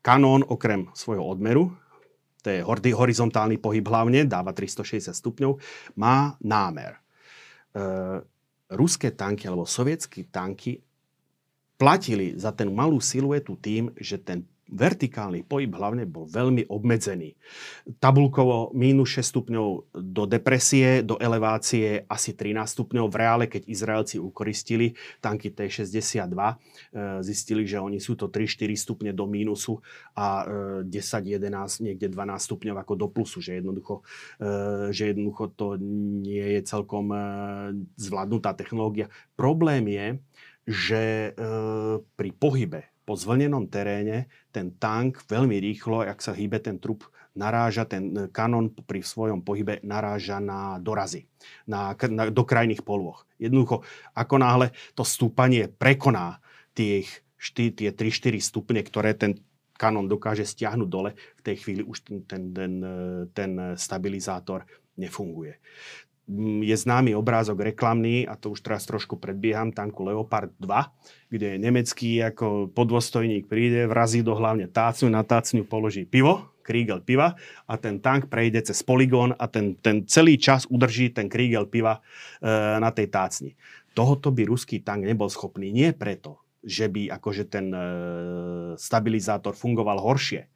Kanón 0.00 0.48
okrem 0.48 0.88
svojho 0.96 1.28
odmeru, 1.28 1.76
to 2.40 2.48
je 2.48 2.64
horizontálny 2.96 3.60
pohyb 3.60 3.84
hlavne, 3.84 4.24
dáva 4.24 4.56
360 4.56 5.12
stupňov, 5.12 5.60
má 5.92 6.40
námer. 6.40 6.96
E, 7.70 7.82
ruské 8.70 9.10
tanky 9.10 9.50
alebo 9.50 9.66
sovietské 9.66 10.30
tanky 10.30 10.78
platili 11.74 12.38
za 12.38 12.54
ten 12.54 12.70
malú 12.70 13.02
siluetu 13.02 13.58
tým, 13.58 13.90
že 13.98 14.20
ten 14.20 14.46
vertikálny 14.70 15.42
pohyb 15.42 15.74
hlavne 15.74 16.06
bol 16.06 16.30
veľmi 16.30 16.70
obmedzený. 16.70 17.34
Tabulkovo 17.98 18.70
mínus 18.70 19.18
6 19.18 19.34
stupňov 19.34 19.66
do 19.98 20.24
depresie, 20.30 21.02
do 21.02 21.18
elevácie 21.18 22.06
asi 22.06 22.30
13 22.32 22.70
stupňov. 22.70 23.10
V 23.10 23.16
reále, 23.18 23.44
keď 23.50 23.66
Izraelci 23.66 24.16
ukoristili 24.22 24.94
tanky 25.18 25.50
T-62, 25.50 26.30
e, 26.38 26.54
zistili, 27.26 27.66
že 27.66 27.82
oni 27.82 27.98
sú 27.98 28.14
to 28.14 28.30
3-4 28.30 28.70
stupne 28.78 29.10
do 29.10 29.26
mínusu 29.26 29.82
a 30.14 30.46
10, 30.86 31.26
e, 31.26 31.34
11, 31.34 31.82
niekde 31.82 32.06
12 32.06 32.46
stupňov 32.46 32.76
ako 32.78 32.94
do 32.94 33.06
plusu, 33.10 33.42
že 33.42 33.58
jednoducho, 33.58 34.06
e, 34.38 34.94
že 34.94 35.10
jednoducho 35.10 35.50
to 35.58 35.74
nie 36.22 36.58
je 36.58 36.60
celkom 36.62 37.12
zvládnutá 37.98 38.54
technológia. 38.54 39.10
Problém 39.34 39.90
je, 39.90 40.06
že 40.68 41.02
pri 42.14 42.30
pohybe 42.36 42.89
po 43.04 43.18
zvlnenom 43.18 43.66
teréne 43.66 44.30
ten 44.54 44.74
tank 44.76 45.24
veľmi 45.26 45.56
rýchlo, 45.58 46.04
ak 46.04 46.20
sa 46.20 46.36
hýbe 46.36 46.62
ten 46.62 46.78
trup, 46.78 47.08
naráža, 47.34 47.86
ten 47.86 48.28
kanon 48.34 48.74
pri 48.74 49.00
svojom 49.06 49.46
pohybe 49.46 49.78
naráža 49.86 50.42
na 50.42 50.76
dorazy, 50.82 51.30
na, 51.66 51.94
na, 51.94 52.28
do 52.28 52.42
krajných 52.42 52.82
polôch. 52.82 53.22
Jednoducho, 53.38 53.86
ako 54.12 54.34
náhle 54.42 54.66
to 54.98 55.06
stúpanie 55.06 55.70
prekoná 55.70 56.42
tých, 56.74 57.22
šty, 57.38 57.72
tie 57.72 57.90
3-4 57.94 58.36
stupne, 58.42 58.80
ktoré 58.82 59.14
ten 59.14 59.38
kanon 59.78 60.10
dokáže 60.10 60.44
stiahnuť 60.44 60.88
dole, 60.90 61.16
v 61.16 61.42
tej 61.46 61.56
chvíli 61.64 61.82
už 61.86 62.04
ten, 62.04 62.18
ten, 62.28 62.42
ten, 62.52 62.72
ten 63.32 63.50
stabilizátor 63.80 64.68
nefunguje 65.00 65.56
je 66.62 66.76
známy 66.76 67.12
obrázok 67.18 67.74
reklamný, 67.74 68.24
a 68.24 68.38
to 68.38 68.54
už 68.54 68.62
teraz 68.62 68.86
trošku 68.86 69.18
predbieham, 69.18 69.74
tanku 69.74 70.06
Leopard 70.06 70.54
2, 70.62 71.30
kde 71.30 71.46
je 71.54 71.58
nemecký 71.58 72.10
ako 72.22 72.70
podvostojník 72.70 73.50
príde, 73.50 73.90
vrazí 73.90 74.22
do 74.22 74.38
hlavne 74.38 74.70
tácňu, 74.70 75.10
na 75.10 75.26
tácňu 75.26 75.66
položí 75.66 76.06
pivo, 76.06 76.54
krígel 76.62 77.02
piva 77.02 77.34
a 77.66 77.74
ten 77.74 77.98
tank 77.98 78.30
prejde 78.30 78.70
cez 78.70 78.78
poligón 78.86 79.34
a 79.34 79.50
ten, 79.50 79.74
ten 79.82 80.06
celý 80.06 80.38
čas 80.38 80.70
udrží 80.70 81.10
ten 81.10 81.26
krígel 81.26 81.66
piva 81.66 81.98
e, 81.98 82.50
na 82.78 82.94
tej 82.94 83.10
tácni. 83.10 83.58
Tohoto 83.90 84.30
by 84.30 84.46
ruský 84.46 84.86
tank 84.86 85.02
nebol 85.02 85.26
schopný. 85.26 85.74
Nie 85.74 85.90
preto, 85.90 86.38
že 86.62 86.86
by 86.86 87.10
akože 87.10 87.44
ten 87.50 87.74
e, 87.74 87.80
stabilizátor 88.78 89.58
fungoval 89.58 89.98
horšie, 89.98 90.46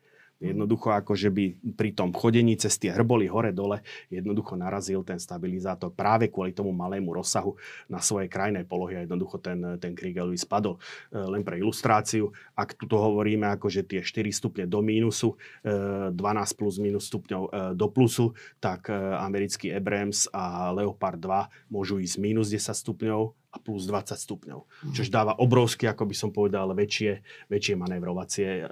Jednoducho 0.42 0.90
ako, 0.90 1.14
že 1.14 1.30
by 1.30 1.54
pri 1.78 1.94
tom 1.94 2.10
chodení 2.10 2.58
cez 2.58 2.74
tie 2.76 2.90
hrboly 2.90 3.30
hore-dole 3.30 3.86
jednoducho 4.10 4.58
narazil 4.58 5.06
ten 5.06 5.16
stabilizátor 5.16 5.94
práve 5.94 6.26
kvôli 6.26 6.50
tomu 6.50 6.74
malému 6.74 7.14
rozsahu 7.14 7.54
na 7.86 8.02
svojej 8.02 8.26
krajnej 8.26 8.66
polohy 8.66 8.98
a 8.98 9.04
jednoducho 9.06 9.38
ten, 9.38 9.78
ten 9.78 9.94
by 9.94 10.36
spadol. 10.36 10.82
E, 11.14 11.16
len 11.16 11.46
pre 11.46 11.62
ilustráciu, 11.62 12.34
ak 12.58 12.74
tu 12.74 12.90
hovoríme 12.90 13.46
ako, 13.54 13.70
že 13.70 13.86
tie 13.86 14.02
4 14.02 14.34
stupne 14.34 14.64
do 14.66 14.82
mínusu, 14.82 15.38
12 15.62 16.12
e, 16.12 16.54
plus 16.58 16.74
minus 16.82 17.06
stupňov 17.06 17.42
e, 17.46 17.50
do 17.78 17.86
plusu, 17.86 18.34
tak 18.58 18.90
americký 18.90 19.70
Abrams 19.70 20.26
a 20.34 20.74
Leopard 20.74 21.16
2 21.16 21.70
môžu 21.70 22.02
ísť 22.02 22.16
minus 22.18 22.50
10 22.50 22.74
stupňov 22.74 23.43
a 23.54 23.56
plus 23.62 23.86
20 23.86 24.18
stupňov. 24.18 24.60
Mm. 24.66 24.92
Čož 24.98 25.14
dáva 25.14 25.38
obrovské, 25.38 25.86
ako 25.86 26.10
by 26.10 26.14
som 26.18 26.30
povedal, 26.34 26.66
väčšie, 26.74 27.22
väčšie 27.46 27.74
manévrovacie 27.78 28.48
e, 28.60 28.64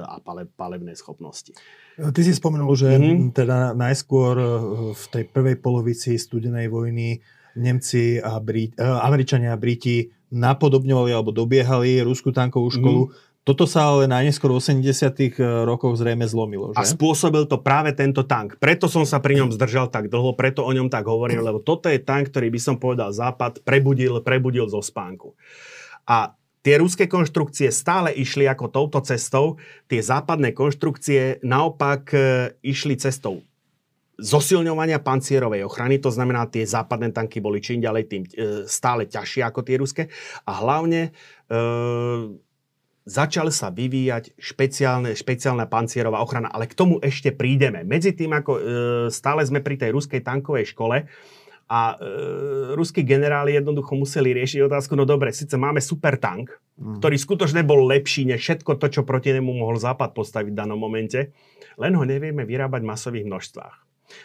a 0.00 0.16
pale, 0.24 0.48
palebné 0.48 0.96
schopnosti. 0.96 1.52
Ty 2.00 2.20
si 2.24 2.32
spomenul, 2.32 2.72
že 2.72 2.96
mm. 2.96 3.36
teda 3.36 3.76
najskôr 3.76 4.34
e, 4.40 4.46
v 4.96 5.04
tej 5.12 5.24
prvej 5.28 5.60
polovici 5.60 6.16
studenej 6.16 6.72
vojny 6.72 7.20
Nemci 7.60 8.16
a 8.16 8.40
Brit, 8.40 8.80
e, 8.80 8.82
Američania 8.82 9.52
a 9.52 9.60
Briti 9.60 10.08
napodobňovali 10.32 11.10
alebo 11.12 11.34
dobiehali 11.34 12.00
ruskú 12.00 12.32
tankovú 12.32 12.72
školu. 12.72 13.02
Mm 13.12 13.28
toto 13.50 13.66
sa 13.66 13.90
ale 13.90 14.06
najneskôr 14.06 14.54
v 14.54 14.62
80 14.62 14.86
eh, 14.86 15.34
rokoch 15.66 15.98
zrejme 15.98 16.22
zlomilo. 16.30 16.70
Že? 16.70 16.78
A 16.78 16.82
spôsobil 16.86 17.50
to 17.50 17.58
práve 17.58 17.90
tento 17.98 18.22
tank. 18.22 18.62
Preto 18.62 18.86
som 18.86 19.02
sa 19.02 19.18
pri 19.18 19.42
ňom 19.42 19.50
zdržal 19.50 19.90
tak 19.90 20.06
dlho, 20.06 20.38
preto 20.38 20.62
o 20.62 20.70
ňom 20.70 20.86
tak 20.86 21.10
hovorím, 21.10 21.42
lebo 21.42 21.58
toto 21.58 21.90
je 21.90 21.98
tank, 21.98 22.30
ktorý 22.30 22.46
by 22.54 22.60
som 22.62 22.78
povedal 22.78 23.10
Západ 23.10 23.66
prebudil, 23.66 24.22
prebudil 24.22 24.70
zo 24.70 24.78
spánku. 24.78 25.34
A 26.06 26.38
tie 26.62 26.78
ruské 26.78 27.10
konštrukcie 27.10 27.74
stále 27.74 28.14
išli 28.14 28.46
ako 28.46 28.70
touto 28.70 29.02
cestou, 29.02 29.58
tie 29.90 29.98
západné 29.98 30.54
konštrukcie 30.54 31.42
naopak 31.42 32.02
eh, 32.14 32.54
išli 32.62 32.94
cestou 32.94 33.42
zosilňovania 34.20 35.00
pancierovej 35.00 35.64
ochrany, 35.64 35.96
to 35.96 36.12
znamená, 36.12 36.44
tie 36.44 36.68
západné 36.68 37.10
tanky 37.10 37.40
boli 37.40 37.58
čím 37.64 37.80
ďalej 37.80 38.04
tým 38.04 38.22
e, 38.28 38.28
stále 38.68 39.08
ťažšie 39.08 39.42
ako 39.48 39.60
tie 39.64 39.80
ruské 39.80 40.02
a 40.44 40.52
hlavne 40.60 41.10
e, 41.48 41.56
začal 43.10 43.50
sa 43.50 43.74
vyvíjať 43.74 44.38
špeciálne, 44.38 45.18
špeciálna 45.18 45.66
pancierová 45.66 46.22
ochrana, 46.22 46.46
ale 46.46 46.70
k 46.70 46.78
tomu 46.78 47.02
ešte 47.02 47.34
prídeme. 47.34 47.82
Medzi 47.82 48.14
tým, 48.14 48.30
ako 48.30 48.52
e, 48.54 48.60
stále 49.10 49.42
sme 49.42 49.58
pri 49.58 49.74
tej 49.74 49.90
ruskej 49.90 50.22
tankovej 50.22 50.70
škole, 50.70 51.10
a 51.70 51.94
e, 51.94 52.74
ruskí 52.74 53.06
generáli 53.06 53.54
jednoducho 53.54 53.94
museli 53.94 54.34
riešiť 54.34 54.66
otázku, 54.66 54.98
no 54.98 55.06
dobre, 55.06 55.30
síce 55.30 55.54
máme 55.54 55.78
super 55.78 56.18
tank, 56.18 56.50
mm. 56.50 56.98
ktorý 56.98 57.14
skutočne 57.14 57.62
bol 57.62 57.86
lepší 57.86 58.26
než 58.26 58.42
všetko 58.42 58.74
to, 58.74 58.90
čo 58.90 59.06
proti 59.06 59.30
nemu 59.30 59.46
mohol 59.46 59.78
Západ 59.78 60.10
postaviť 60.10 60.50
v 60.50 60.58
danom 60.58 60.74
momente, 60.74 61.30
len 61.78 61.94
ho 61.94 62.02
nevieme 62.02 62.42
vyrábať 62.42 62.82
v 62.82 62.90
masových 62.90 63.26
množstvách. 63.30 63.76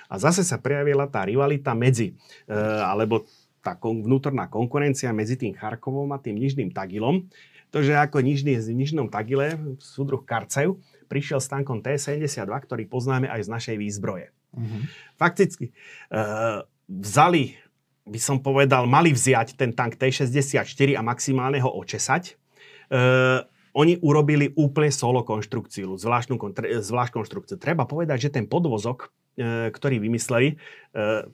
A 0.10 0.14
zase 0.18 0.42
sa 0.42 0.58
prejavila 0.58 1.06
tá 1.06 1.22
rivalita 1.22 1.78
medzi, 1.78 2.18
e, 2.50 2.54
alebo 2.82 3.30
tá 3.62 3.78
kon, 3.78 4.02
vnútorná 4.02 4.50
konkurencia 4.50 5.14
medzi 5.14 5.38
tým 5.38 5.54
Charkovom 5.54 6.10
a 6.14 6.22
tým 6.22 6.42
Nižným 6.42 6.74
Tagilom, 6.74 7.30
to, 7.76 7.84
že 7.84 7.92
ako 7.92 8.24
nižný, 8.24 8.56
v 8.56 8.72
Nižnom 8.72 9.12
Tagile, 9.12 9.60
súdruh 9.84 10.24
Karcev, 10.24 10.80
prišiel 11.12 11.44
s 11.44 11.52
tankom 11.52 11.84
T-72, 11.84 12.48
ktorý 12.48 12.88
poznáme 12.88 13.28
aj 13.28 13.44
z 13.44 13.50
našej 13.52 13.76
výzbroje. 13.76 14.32
Mm-hmm. 14.56 14.82
Fakticky 15.20 15.76
uh, 16.08 16.64
vzali, 16.88 17.60
by 18.08 18.16
som 18.16 18.40
povedal, 18.40 18.88
mali 18.88 19.12
vziať 19.12 19.60
ten 19.60 19.76
tank 19.76 20.00
T-64 20.00 20.96
a 20.96 21.04
maximálne 21.04 21.60
ho 21.60 21.68
očesať. 21.68 22.40
Uh, 22.88 23.44
oni 23.76 24.00
urobili 24.00 24.56
úplne 24.56 24.88
solo 24.88 25.28
konštrukciu, 25.28 26.00
zvláštnu, 26.00 26.40
zvlášť 26.80 27.12
konštrukciu. 27.12 27.60
Treba 27.60 27.84
povedať, 27.84 28.32
že 28.32 28.40
ten 28.40 28.48
podvozok, 28.48 29.12
uh, 29.12 29.68
ktorý 29.68 30.00
vymysleli, 30.00 30.56
uh, 30.96 31.28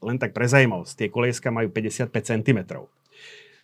len 0.00 0.16
tak 0.16 0.32
pre 0.32 0.48
zaujímavosť, 0.48 0.96
tie 0.96 1.08
kolieska 1.12 1.52
majú 1.52 1.68
55 1.68 2.08
cm. 2.08 2.88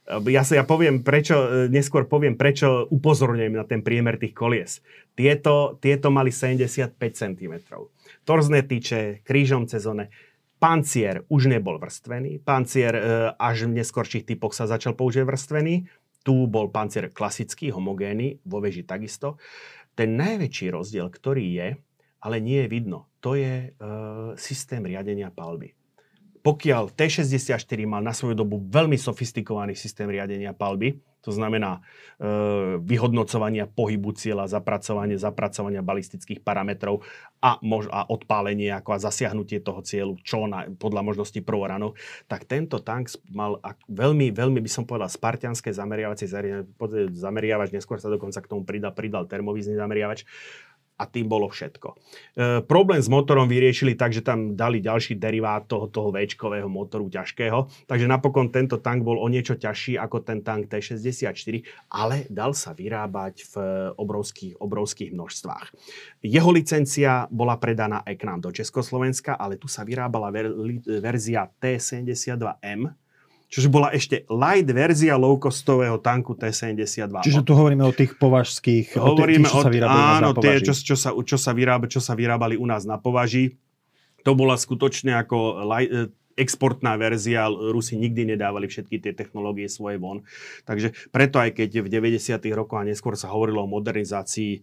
Ja 0.05 0.45
sa 0.45 0.61
ja 0.61 0.65
poviem, 0.69 1.01
prečo, 1.01 1.37
e, 1.49 1.49
neskôr 1.73 2.05
poviem, 2.05 2.37
prečo 2.37 2.85
upozorňujem 2.93 3.57
na 3.57 3.65
ten 3.65 3.81
priemer 3.81 4.21
tých 4.21 4.37
kolies. 4.37 4.85
Tieto, 5.17 5.81
tieto 5.81 6.13
mali 6.13 6.29
75 6.29 6.93
cm. 6.93 7.55
Torzné 8.29 8.69
tyče, 8.69 9.25
krížom 9.25 9.65
cezone. 9.65 10.13
Pancier 10.61 11.25
už 11.33 11.49
nebol 11.49 11.81
vrstvený. 11.81 12.45
Pancier 12.45 12.93
e, 12.93 13.03
až 13.33 13.65
v 13.65 13.81
neskorších 13.81 14.29
typoch 14.29 14.53
sa 14.53 14.69
začal 14.69 14.93
používať 14.93 15.25
vrstvený. 15.25 15.75
Tu 16.21 16.37
bol 16.53 16.69
pancier 16.69 17.09
klasický, 17.09 17.73
homogénny, 17.73 18.45
vo 18.45 18.61
veži 18.61 18.85
takisto. 18.85 19.41
Ten 19.97 20.21
najväčší 20.21 20.69
rozdiel, 20.69 21.09
ktorý 21.09 21.45
je, 21.49 21.69
ale 22.21 22.37
nie 22.45 22.61
je 22.65 22.69
vidno, 22.69 23.09
to 23.25 23.41
je 23.41 23.73
e, 23.73 23.89
systém 24.37 24.85
riadenia 24.85 25.33
palby 25.33 25.73
pokiaľ 26.45 26.93
T-64 26.93 27.81
mal 27.89 28.05
na 28.05 28.13
svoju 28.13 28.37
dobu 28.37 28.61
veľmi 28.61 29.01
sofistikovaný 29.01 29.73
systém 29.73 30.05
riadenia 30.13 30.53
palby, 30.53 31.01
to 31.25 31.33
znamená 31.33 31.81
e, 32.21 32.77
vyhodnocovania 32.85 33.65
pohybu 33.65 34.13
cieľa, 34.13 34.45
zapracovanie, 34.45 35.17
zapracovania 35.17 35.81
balistických 35.81 36.45
parametrov 36.45 37.01
a, 37.41 37.57
mož, 37.65 37.89
a 37.89 38.05
odpálenie 38.05 38.69
ako 38.77 38.93
a 38.93 38.99
zasiahnutie 39.01 39.65
toho 39.65 39.81
cieľu 39.81 40.21
čo 40.21 40.45
na, 40.45 40.69
podľa 40.69 41.01
možnosti 41.01 41.41
prvoranov, 41.41 41.97
tak 42.29 42.45
tento 42.45 42.85
tank 42.85 43.09
mal 43.33 43.57
ak, 43.65 43.81
veľmi, 43.89 44.29
veľmi 44.37 44.61
by 44.61 44.69
som 44.69 44.85
povedal 44.85 45.09
spartianské 45.09 45.73
zameriavacie 45.73 46.29
zameriavač, 47.17 47.73
neskôr 47.73 47.97
sa 47.97 48.13
dokonca 48.13 48.45
k 48.45 48.51
tomu 48.53 48.69
pridal, 48.69 48.93
pridal 48.93 49.25
termovízny 49.25 49.81
zameriavač 49.81 50.29
a 50.95 51.05
tým 51.11 51.27
bolo 51.27 51.51
všetko. 51.51 51.89
E, 51.91 51.97
problém 52.63 53.03
s 53.03 53.11
motorom 53.11 53.51
vyriešili 53.51 53.99
tak, 53.99 54.15
že 54.15 54.23
tam 54.23 54.55
dali 54.55 54.79
ďalší 54.79 55.19
derivát 55.19 55.67
toho, 55.67 55.91
toho 55.91 56.15
v 56.15 56.71
motoru 56.71 57.11
ťažkého, 57.11 57.87
takže 57.91 58.07
napokon 58.07 58.55
tento 58.55 58.79
tank 58.79 59.03
bol 59.03 59.19
o 59.19 59.27
niečo 59.27 59.59
ťažší 59.59 59.99
ako 59.99 60.23
ten 60.23 60.47
tank 60.47 60.71
T64, 60.71 61.67
ale 61.91 62.31
dal 62.31 62.55
sa 62.55 62.71
vyrábať 62.71 63.35
v 63.51 63.55
obrovských, 63.99 64.63
obrovských 64.63 65.11
množstvách. 65.11 65.67
Jeho 66.23 66.51
licencia 66.55 67.27
bola 67.29 67.59
predaná 67.59 68.07
aj 68.07 68.15
k 68.15 68.27
nám 68.31 68.39
do 68.39 68.55
Československa, 68.55 69.35
ale 69.35 69.59
tu 69.59 69.67
sa 69.67 69.83
vyrábala 69.83 70.31
ver, 70.31 70.55
verzia 71.03 71.51
T72M, 71.59 73.04
Čiže 73.55 73.71
bola 73.71 73.95
ešte 73.95 74.27
light 74.27 74.67
verzia 74.67 75.15
low-costového 75.15 76.03
tanku 76.03 76.35
T-72. 76.35 77.23
Čiže 77.23 77.47
tu 77.47 77.55
hovoríme 77.55 77.87
o 77.87 77.95
tých 77.95 78.19
považských, 78.19 78.99
hovoríme 78.99 79.47
o 79.47 79.63
tých, 79.63 79.63
čo 79.63 79.63
sa 79.63 79.71
vyrábali 79.71 80.03
áno, 80.19 80.31
tie, 80.35 80.55
čo, 80.59 80.75
čo, 80.75 80.97
sa, 80.99 81.15
čo, 81.15 81.39
sa 81.39 81.55
vyrába, 81.55 81.87
čo 81.87 82.03
sa 82.03 82.19
vyrábali 82.19 82.59
u 82.59 82.67
nás 82.67 82.83
na 82.83 82.99
považi. 82.99 83.55
To 84.27 84.35
bola 84.35 84.59
skutočne 84.59 85.15
ako 85.15 85.63
light, 85.71 86.11
exportná 86.35 86.99
verzia, 86.99 87.47
Rusi 87.49 87.95
nikdy 87.95 88.35
nedávali 88.35 88.67
všetky 88.67 88.99
tie 88.99 89.13
technológie 89.15 89.71
svoje 89.71 89.99
von. 90.03 90.27
Takže 90.67 90.93
preto 91.15 91.39
aj 91.39 91.55
keď 91.55 91.87
v 91.87 91.89
90. 91.89 92.43
rokoch 92.55 92.83
a 92.83 92.87
neskôr 92.87 93.15
sa 93.15 93.31
hovorilo 93.31 93.65
o 93.65 93.71
modernizácii 93.71 94.53
e, 94.59 94.61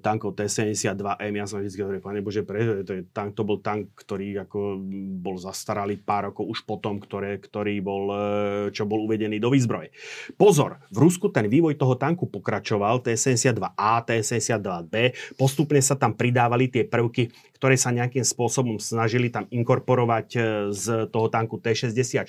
tankov 0.00 0.36
T-72M, 0.40 1.32
ja 1.36 1.44
som 1.44 1.60
vždy 1.60 1.80
hovoril, 1.84 2.02
pane 2.02 2.20
Bože, 2.24 2.42
pre, 2.42 2.84
to, 2.84 2.92
je 2.98 3.02
tank, 3.12 3.36
to 3.36 3.44
bol 3.44 3.60
tank, 3.60 3.92
ktorý 3.96 4.44
ako 4.48 4.80
bol 5.20 5.36
zastaralý 5.36 6.00
pár 6.00 6.32
rokov 6.32 6.48
už 6.48 6.64
potom, 6.64 6.96
ktoré, 6.96 7.36
ktorý 7.36 7.78
bol, 7.84 8.04
e, 8.12 8.24
čo 8.72 8.88
bol 8.88 9.04
uvedený 9.04 9.36
do 9.36 9.52
výzbroje. 9.52 9.92
Pozor, 10.40 10.80
v 10.88 10.98
Rusku 11.04 11.28
ten 11.28 11.46
vývoj 11.46 11.76
toho 11.76 11.94
tanku 12.00 12.28
pokračoval, 12.28 13.04
T-72A, 13.04 14.02
T-72B, 14.08 15.12
postupne 15.36 15.80
sa 15.84 15.94
tam 15.94 16.16
pridávali 16.16 16.72
tie 16.72 16.88
prvky, 16.88 17.51
ktoré 17.62 17.78
sa 17.78 17.94
nejakým 17.94 18.26
spôsobom 18.26 18.82
snažili 18.82 19.30
tam 19.30 19.46
inkorporovať 19.46 20.26
e, 20.34 20.38
z 20.74 21.06
toho 21.14 21.30
tanku 21.30 21.62
T-64. 21.62 22.26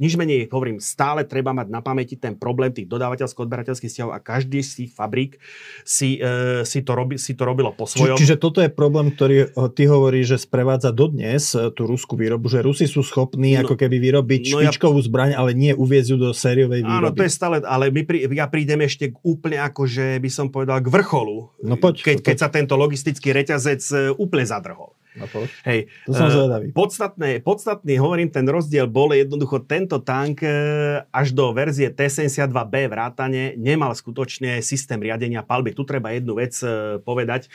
Nič 0.00 0.12
menej, 0.16 0.48
hovorím, 0.48 0.80
stále 0.80 1.28
treba 1.28 1.52
mať 1.52 1.68
na 1.68 1.84
pamäti 1.84 2.16
ten 2.16 2.32
problém 2.32 2.72
tých 2.72 2.88
dodávateľsko-odberateľských 2.88 3.92
vzťahov 3.92 4.16
a 4.16 4.24
každý 4.24 4.64
z 4.64 4.72
tých 4.80 4.90
fabrík 4.96 5.36
si, 5.84 6.16
e, 6.16 6.64
si, 6.64 6.80
to, 6.80 6.96
robi, 6.96 7.20
si 7.20 7.36
to 7.36 7.44
robilo 7.44 7.76
po 7.76 7.84
svojom. 7.84 8.16
Či, 8.16 8.24
čiže 8.24 8.40
toto 8.40 8.64
je 8.64 8.72
problém, 8.72 9.12
ktorý 9.12 9.52
e, 9.52 9.68
ty 9.76 9.84
hovoríš, 9.84 10.26
že 10.32 10.38
sprevádza 10.48 10.96
dodnes 10.96 11.52
e, 11.52 11.68
tú 11.68 11.84
ruskú 11.84 12.16
výrobu, 12.16 12.48
že 12.48 12.64
Rusi 12.64 12.88
sú 12.88 13.04
schopní 13.04 13.60
no, 13.60 13.68
ako 13.68 13.76
keby 13.76 14.00
vyrobiť 14.00 14.48
no 14.48 14.64
špičkovú 14.64 15.04
ja, 15.04 15.06
zbraň, 15.12 15.30
ale 15.36 15.52
nie 15.52 15.76
uviezť 15.76 16.08
ju 16.08 16.16
do 16.16 16.30
sériovej 16.32 16.88
výroby. 16.88 17.04
Áno, 17.04 17.12
to 17.12 17.20
je 17.20 17.32
stále, 17.36 17.60
ale 17.60 17.92
my 17.92 18.00
pri, 18.08 18.32
ja 18.32 18.48
prídem 18.48 18.80
ešte 18.80 19.12
k 19.12 19.16
úplne 19.20 19.60
akože 19.60 20.16
by 20.24 20.30
som 20.32 20.48
povedal 20.48 20.80
k 20.80 20.88
vrcholu, 20.88 21.52
no 21.60 21.76
poď, 21.76 22.00
keď, 22.00 22.16
poď. 22.16 22.26
keď 22.32 22.36
sa 22.40 22.48
tento 22.48 22.80
logistický 22.80 23.36
reťazec 23.36 24.16
úplne 24.16 24.53
zadrhol. 24.54 24.94
No 25.14 25.30
Hej, 25.62 25.86
to 26.10 26.10
som 26.10 26.26
uh, 26.26 26.34
zvedavý. 26.34 26.74
Podstatné, 26.74 27.38
podstatný, 27.38 28.02
hovorím, 28.02 28.34
ten 28.34 28.42
rozdiel 28.50 28.90
bol 28.90 29.14
jednoducho 29.14 29.62
tento 29.62 30.02
tank 30.02 30.42
uh, 30.42 31.06
až 31.14 31.30
do 31.30 31.54
verzie 31.54 31.86
T-72B 31.94 32.90
vrátane 32.90 33.54
nemal 33.54 33.94
skutočne 33.94 34.58
systém 34.58 34.98
riadenia 34.98 35.46
palby. 35.46 35.70
Tu 35.70 35.86
treba 35.86 36.10
jednu 36.10 36.34
vec 36.34 36.54
uh, 36.66 36.98
povedať. 36.98 37.46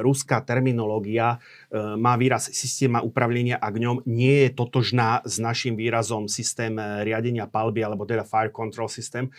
Ruská 0.00 0.44
terminológia 0.44 1.42
má 1.74 2.14
výraz 2.14 2.52
systéma 2.52 3.00
upravlenia 3.02 3.58
a 3.58 3.66
k 3.72 3.82
ňom 3.82 4.06
nie 4.06 4.46
je 4.46 4.50
totožná 4.54 5.24
s 5.24 5.42
našim 5.42 5.74
výrazom 5.74 6.30
systém 6.30 6.76
riadenia 6.78 7.50
palby 7.50 7.82
alebo 7.82 8.06
teda 8.06 8.22
fire 8.22 8.52
control 8.52 8.86
system. 8.86 9.32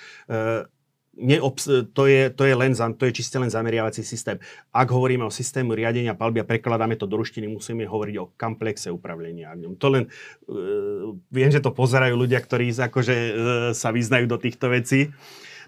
Neobs- 1.22 1.69
to, 1.93 2.03
je, 2.09 2.34
to, 2.34 2.43
je 2.49 2.55
len, 2.57 2.74
to 2.74 3.05
je 3.05 3.13
čiste 3.13 3.38
len 3.38 3.53
zameriavací 3.53 4.01
systém. 4.01 4.41
Ak 4.74 4.89
hovoríme 4.89 5.22
o 5.22 5.30
systému 5.30 5.78
riadenia 5.78 6.17
palby 6.17 6.41
a 6.41 6.49
prekladáme 6.49 6.97
to 6.97 7.05
do 7.05 7.22
ruštiny, 7.22 7.45
musíme 7.45 7.86
hovoriť 7.86 8.15
o 8.17 8.34
komplexe 8.34 8.89
ňom. 8.89 9.78
To 9.78 9.88
len, 9.93 10.03
uh, 10.49 11.13
viem, 11.30 11.53
že 11.53 11.61
to 11.61 11.69
pozerajú 11.69 12.17
ľudia, 12.17 12.41
ktorí 12.41 12.74
akože, 12.74 13.15
uh, 13.15 13.34
sa 13.78 13.93
vyznajú 13.93 14.26
do 14.26 14.41
týchto 14.41 14.74
vecí. 14.74 15.13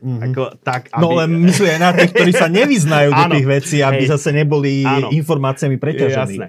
Mm-hmm. 0.04 0.24
Ako, 0.36 0.44
tak, 0.60 0.92
aby... 0.92 1.00
No 1.00 1.16
len 1.16 1.32
myslí 1.48 1.68
aj 1.70 1.80
na 1.80 1.92
tých, 1.96 2.12
ktorí 2.12 2.32
sa 2.36 2.48
nevyznajú 2.52 3.10
do 3.16 3.24
tých 3.40 3.48
vecí, 3.48 3.78
aby 3.80 4.04
Hej. 4.04 4.12
zase 4.12 4.36
neboli 4.36 4.84
áno. 4.84 5.08
informáciami 5.16 5.80
preťažení. 5.80 6.44
Jasné. 6.44 6.48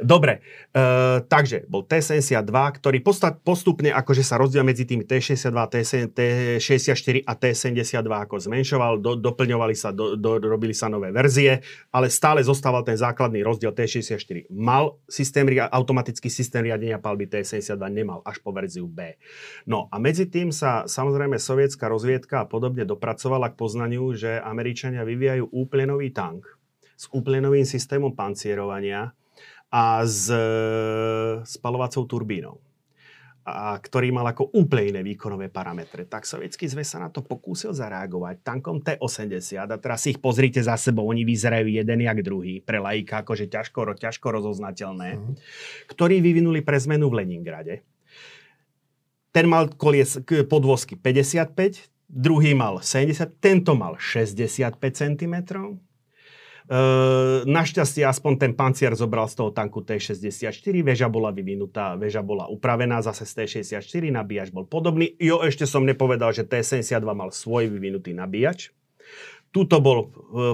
Dobre, 0.00 0.40
uh, 0.74 1.22
takže 1.24 1.64
bol 1.70 1.86
T-72, 1.86 2.50
ktorý 2.50 2.98
postupne 3.40 3.94
akože 3.94 4.26
sa 4.26 4.36
rozdiel 4.36 4.66
medzi 4.66 4.82
tými 4.84 5.06
T-62, 5.06 5.54
T-64 6.10 7.22
a 7.22 7.32
T-72 7.38 8.04
ako 8.10 8.34
zmenšoval, 8.42 8.98
do, 8.98 9.14
doplňovali 9.14 9.74
sa, 9.78 9.94
do, 9.94 10.18
do, 10.18 10.42
robili 10.42 10.74
sa 10.74 10.90
nové 10.90 11.14
verzie, 11.14 11.62
ale 11.94 12.10
stále 12.10 12.42
zostával 12.42 12.82
ten 12.82 12.98
základný 12.98 13.46
rozdiel 13.46 13.70
T-64. 13.70 14.50
Mal 14.50 14.98
systém, 15.06 15.46
automatický 15.54 16.26
systém 16.26 16.66
riadenia 16.66 16.98
palby 16.98 17.30
T-72, 17.30 17.78
nemal 17.94 18.20
až 18.26 18.42
po 18.42 18.50
verziu 18.50 18.90
B. 18.90 19.14
No 19.70 19.86
a 19.88 19.96
medzi 20.02 20.26
tým 20.26 20.50
sa 20.50 20.84
samozrejme 20.84 21.38
sovietská 21.38 21.86
rozviedka 21.86 22.44
a 22.44 22.48
podobne 22.50 22.82
dopracovala 22.82 23.54
k 23.54 23.58
poznaniu, 23.58 24.10
že 24.12 24.42
Američania 24.42 25.06
vyvíjajú 25.06 25.54
úplne 25.54 25.94
nový 25.94 26.10
tank 26.10 26.44
s 26.94 27.10
úplne 27.10 27.42
novým 27.42 27.66
systémom 27.66 28.14
pancierovania, 28.14 29.12
a 29.74 30.06
s 30.06 30.30
e, 30.30 30.38
spalovacou 31.42 32.06
turbínou 32.06 32.62
a 33.44 33.76
ktorý 33.76 34.08
mal 34.08 34.24
ako 34.24 34.56
úplne 34.56 34.88
iné 34.88 35.00
výkonové 35.04 35.52
parametre. 35.52 36.08
Tak 36.08 36.24
sovietský 36.24 36.64
zväz 36.64 36.96
sa 36.96 36.98
na 37.04 37.12
to 37.12 37.20
pokúsil 37.20 37.76
zareagovať 37.76 38.40
tankom 38.40 38.80
T-80 38.80 39.68
a 39.68 39.76
teraz 39.76 40.08
si 40.08 40.16
ich 40.16 40.20
pozrite 40.22 40.64
za 40.64 40.80
sebou, 40.80 41.04
oni 41.04 41.28
vyzerajú 41.28 41.68
jeden 41.68 42.00
jak 42.00 42.24
druhý, 42.24 42.64
pre 42.64 42.80
laika 42.80 43.20
akože 43.20 43.52
ťažko, 43.52 44.00
ťažko 44.00 44.26
rozoznateľné, 44.32 45.08
mm. 45.20 45.34
ktorí 45.92 46.24
vyvinuli 46.24 46.64
pre 46.64 46.80
zmenu 46.80 47.12
v 47.12 47.20
Leningrade. 47.20 47.84
Ten 49.28 49.44
mal 49.44 49.68
kolies, 49.76 50.24
podvozky 50.24 50.96
55, 50.96 51.92
druhý 52.08 52.56
mal 52.56 52.80
70, 52.80 53.28
tento 53.44 53.76
mal 53.76 54.00
65 54.00 54.80
cm, 54.80 55.34
našťastie 57.44 58.08
aspoň 58.08 58.32
ten 58.40 58.52
pancier 58.56 58.96
zobral 58.96 59.28
z 59.28 59.36
toho 59.36 59.50
tanku 59.52 59.84
T-64, 59.84 60.64
väža 60.80 61.12
bola 61.12 61.28
vyvinutá, 61.28 61.92
väža 62.00 62.24
bola 62.24 62.48
upravená, 62.48 63.04
zase 63.04 63.28
z 63.28 63.44
T-64, 63.44 64.08
nabíjač 64.08 64.48
bol 64.48 64.64
podobný. 64.64 65.12
Jo, 65.20 65.44
ešte 65.44 65.68
som 65.68 65.84
nepovedal, 65.84 66.32
že 66.32 66.48
T-72 66.48 67.04
mal 67.12 67.28
svoj 67.28 67.68
vyvinutý 67.68 68.16
nabíjač. 68.16 68.72
Tuto 69.52 69.78
bol 69.78 69.98
e, 70.00 70.06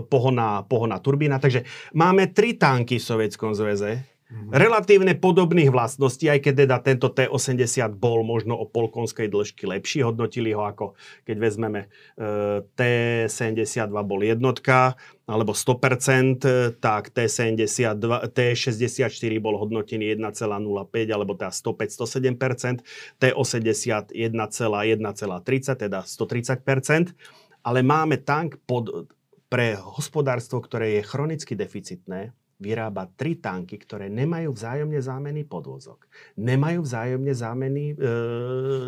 pohoná, 0.04 0.66
pohoná 0.66 1.00
turbína, 1.00 1.40
takže 1.40 1.64
máme 1.96 2.34
tri 2.34 2.58
tanky 2.58 3.00
v 3.00 3.06
Sovietskom 3.06 3.54
zväze, 3.56 4.09
Mm-hmm. 4.30 4.54
Relatívne 4.54 5.12
podobných 5.18 5.74
vlastností, 5.74 6.30
aj 6.30 6.46
keď 6.46 6.54
teda 6.62 6.76
tento 6.86 7.10
T80 7.10 7.98
bol 7.98 8.22
možno 8.22 8.54
o 8.54 8.62
polkonskej 8.62 9.26
dĺžky 9.26 9.66
lepší, 9.66 10.06
hodnotili 10.06 10.54
ho 10.54 10.62
ako, 10.62 10.94
keď 11.26 11.36
vezmeme 11.42 11.90
e, 12.14 12.62
T72 12.78 13.90
bol 13.90 14.22
jednotka, 14.22 14.94
alebo 15.26 15.50
100%, 15.50 16.78
tak 16.78 17.10
T72, 17.10 18.06
T64 18.30 19.32
bol 19.42 19.58
hodnotený 19.58 20.14
1,05 20.14 21.10
alebo 21.10 21.34
teda 21.34 21.50
105-107%, 21.50 22.86
T80 23.18 24.14
1,1,30, 24.14 25.74
teda 25.74 26.06
130%, 26.06 27.18
ale 27.66 27.78
máme 27.82 28.22
tank 28.22 28.62
pod, 28.62 29.10
pre 29.50 29.74
hospodárstvo, 29.74 30.62
ktoré 30.62 31.02
je 31.02 31.02
chronicky 31.02 31.58
deficitné, 31.58 32.30
vyrába 32.60 33.08
tri 33.16 33.40
tanky, 33.40 33.80
ktoré 33.80 34.12
nemajú 34.12 34.52
vzájomne 34.52 35.00
zámenný 35.00 35.48
podvozok, 35.48 36.04
nemajú 36.36 36.84
vzájomne 36.84 37.32
zámenný 37.32 37.86
e, 37.92 38.06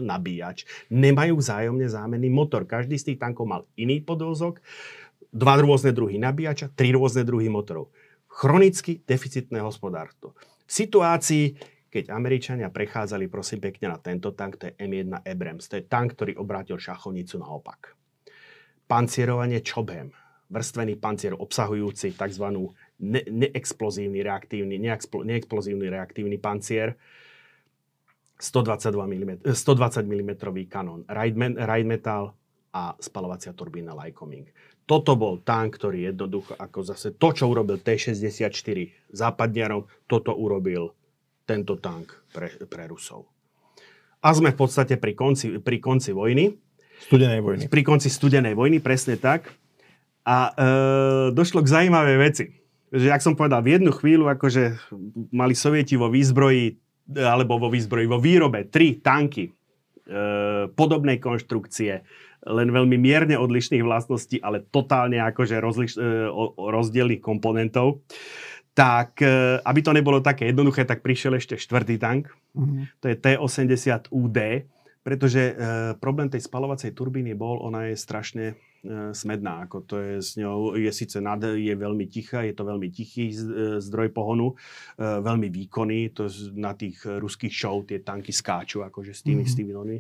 nabíjač, 0.05 0.69
nemajú 0.93 1.41
vzájomne 1.41 1.89
zámenný 1.89 2.29
motor. 2.29 2.69
Každý 2.69 3.01
z 3.01 3.13
tých 3.13 3.19
tankov 3.19 3.49
mal 3.49 3.63
iný 3.81 4.05
podvozok, 4.05 4.61
dva 5.33 5.57
rôzne 5.57 5.97
druhy 5.97 6.21
nabíjača, 6.21 6.77
tri 6.77 6.93
rôzne 6.93 7.25
druhy 7.25 7.49
motorov. 7.49 7.89
Chronicky 8.29 9.01
deficitné 9.09 9.65
hospodárstvo. 9.65 10.37
V 10.69 10.73
situácii, 10.73 11.57
keď 11.89 12.13
Američania 12.13 12.69
prechádzali, 12.69 13.29
prosím 13.29 13.65
pekne, 13.65 13.93
na 13.93 13.99
tento 14.01 14.33
tank, 14.37 14.61
to 14.61 14.69
je 14.69 14.77
M1 14.81 15.25
Abrams. 15.25 15.69
To 15.73 15.81
je 15.81 15.85
tank, 15.85 16.17
ktorý 16.17 16.37
obrátil 16.41 16.77
šachovnicu 16.77 17.41
naopak. 17.41 17.97
Pancierovanie 18.89 19.65
Chobham, 19.65 20.13
vrstvený 20.53 21.01
pancier 21.01 21.33
obsahujúci 21.33 22.13
tzv 22.13 22.45
ne, 23.01 23.21
neexplozívny 23.25 24.21
reaktívny, 24.21 24.77
neexplo, 24.77 25.25
neexplozívny 25.25 25.89
reaktívny 25.89 26.37
pancier, 26.37 27.01
122 28.37 28.93
mm, 28.93 29.33
120 29.55 30.03
mm 30.05 30.33
kanón, 30.69 31.09
ride 31.09 31.89
metal 31.89 32.37
a 32.75 32.93
spalovacia 32.99 33.55
turbína 33.55 33.97
Lycoming. 33.97 34.51
Toto 34.83 35.15
bol 35.15 35.41
tank, 35.47 35.79
ktorý 35.79 36.11
jednoducho, 36.11 36.59
ako 36.59 36.79
zase 36.83 37.15
to, 37.15 37.31
čo 37.31 37.47
urobil 37.47 37.79
T-64 37.79 38.79
západniarom, 39.15 39.87
toto 40.11 40.35
urobil 40.35 40.91
tento 41.47 41.79
tank 41.79 42.11
pre, 42.35 42.51
pre 42.67 42.91
Rusov. 42.91 43.31
A 44.23 44.35
sme 44.35 44.51
v 44.51 44.59
podstate 44.59 44.99
pri 44.99 45.15
konci, 45.15 45.63
pri 45.63 45.79
konci 45.79 46.11
vojny. 46.11 46.51
Studenej 47.07 47.41
vojny. 47.43 47.63
Pri 47.71 47.83
konci 47.87 48.11
studenej 48.11 48.59
vojny, 48.59 48.83
presne 48.83 49.19
tak. 49.19 49.55
A 50.23 50.37
e, 50.51 50.63
došlo 51.35 51.67
k 51.67 51.73
zaujímavej 51.73 52.19
veci 52.19 52.63
že 52.93 53.09
ak 53.09 53.25
som 53.25 53.33
povedal, 53.33 53.65
v 53.65 53.81
jednu 53.81 53.89
chvíľu 53.89 54.29
akože 54.29 54.93
mali 55.33 55.57
sovieti 55.57 55.97
vo 55.97 56.13
výzbroji, 56.13 56.77
alebo 57.17 57.57
vo 57.57 57.73
výzbroji, 57.73 58.05
vo 58.05 58.21
výrobe 58.21 58.69
tri 58.69 59.01
tanky 59.01 59.49
e, 59.49 59.53
podobnej 60.77 61.17
konštrukcie, 61.17 62.05
len 62.45 62.69
veľmi 62.69 63.01
mierne 63.01 63.41
odlišných 63.41 63.81
vlastností, 63.81 64.45
ale 64.45 64.61
totálne 64.69 65.25
akože 65.25 65.57
rozliš, 65.57 65.97
e, 65.97 66.29
rozdielných 66.53 67.25
komponentov. 67.25 68.05
Tak, 68.77 69.25
e, 69.25 69.57
aby 69.65 69.81
to 69.81 69.97
nebolo 69.97 70.21
také 70.21 70.53
jednoduché, 70.53 70.85
tak 70.85 71.01
prišiel 71.01 71.41
ešte 71.41 71.57
štvrtý 71.57 71.97
tank. 71.97 72.29
Mm-hmm. 72.53 73.01
To 73.01 73.07
je 73.09 73.17
T-80UD. 73.17 74.39
Pretože 75.03 75.43
e, 75.43 75.55
problém 75.99 76.31
tej 76.31 76.47
spalovacej 76.47 76.95
turbíny 76.95 77.35
bol, 77.35 77.59
ona 77.59 77.91
je 77.91 77.99
strašne 77.99 78.55
E, 78.83 79.15
smedná. 79.15 79.63
Ako 79.63 79.87
to 79.87 79.95
je 80.03 80.19
s 80.19 80.35
ňou, 80.35 80.75
je 80.75 80.91
síce 80.91 81.15
nad, 81.23 81.39
je 81.39 81.71
veľmi 81.71 82.03
tichá, 82.11 82.43
je 82.43 82.51
to 82.51 82.67
veľmi 82.67 82.91
tichý 82.91 83.31
e, 83.31 83.39
zdroj 83.79 84.11
pohonu, 84.11 84.59
e, 84.99 85.23
veľmi 85.23 85.47
výkonný, 85.55 86.11
to 86.11 86.27
na 86.59 86.75
tých 86.75 87.07
ruských 87.07 87.55
show 87.55 87.79
tie 87.87 88.03
tanky 88.03 88.35
skáču 88.35 88.83
akože 88.83 89.15
s 89.15 89.23
tými, 89.23 89.47
mm-hmm. 89.47 89.55
s 89.55 89.55
tými 89.55 89.71
normy, 89.71 89.99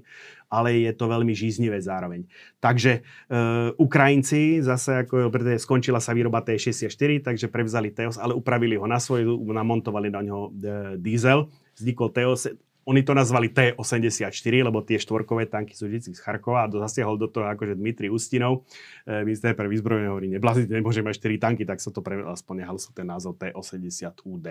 ale 0.50 0.82
je 0.82 0.92
to 0.98 1.06
veľmi 1.06 1.30
žíznivé 1.30 1.78
zároveň. 1.78 2.26
Takže 2.58 3.06
uh, 3.30 3.72
Ukrajinci 3.80 4.60
zase, 4.60 5.06
ako 5.06 5.32
skončila 5.56 5.96
sa 6.02 6.12
výroba 6.12 6.44
T-64, 6.44 7.24
takže 7.24 7.48
prevzali 7.48 7.94
Teos, 7.94 8.20
ale 8.20 8.36
upravili 8.36 8.76
ho 8.76 8.84
na 8.84 9.00
svoj, 9.00 9.24
namontovali 9.40 10.12
na 10.12 10.20
ňo 10.20 10.52
diesel, 11.00 11.48
vznikol 11.78 12.12
Teos, 12.12 12.50
oni 12.82 13.06
to 13.06 13.14
nazvali 13.14 13.46
T-84, 13.46 14.54
lebo 14.58 14.82
tie 14.82 14.98
štvorkové 14.98 15.46
tanky 15.46 15.78
sú 15.78 15.86
vždy 15.86 16.18
z 16.18 16.18
Charkova 16.18 16.66
a 16.66 16.72
zasiahol 16.82 17.14
do 17.14 17.30
toho 17.30 17.46
akože 17.46 17.78
Dmitri 17.78 18.10
Ustinov. 18.10 18.66
E, 19.06 19.22
minister 19.22 19.54
pre 19.54 19.70
vyzbrojenie 19.70 20.10
hovorí, 20.10 20.26
neblaziť, 20.34 20.66
nemôže 20.66 20.98
mať 20.98 21.22
4 21.22 21.38
tanky, 21.38 21.62
tak 21.62 21.78
sa 21.78 21.94
to 21.94 22.02
pre, 22.02 22.18
aspoň 22.26 22.66
nehal 22.66 22.82
sa 22.82 22.90
ten 22.90 23.06
názov 23.06 23.38
T-80UD. 23.38 24.46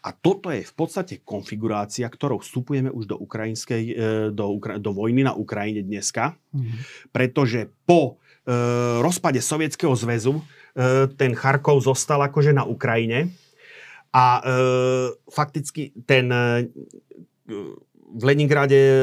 A 0.00 0.08
toto 0.16 0.48
je 0.48 0.64
v 0.64 0.74
podstate 0.74 1.20
konfigurácia, 1.20 2.08
ktorou 2.08 2.40
vstupujeme 2.40 2.88
už 2.88 3.04
do, 3.04 3.16
ukrajinskej, 3.20 3.82
e, 3.92 3.94
do, 4.32 4.48
Ukra- 4.48 4.80
do 4.80 4.96
vojny 4.96 5.28
na 5.28 5.36
Ukrajine 5.36 5.84
dneska, 5.84 6.40
mm-hmm. 6.56 7.12
pretože 7.12 7.68
po 7.84 8.16
e, 8.48 8.52
rozpade 9.04 9.44
Sovietskeho 9.44 9.92
zväzu 9.92 10.40
e, 10.40 10.42
ten 11.20 11.36
Charkov 11.36 11.84
zostal 11.84 12.24
akože 12.24 12.56
na 12.56 12.64
Ukrajine 12.64 13.28
a 14.08 14.40
e, 14.40 14.42
fakticky 15.28 15.92
ten 16.08 16.32
v 18.08 18.22
Leningrade 18.24 18.76
e, 18.76 18.94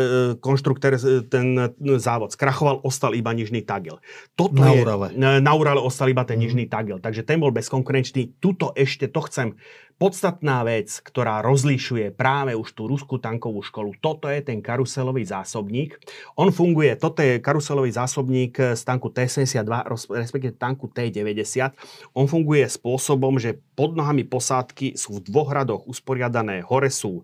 konštruktér 0.41 0.97
e, 0.97 1.21
ten 1.29 1.47
e, 1.57 1.69
závod 2.01 2.33
skrachoval, 2.33 2.81
ostal 2.81 3.13
iba 3.13 3.29
nižný 3.33 3.61
tagel. 3.61 4.01
Toto 4.33 4.57
na 4.57 4.73
Urale. 4.73 5.07
Je, 5.13 5.41
na 5.41 5.51
Urale 5.53 5.81
ostal 5.81 6.09
iba 6.09 6.25
ten 6.25 6.41
mm. 6.41 6.43
nižný 6.45 6.65
tagel, 6.65 6.97
takže 6.97 7.21
ten 7.21 7.37
bol 7.37 7.53
bezkonkurenčný. 7.53 8.41
Tuto 8.41 8.73
ešte 8.73 9.05
to 9.05 9.21
chcem 9.29 9.47
podstatná 9.95 10.59
vec, 10.67 10.99
ktorá 10.99 11.39
rozlišuje 11.39 12.11
práve 12.11 12.51
už 12.51 12.75
tú 12.75 12.91
ruskú 12.91 13.15
tankovú 13.15 13.63
školu. 13.63 13.95
Toto 14.03 14.27
je 14.27 14.43
ten 14.43 14.59
karuselový 14.59 15.23
zásobník. 15.23 15.95
On 16.35 16.51
funguje, 16.51 16.99
toto 16.99 17.23
je 17.23 17.39
karuselový 17.39 17.95
zásobník 17.95 18.75
z 18.75 18.81
tanku 18.83 19.07
T-72, 19.07 19.63
respektíve 20.11 20.53
tanku 20.59 20.91
T-90. 20.91 21.71
On 22.11 22.27
funguje 22.27 22.67
spôsobom, 22.67 23.39
že 23.39 23.55
pod 23.79 23.95
nohami 23.95 24.27
posádky 24.27 24.99
sú 24.99 25.19
v 25.19 25.31
dvoch 25.31 25.55
radoch 25.55 25.87
usporiadané. 25.87 26.59
Hore 26.63 26.91
sú 26.91 27.23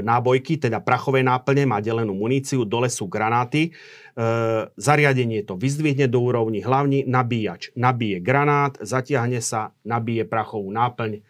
nábojky, 0.00 0.56
teda 0.56 0.80
prachové 0.80 1.20
náplne, 1.20 1.68
má 1.68 1.84
delenú 1.84 2.16
muníciu, 2.16 2.64
dole 2.64 2.88
sú 2.88 3.12
granáty. 3.12 3.68
E, 3.68 3.70
zariadenie 4.76 5.44
to 5.44 5.56
vyzdvihne 5.60 6.08
do 6.08 6.20
úrovni, 6.24 6.64
hlavní 6.64 7.04
nabíjač 7.04 7.72
nabíje 7.76 8.24
granát, 8.24 8.76
zatiahne 8.80 9.44
sa, 9.44 9.76
nabíje 9.84 10.24
prachovú 10.24 10.68
náplň, 10.72 11.20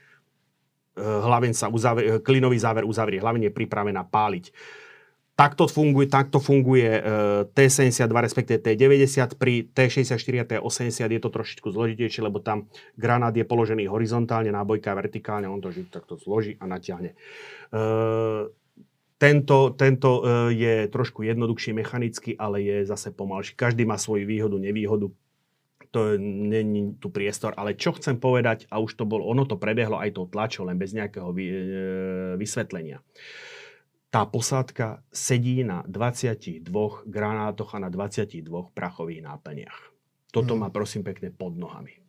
hlaveň 1.00 1.52
sa 1.56 1.66
uzavrie, 1.72 2.06
eh, 2.06 2.20
klinový 2.20 2.60
záver 2.60 2.84
uzavrie, 2.84 3.18
hlaveň 3.20 3.50
je 3.50 3.52
pripravená 3.52 4.04
páliť. 4.06 4.52
Takto 5.34 5.64
funguje, 5.64 6.04
takto 6.04 6.36
funguje 6.36 7.00
uh, 7.00 7.48
T72, 7.56 8.12
respektíve 8.12 8.60
T90. 8.60 9.40
Pri 9.40 9.64
T64 9.72 10.36
a 10.36 10.44
T80 10.44 11.00
je 11.00 11.16
to 11.16 11.32
trošičku 11.32 11.64
zložitejšie, 11.72 12.20
lebo 12.20 12.44
tam 12.44 12.68
granát 12.92 13.32
je 13.32 13.48
položený 13.48 13.88
horizontálne, 13.88 14.52
nábojka 14.52 14.92
vertikálne, 14.92 15.48
on 15.48 15.64
to 15.64 15.72
takto 15.88 16.20
zloží 16.20 16.60
a 16.60 16.68
natiahne. 16.68 17.16
Uh, 17.72 18.52
tento, 19.16 19.72
tento 19.80 20.24
je 20.52 20.88
trošku 20.92 21.24
jednoduchší 21.24 21.72
mechanicky, 21.72 22.36
ale 22.36 22.60
je 22.60 22.76
zase 22.88 23.08
pomalší. 23.12 23.56
Každý 23.56 23.88
má 23.88 23.96
svoju 23.96 24.28
výhodu, 24.28 24.56
nevýhodu 24.60 25.08
to 25.90 26.14
není 26.22 26.94
tu 27.02 27.10
priestor, 27.10 27.50
ale 27.58 27.74
čo 27.74 27.90
chcem 27.98 28.14
povedať, 28.14 28.70
a 28.70 28.78
už 28.78 28.94
to 28.94 29.04
bolo, 29.06 29.26
ono 29.26 29.42
to 29.42 29.58
prebehlo 29.58 29.98
aj 29.98 30.14
tou 30.14 30.26
tlačou, 30.30 30.62
len 30.70 30.78
bez 30.78 30.94
nejakého 30.94 31.34
vy, 31.34 31.44
e, 31.50 31.54
vysvetlenia. 32.38 33.02
Tá 34.10 34.26
posádka 34.26 35.02
sedí 35.10 35.62
na 35.66 35.82
22 35.86 36.66
granátoch 37.06 37.74
a 37.74 37.82
na 37.82 37.90
22 37.90 38.42
prachových 38.74 39.22
náplniach. 39.26 39.78
Toto 40.30 40.54
hmm. 40.54 40.62
má 40.62 40.68
prosím 40.70 41.02
pekne 41.02 41.34
pod 41.34 41.58
nohami. 41.58 41.98
E, 41.98 42.00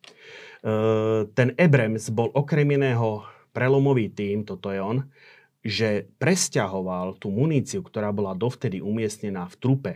ten 1.33 1.57
Ebrems 1.57 2.13
bol 2.13 2.29
okrem 2.37 2.69
iného 2.77 3.25
prelomový 3.49 4.13
tým, 4.13 4.45
toto 4.45 4.69
je 4.69 4.77
on, 4.77 5.09
že 5.65 6.09
presťahoval 6.21 7.17
tú 7.17 7.33
muníciu, 7.33 7.81
ktorá 7.81 8.13
bola 8.13 8.37
dovtedy 8.37 8.77
umiestnená 8.77 9.49
v 9.49 9.57
trupe, 9.57 9.93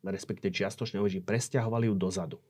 respektive 0.00 0.52
čiastočne 0.52 1.04
že 1.04 1.20
presťahovali 1.20 1.92
ju 1.92 1.96
dozadu 1.96 2.40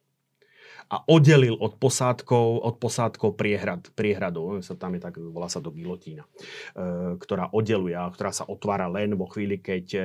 a 0.87 1.03
oddelil 1.11 1.59
od 1.59 1.75
posádkov, 1.83 2.63
od 2.63 2.75
posádkov 2.79 3.35
priehrad, 3.35 3.91
priehradu. 3.99 4.63
Sa 4.63 4.79
tam 4.79 4.95
je 4.95 5.03
tak, 5.03 5.19
volá 5.19 5.51
sa 5.51 5.59
to 5.59 5.75
gilotína, 5.75 6.23
e, 6.75 7.19
ktorá 7.19 7.51
oddeluje 7.51 7.97
ktorá 7.97 8.31
sa 8.31 8.45
otvára 8.47 8.87
len 8.87 9.17
vo 9.17 9.27
chvíli, 9.27 9.59
keď 9.59 9.85
e, 9.97 10.01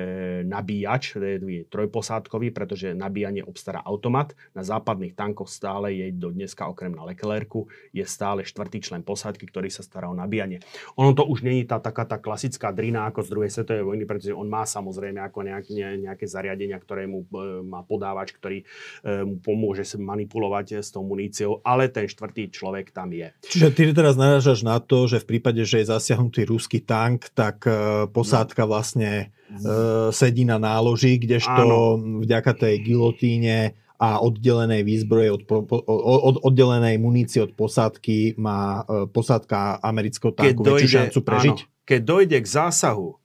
nabíjač, 0.47 1.19
je 1.19 1.67
trojposádkový, 1.67 2.49
pretože 2.55 2.95
nabíjanie 2.95 3.43
obstará 3.45 3.83
automat. 3.83 4.33
Na 4.55 4.63
západných 4.65 5.13
tankoch 5.13 5.51
stále 5.51 5.93
je 5.93 6.05
do 6.15 6.31
dneska 6.31 6.65
okrem 6.65 6.95
na 6.95 7.05
Leclercu 7.05 7.67
je 7.91 8.05
stále 8.07 8.47
štvrtý 8.47 8.79
člen 8.81 9.03
posádky, 9.03 9.45
ktorý 9.51 9.67
sa 9.69 9.83
stará 9.83 10.07
o 10.09 10.15
nabíjanie. 10.15 10.63
Ono 10.97 11.11
to 11.11 11.27
už 11.27 11.43
není 11.45 11.67
tá 11.67 11.77
taká 11.77 12.07
tá 12.07 12.17
klasická 12.17 12.71
drina 12.71 13.05
ako 13.11 13.27
z 13.27 13.29
druhej 13.29 13.51
svetovej 13.51 13.85
vojny, 13.85 14.03
pretože 14.07 14.33
on 14.33 14.47
má 14.47 14.63
samozrejme 14.63 15.19
ako 15.21 15.39
nejak, 15.45 15.65
ne, 15.75 15.87
nejaké 16.09 16.25
zariadenia, 16.25 16.79
ktoré 16.79 17.05
mu 17.05 17.27
e, 17.27 17.61
má 17.61 17.83
podávač, 17.83 18.33
ktorý 18.33 18.63
mu 19.03 19.41
pomôže 19.43 19.83
manipulovať 19.97 20.70
s 20.79 20.95
tou 20.95 21.03
muníciou, 21.03 21.59
ale 21.67 21.91
ten 21.91 22.07
štvrtý 22.07 22.47
človek 22.47 22.95
tam 22.95 23.11
je. 23.11 23.27
Čiže 23.43 23.67
ty 23.75 23.81
teraz 23.91 24.15
narážaš 24.15 24.63
na 24.63 24.79
to, 24.79 25.11
že 25.11 25.19
v 25.19 25.35
prípade, 25.35 25.59
že 25.67 25.83
je 25.83 25.91
zasiahnutý 25.91 26.47
ruský 26.47 26.79
tank, 26.79 27.27
tak 27.35 27.67
uh, 27.67 28.07
posádka 28.07 28.63
vlastne 28.63 29.35
uh, 29.51 30.07
sedí 30.15 30.47
na 30.47 30.55
náloži, 30.55 31.19
kdežto 31.19 31.61
Áno. 31.67 32.23
vďaka 32.23 32.55
tej 32.55 32.75
gilotíne 32.79 33.75
a 34.01 34.17
oddelenej 34.23 34.81
výzbroje 34.81 35.29
od, 35.29 35.43
od, 35.45 36.35
oddelenej 36.41 36.97
munície 36.97 37.43
od 37.43 37.53
posádky 37.53 38.39
má 38.39 38.87
uh, 38.87 39.05
posádka 39.11 39.83
amerického 39.83 40.31
tanku 40.31 40.63
väčšiu 40.63 40.89
šancu 40.89 41.19
prežiť? 41.19 41.59
Áno, 41.59 41.69
keď 41.81 42.01
dojde 42.07 42.37
k 42.39 42.47
zásahu, 42.47 43.19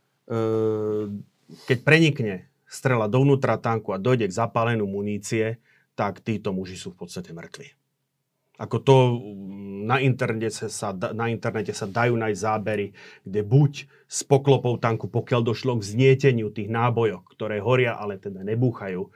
keď 1.71 1.79
prenikne 1.87 2.51
strela 2.67 3.07
dovnútra 3.07 3.57
tanku 3.57 3.95
a 3.95 3.99
dojde 4.01 4.27
k 4.27 4.37
zapáleniu 4.37 4.91
munície, 4.91 5.63
tak 5.97 6.21
títo 6.23 6.53
muži 6.53 6.77
sú 6.77 6.93
v 6.93 7.09
podstate 7.09 7.33
mŕtvi. 7.33 7.73
Ako 8.57 8.81
to 8.81 8.95
mm, 9.17 9.85
na 9.85 10.01
internete, 10.01 10.49
sa, 10.49 10.93
na 10.93 11.29
internete 11.29 11.77
sa 11.77 11.85
dajú 11.85 12.17
nájsť 12.17 12.41
zábery, 12.41 12.97
kde 13.25 13.41
buď 13.45 13.73
s 14.09 14.21
poklopou 14.25 14.81
tanku, 14.81 15.13
pokiaľ 15.13 15.41
došlo 15.45 15.77
k 15.81 15.89
znieteniu 15.97 16.49
tých 16.49 16.73
nábojov, 16.73 17.25
ktoré 17.37 17.61
horia, 17.61 18.01
ale 18.01 18.17
teda 18.17 18.41
nebúchajú, 18.41 19.13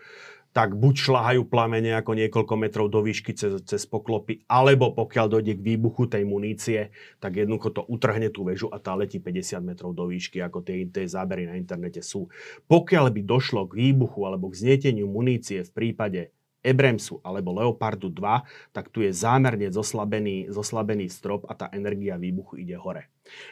tak 0.50 0.74
buď 0.74 0.94
šlahajú 0.98 1.46
plamene 1.46 1.94
ako 1.94 2.18
niekoľko 2.18 2.54
metrov 2.58 2.90
do 2.90 3.06
výšky 3.06 3.38
cez, 3.38 3.62
cez 3.62 3.86
poklopy, 3.86 4.42
alebo 4.50 4.90
pokiaľ 4.90 5.38
dojde 5.38 5.54
k 5.54 5.62
výbuchu 5.62 6.10
tej 6.10 6.26
munície, 6.26 6.90
tak 7.22 7.38
jednoducho 7.38 7.70
to 7.70 7.82
utrhne 7.86 8.34
tú 8.34 8.42
väžu 8.42 8.66
a 8.66 8.82
tá 8.82 8.98
letí 8.98 9.22
50 9.22 9.62
metrov 9.62 9.94
do 9.94 10.10
výšky, 10.10 10.42
ako 10.42 10.66
tie, 10.66 10.90
tie 10.90 11.06
zábery 11.06 11.46
na 11.46 11.54
internete 11.54 12.02
sú. 12.02 12.26
Pokiaľ 12.66 13.14
by 13.14 13.20
došlo 13.22 13.70
k 13.70 13.78
výbuchu 13.78 14.26
alebo 14.26 14.50
k 14.50 14.58
znieteniu 14.58 15.06
munície 15.06 15.62
v 15.62 15.70
prípade 15.70 16.34
Ebremsu 16.60 17.18
alebo 17.24 17.56
Leopardu 17.56 18.12
2, 18.12 18.72
tak 18.72 18.92
tu 18.92 19.00
je 19.00 19.10
zámerne 19.10 19.72
zoslabený, 19.72 20.52
zoslabený 20.52 21.08
strop 21.08 21.48
a 21.48 21.56
tá 21.56 21.66
energia 21.72 22.20
výbuchu 22.20 22.60
ide 22.60 22.76
hore. 22.76 23.08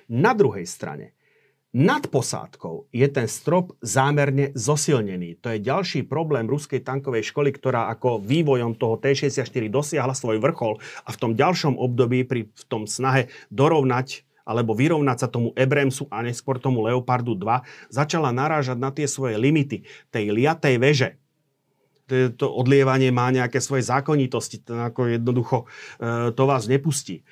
Na 0.09 0.37
druhej 0.37 0.65
strane, 0.69 1.19
nad 1.69 2.01
posádkou 2.09 2.89
je 2.89 3.05
ten 3.13 3.29
strop 3.29 3.77
zámerne 3.85 4.57
zosilnený. 4.57 5.37
To 5.45 5.53
je 5.53 5.61
ďalší 5.61 6.09
problém 6.09 6.49
ruskej 6.49 6.81
tankovej 6.81 7.29
školy, 7.29 7.53
ktorá 7.53 7.93
ako 7.93 8.25
vývojom 8.25 8.73
toho 8.81 8.97
T-64 8.97 9.69
dosiahla 9.69 10.17
svoj 10.17 10.41
vrchol 10.41 10.81
a 11.05 11.13
v 11.13 11.21
tom 11.21 11.37
ďalšom 11.37 11.77
období 11.77 12.25
pri 12.25 12.49
v 12.49 12.65
tom 12.73 12.89
snahe 12.89 13.29
dorovnať 13.53 14.25
alebo 14.49 14.73
vyrovnať 14.73 15.17
sa 15.21 15.29
tomu 15.29 15.53
Ebremsu 15.53 16.09
a 16.09 16.25
neskôr 16.25 16.57
tomu 16.57 16.81
Leopardu 16.81 17.37
2, 17.37 17.93
začala 17.93 18.33
narážať 18.33 18.81
na 18.81 18.89
tie 18.89 19.05
svoje 19.05 19.37
limity 19.37 19.85
tej 20.09 20.33
liatej 20.33 20.81
veže, 20.81 21.21
to 22.09 22.47
odlievanie 22.49 23.13
má 23.13 23.29
nejaké 23.29 23.61
svoje 23.61 23.85
zákonitosti, 23.85 24.65
to 24.65 24.75
ako 24.81 25.13
jednoducho 25.13 25.57
e, 26.01 26.33
to 26.33 26.43
vás 26.49 26.65
nepustí. 26.65 27.21
E, 27.21 27.23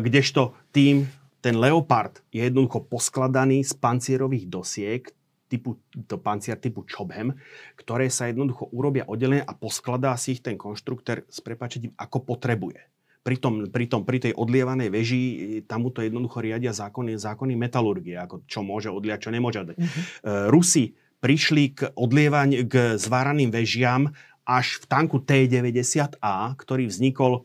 kdežto 0.00 0.56
tým, 0.72 1.04
ten 1.44 1.54
Leopard 1.54 2.24
je 2.32 2.42
jednoducho 2.42 2.88
poskladaný 2.88 3.62
z 3.62 3.72
pancierových 3.76 4.48
dosiek, 4.48 5.02
typu, 5.48 5.80
to 6.04 6.20
pancier 6.20 6.60
typu 6.60 6.84
Chobhem, 6.84 7.32
ktoré 7.80 8.12
sa 8.12 8.28
jednoducho 8.28 8.68
urobia 8.72 9.08
oddelenie 9.08 9.42
a 9.42 9.56
poskladá 9.56 10.12
si 10.20 10.36
ich 10.36 10.44
ten 10.44 10.60
konštruktor 10.60 11.24
s 11.28 11.40
prepačením 11.40 11.96
ako 11.96 12.24
potrebuje. 12.28 12.80
Pri, 13.18 13.36
tom, 13.36 13.68
pri, 13.68 13.84
tom, 13.92 14.08
pri 14.08 14.24
tej 14.24 14.32
odlievanej 14.32 14.88
veži 14.88 15.20
tam 15.68 15.84
mu 15.84 15.92
to 15.92 16.00
jednoducho 16.00 16.40
riadia 16.40 16.72
zákony, 16.72 17.20
zákony 17.20 17.60
metalurgie, 17.60 18.16
ako 18.16 18.46
čo 18.48 18.64
môže 18.64 18.88
odliať, 18.88 19.28
čo 19.28 19.34
nemôže 19.34 19.68
odliať. 19.68 19.84
Uh-huh. 19.84 20.48
Rusi 20.48 20.96
prišli 21.18 21.74
k 21.74 21.80
odlievaniu, 21.94 22.66
k 22.66 22.98
zváraným 22.98 23.50
vežiam 23.50 24.10
až 24.48 24.80
v 24.80 24.84
tanku 24.88 25.20
T-90A, 25.20 26.54
ktorý 26.56 26.88
vznikol 26.88 27.44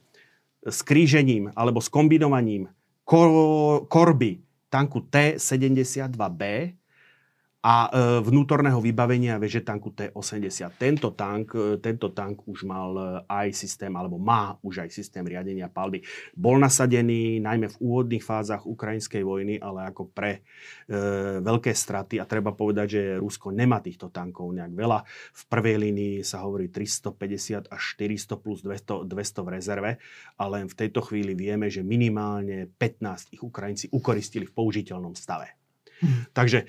s 0.63 0.79
krížením 0.85 1.51
alebo 1.57 1.83
s 1.83 1.91
kombinovaním 1.91 2.71
kor- 3.03 3.83
korby 3.91 4.39
tanku 4.71 5.03
T-72B 5.05 6.73
a 7.63 7.87
e, 7.87 7.89
vnútorného 8.19 8.75
vybavenia 8.83 9.39
veže 9.39 9.63
tanku 9.63 9.95
T-80. 9.95 10.75
Tento 10.75 11.15
tank, 11.15 11.55
e, 11.55 11.79
tento 11.79 12.11
tank 12.11 12.43
už 12.43 12.67
mal 12.67 12.91
e, 12.91 13.03
aj 13.23 13.55
systém, 13.55 13.87
alebo 13.95 14.19
má 14.19 14.59
už 14.59 14.83
aj 14.83 14.89
systém 14.91 15.23
riadenia 15.23 15.71
palby. 15.71 16.03
Bol 16.35 16.59
nasadený 16.59 17.39
najmä 17.39 17.71
v 17.71 17.79
úvodných 17.79 18.19
fázach 18.19 18.67
ukrajinskej 18.67 19.23
vojny, 19.23 19.63
ale 19.63 19.87
ako 19.87 20.11
pre 20.11 20.43
e, 20.91 21.39
veľké 21.39 21.71
straty. 21.71 22.19
A 22.19 22.27
treba 22.27 22.51
povedať, 22.51 22.99
že 22.99 23.01
Rusko 23.15 23.55
nemá 23.55 23.79
týchto 23.79 24.11
tankov 24.11 24.51
nejak 24.51 24.75
veľa. 24.75 24.99
V 25.31 25.43
prvej 25.47 25.79
línii 25.87 26.19
sa 26.19 26.43
hovorí 26.43 26.67
350 26.67 27.71
až 27.71 27.81
400 27.95 28.43
plus 28.43 28.59
200, 28.59 29.07
200 29.07 29.39
v 29.39 29.49
rezerve, 29.55 29.91
ale 30.35 30.67
v 30.67 30.75
tejto 30.75 30.99
chvíli 30.99 31.31
vieme, 31.31 31.71
že 31.71 31.79
minimálne 31.79 32.67
15 32.75 33.31
ich 33.31 33.39
Ukrajinci 33.39 33.87
ukoristili 33.95 34.43
v 34.43 34.51
použiteľnom 34.51 35.15
stave. 35.15 35.62
Takže 36.37 36.63
e, 36.63 36.65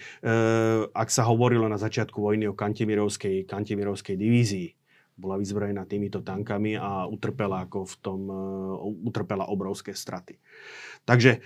ak 0.90 1.08
sa 1.10 1.26
hovorilo 1.26 1.66
na 1.66 1.78
začiatku 1.80 2.18
vojny 2.18 2.48
o 2.50 2.54
Kantemirovskej, 2.56 3.48
Kantemirovskej 3.48 4.16
divízii, 4.16 4.68
bola 5.14 5.38
vyzbrojená 5.38 5.86
týmito 5.86 6.26
tankami 6.26 6.74
a 6.74 7.06
utrpela, 7.06 7.66
ako 7.66 7.86
v 7.86 7.94
tom, 8.02 8.20
e, 8.26 8.36
utrpela 9.06 9.46
obrovské 9.46 9.94
straty. 9.94 10.38
Takže 11.06 11.38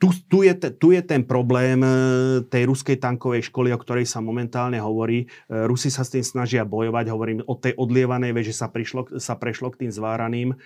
tu, 0.00 0.10
tu, 0.26 0.42
je, 0.42 0.50
tu 0.58 0.90
je 0.90 0.98
ten 0.98 1.22
problém 1.22 1.78
e, 1.78 1.90
tej 2.50 2.66
ruskej 2.66 2.98
tankovej 2.98 3.46
školy, 3.52 3.70
o 3.70 3.78
ktorej 3.78 4.08
sa 4.08 4.18
momentálne 4.18 4.82
hovorí. 4.82 5.30
Rusi 5.46 5.94
sa 5.94 6.02
s 6.02 6.10
tým 6.10 6.26
snažia 6.26 6.66
bojovať, 6.66 7.06
hovorím 7.06 7.46
o 7.46 7.54
tej 7.54 7.78
odlievanej 7.78 8.34
veže 8.34 8.50
sa, 8.50 8.66
prišlo, 8.66 9.22
sa 9.22 9.38
prešlo 9.38 9.70
k 9.70 9.86
tým 9.86 9.92
zváraným 9.94 10.58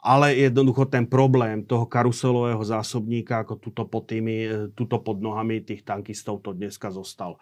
ale 0.00 0.32
jednoducho 0.36 0.88
ten 0.88 1.04
problém 1.04 1.64
toho 1.64 1.84
karuselového 1.84 2.60
zásobníka, 2.64 3.44
ako 3.44 3.60
tuto 3.60 3.82
pod, 3.84 4.08
tými, 4.08 4.36
e, 4.48 4.56
tuto 4.72 5.00
pod 5.00 5.20
nohami 5.20 5.60
tých 5.60 5.84
tankistov 5.84 6.40
to 6.40 6.56
dneska 6.56 6.88
zostal. 6.88 7.36
E, 7.36 7.38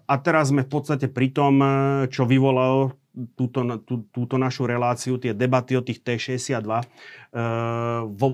a 0.00 0.14
teraz 0.20 0.50
sme 0.50 0.64
v 0.64 0.70
podstate 0.72 1.06
pri 1.12 1.32
tom, 1.36 1.60
e, 1.60 1.68
čo 2.08 2.24
vyvolalo 2.24 2.96
túto, 3.36 3.64
tú, 3.84 4.04
túto 4.12 4.36
našu 4.36 4.68
reláciu, 4.68 5.16
tie 5.16 5.32
debaty 5.32 5.72
o 5.72 5.80
tých 5.80 6.04
T-62. 6.04 6.68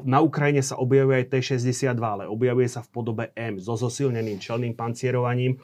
na 0.03 0.19
Ukrajine 0.19 0.59
sa 0.59 0.75
objavuje 0.75 1.23
aj 1.23 1.39
T-62, 1.39 2.03
ale 2.03 2.27
objavuje 2.27 2.67
sa 2.67 2.83
v 2.83 2.91
podobe 2.91 3.25
M 3.39 3.63
so 3.63 3.79
zosilneným 3.79 4.43
čelným 4.43 4.75
pancierovaním 4.75 5.63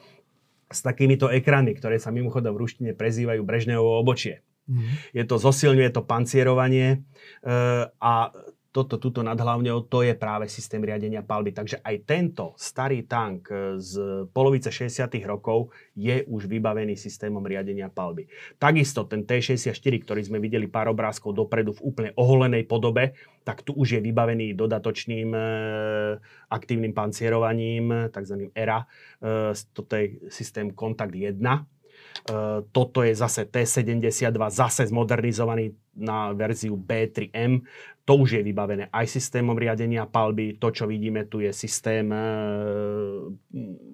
s 0.71 0.79
takýmito 0.85 1.27
ekranmi, 1.27 1.75
ktoré 1.75 1.99
sa 1.99 2.15
mimochodom 2.15 2.53
v 2.53 2.61
ruštine 2.63 2.91
prezývajú 2.95 3.41
Brežnevovo 3.43 3.99
obočie. 3.99 4.45
Mm-hmm. 4.69 5.17
Je 5.17 5.23
to 5.25 5.35
zosilňuje 5.41 5.89
to 5.89 6.05
pancierovanie 6.05 7.01
e, 7.41 7.49
a 7.89 8.13
toto, 8.69 9.01
tuto 9.01 9.25
nadhlavňou, 9.25 9.89
to 9.89 10.05
je 10.05 10.13
práve 10.13 10.45
systém 10.45 10.77
riadenia 10.77 11.25
palby. 11.25 11.57
Takže 11.57 11.81
aj 11.81 11.95
tento 12.05 12.45
starý 12.53 13.09
tank 13.09 13.49
e, 13.49 13.81
z 13.81 13.93
polovice 14.29 14.69
60. 14.69 15.09
rokov 15.25 15.73
je 15.97 16.21
už 16.29 16.45
vybavený 16.45 16.93
systémom 16.93 17.41
riadenia 17.41 17.89
palby. 17.89 18.29
Takisto 18.61 19.09
ten 19.09 19.25
T-64, 19.25 19.73
ktorý 20.05 20.21
sme 20.21 20.37
videli 20.37 20.69
pár 20.69 20.93
obrázkov 20.93 21.33
dopredu 21.33 21.73
v 21.73 21.81
úplne 21.81 22.11
oholenej 22.13 22.69
podobe, 22.69 23.17
tak 23.41 23.65
tu 23.65 23.73
už 23.73 23.97
je 23.97 24.01
vybavený 24.05 24.53
dodatočným 24.53 25.33
e, 25.33 25.41
aktívnym 26.53 26.93
pancierovaním, 26.93 28.13
tzv. 28.13 28.53
ERA. 28.53 28.85
E, 28.85 29.57
toto 29.73 29.97
je 29.97 30.29
systém 30.29 30.69
Kontakt 30.77 31.17
1, 31.17 31.33
E, 31.33 31.78
toto 32.71 33.01
je 33.01 33.13
zase 33.15 33.49
T72, 33.49 34.37
zase 34.49 34.85
zmodernizovaný 34.87 35.73
na 35.97 36.31
verziu 36.31 36.77
B3M. 36.77 37.65
To 38.05 38.25
už 38.25 38.39
je 38.39 38.41
vybavené 38.41 38.89
aj 38.89 39.05
systémom 39.05 39.53
riadenia 39.53 40.09
palby. 40.09 40.57
To, 40.57 40.73
čo 40.73 40.89
vidíme 40.89 41.29
tu, 41.29 41.45
je 41.45 41.53
systém 41.53 42.09
e, 42.09 42.21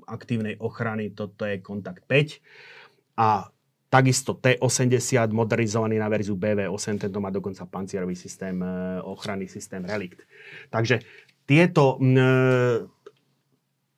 aktívnej 0.07 0.55
ochrany. 0.59 1.11
Toto 1.11 1.43
je 1.43 1.59
Kontakt 1.59 2.07
5. 2.07 3.19
A 3.19 3.51
Takisto 3.85 4.35
T80 4.35 5.31
modernizovaný 5.31 6.01
na 6.01 6.11
verziu 6.11 6.35
BV8, 6.35 7.07
tento 7.07 7.23
má 7.23 7.31
dokonca 7.31 7.63
pancierový 7.63 8.15
systém, 8.15 8.59
e, 8.59 8.99
ochranný 9.03 9.47
systém 9.47 9.83
Relikt. 9.83 10.23
Takže 10.67 10.99
tieto 11.45 11.95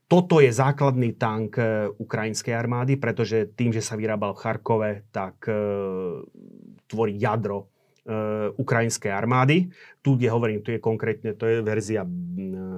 toto 0.08 0.40
je 0.40 0.48
základný 0.56 1.20
tank 1.20 1.60
e, 1.60 1.92
ukrajinskej 1.92 2.56
armády, 2.56 2.96
pretože 2.96 3.52
tým, 3.60 3.76
že 3.76 3.84
sa 3.84 4.00
vyrábal 4.00 4.32
v 4.32 4.40
Charkove, 4.40 4.92
tak 5.12 5.44
e, 5.52 5.56
tvorí 6.88 7.20
jadro 7.20 7.68
e, 8.08 8.48
ukrajinskej 8.56 9.12
armády. 9.12 9.68
Tu, 10.00 10.16
kde 10.16 10.32
hovorím, 10.32 10.64
tu 10.64 10.72
je 10.72 10.80
konkrétne, 10.80 11.36
to 11.36 11.44
je 11.44 11.60
verzia 11.60 12.08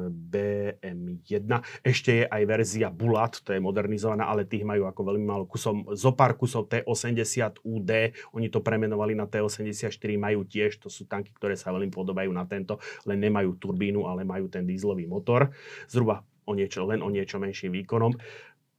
BM1. 0.10 1.52
Ešte 1.86 2.26
je 2.26 2.26
aj 2.26 2.44
verzia 2.50 2.90
Bulat, 2.90 3.38
to 3.46 3.54
je 3.54 3.62
modernizovaná, 3.62 4.26
ale 4.26 4.50
tých 4.50 4.66
majú 4.66 4.90
ako 4.90 5.14
veľmi 5.14 5.26
málo 5.30 5.46
kusov. 5.46 5.86
Zo 5.94 6.18
pár 6.18 6.34
kusov 6.34 6.66
T80 6.66 7.62
UD, 7.62 7.92
oni 8.34 8.50
to 8.50 8.66
premenovali 8.66 9.14
na 9.14 9.30
T84, 9.30 9.94
majú 10.18 10.50
tiež, 10.50 10.82
to 10.82 10.90
sú 10.90 11.06
tanky, 11.06 11.30
ktoré 11.38 11.54
sa 11.54 11.70
veľmi 11.70 11.94
podobajú 11.94 12.34
na 12.34 12.50
tento, 12.50 12.82
len 13.06 13.22
nemajú 13.22 13.54
turbínu, 13.62 14.10
ale 14.10 14.26
majú 14.26 14.50
ten 14.50 14.66
dízlový 14.66 15.06
motor. 15.06 15.54
Zhruba 15.86 16.26
o 16.50 16.58
niečo, 16.58 16.90
len 16.90 17.06
o 17.06 17.14
niečo 17.14 17.38
menším 17.38 17.78
výkonom. 17.78 18.18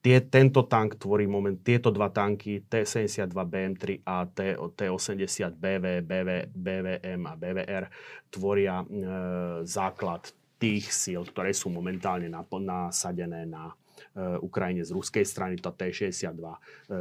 Tie, 0.01 0.17
tento 0.33 0.65
tank 0.65 0.97
tvorí 0.97 1.29
moment, 1.29 1.61
tieto 1.61 1.93
dva 1.93 2.09
tanky, 2.09 2.65
T-72 2.65 3.37
BM3 3.37 3.83
a 4.01 4.25
T, 4.25 4.57
T-80 4.57 5.61
BV, 5.61 5.85
BV, 6.01 6.31
BVM 6.57 7.21
a 7.29 7.35
BVR, 7.37 7.85
tvoria 8.33 8.81
e, 8.81 8.87
základ 9.69 10.33
tých 10.57 10.89
síl, 10.89 11.21
ktoré 11.21 11.53
sú 11.53 11.69
momentálne 11.69 12.33
nasadené 12.33 13.45
na 13.45 13.69
Ukrajine 14.43 14.83
z 14.83 14.91
ruskej 14.91 15.25
strany, 15.25 15.57
tá 15.57 15.71
T-62 15.71 16.35
eh, 16.35 16.57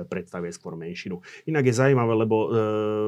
predstavuje 0.06 0.52
skôr 0.54 0.78
menšinu. 0.78 1.20
Inak 1.50 1.66
je 1.68 1.74
zaujímavé, 1.74 2.14
lebo 2.14 2.38
eh, 2.38 2.50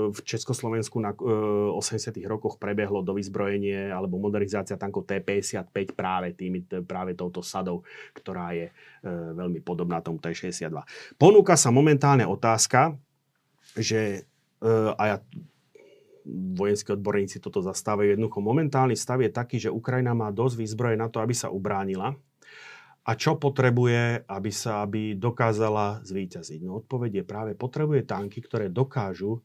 v 0.10 0.20
Československu 0.26 0.98
na 0.98 1.14
80 1.14 2.14
rokoch 2.26 2.58
prebehlo 2.58 3.06
do 3.06 3.14
vyzbrojenie 3.16 3.94
alebo 3.94 4.18
modernizácia 4.18 4.76
tankov 4.76 5.06
T-55 5.06 5.94
práve, 5.94 6.34
tými, 6.34 6.66
práve 6.84 7.14
touto 7.14 7.46
sadou, 7.46 7.84
ktorá 8.16 8.54
je 8.56 8.68
veľmi 9.06 9.62
podobná 9.66 10.00
tomu 10.00 10.22
T-62. 10.22 10.74
Ponúka 11.18 11.58
sa 11.58 11.74
momentálne 11.74 12.26
otázka, 12.26 12.96
že 13.78 14.26
a 14.98 15.04
ja 15.10 15.18
vojenskí 16.32 16.94
odborníci 16.94 17.42
toto 17.42 17.66
zastávajú 17.66 18.14
jednoducho. 18.14 18.46
Momentálny 18.46 18.94
stav 18.94 19.22
je 19.26 19.32
taký, 19.34 19.58
že 19.58 19.74
Ukrajina 19.74 20.14
má 20.14 20.30
dosť 20.30 20.56
výzbroje 20.62 20.96
na 20.98 21.10
to, 21.10 21.18
aby 21.18 21.34
sa 21.34 21.50
ubránila 21.50 22.14
a 23.02 23.12
čo 23.18 23.34
potrebuje, 23.34 24.30
aby 24.30 24.52
sa 24.54 24.86
aby 24.86 25.18
dokázala 25.18 26.06
zvíťaziť? 26.06 26.62
No 26.62 26.78
odpoveď 26.86 27.22
je 27.22 27.26
práve, 27.26 27.52
potrebuje 27.58 28.06
tanky, 28.06 28.46
ktoré 28.46 28.70
dokážu 28.70 29.42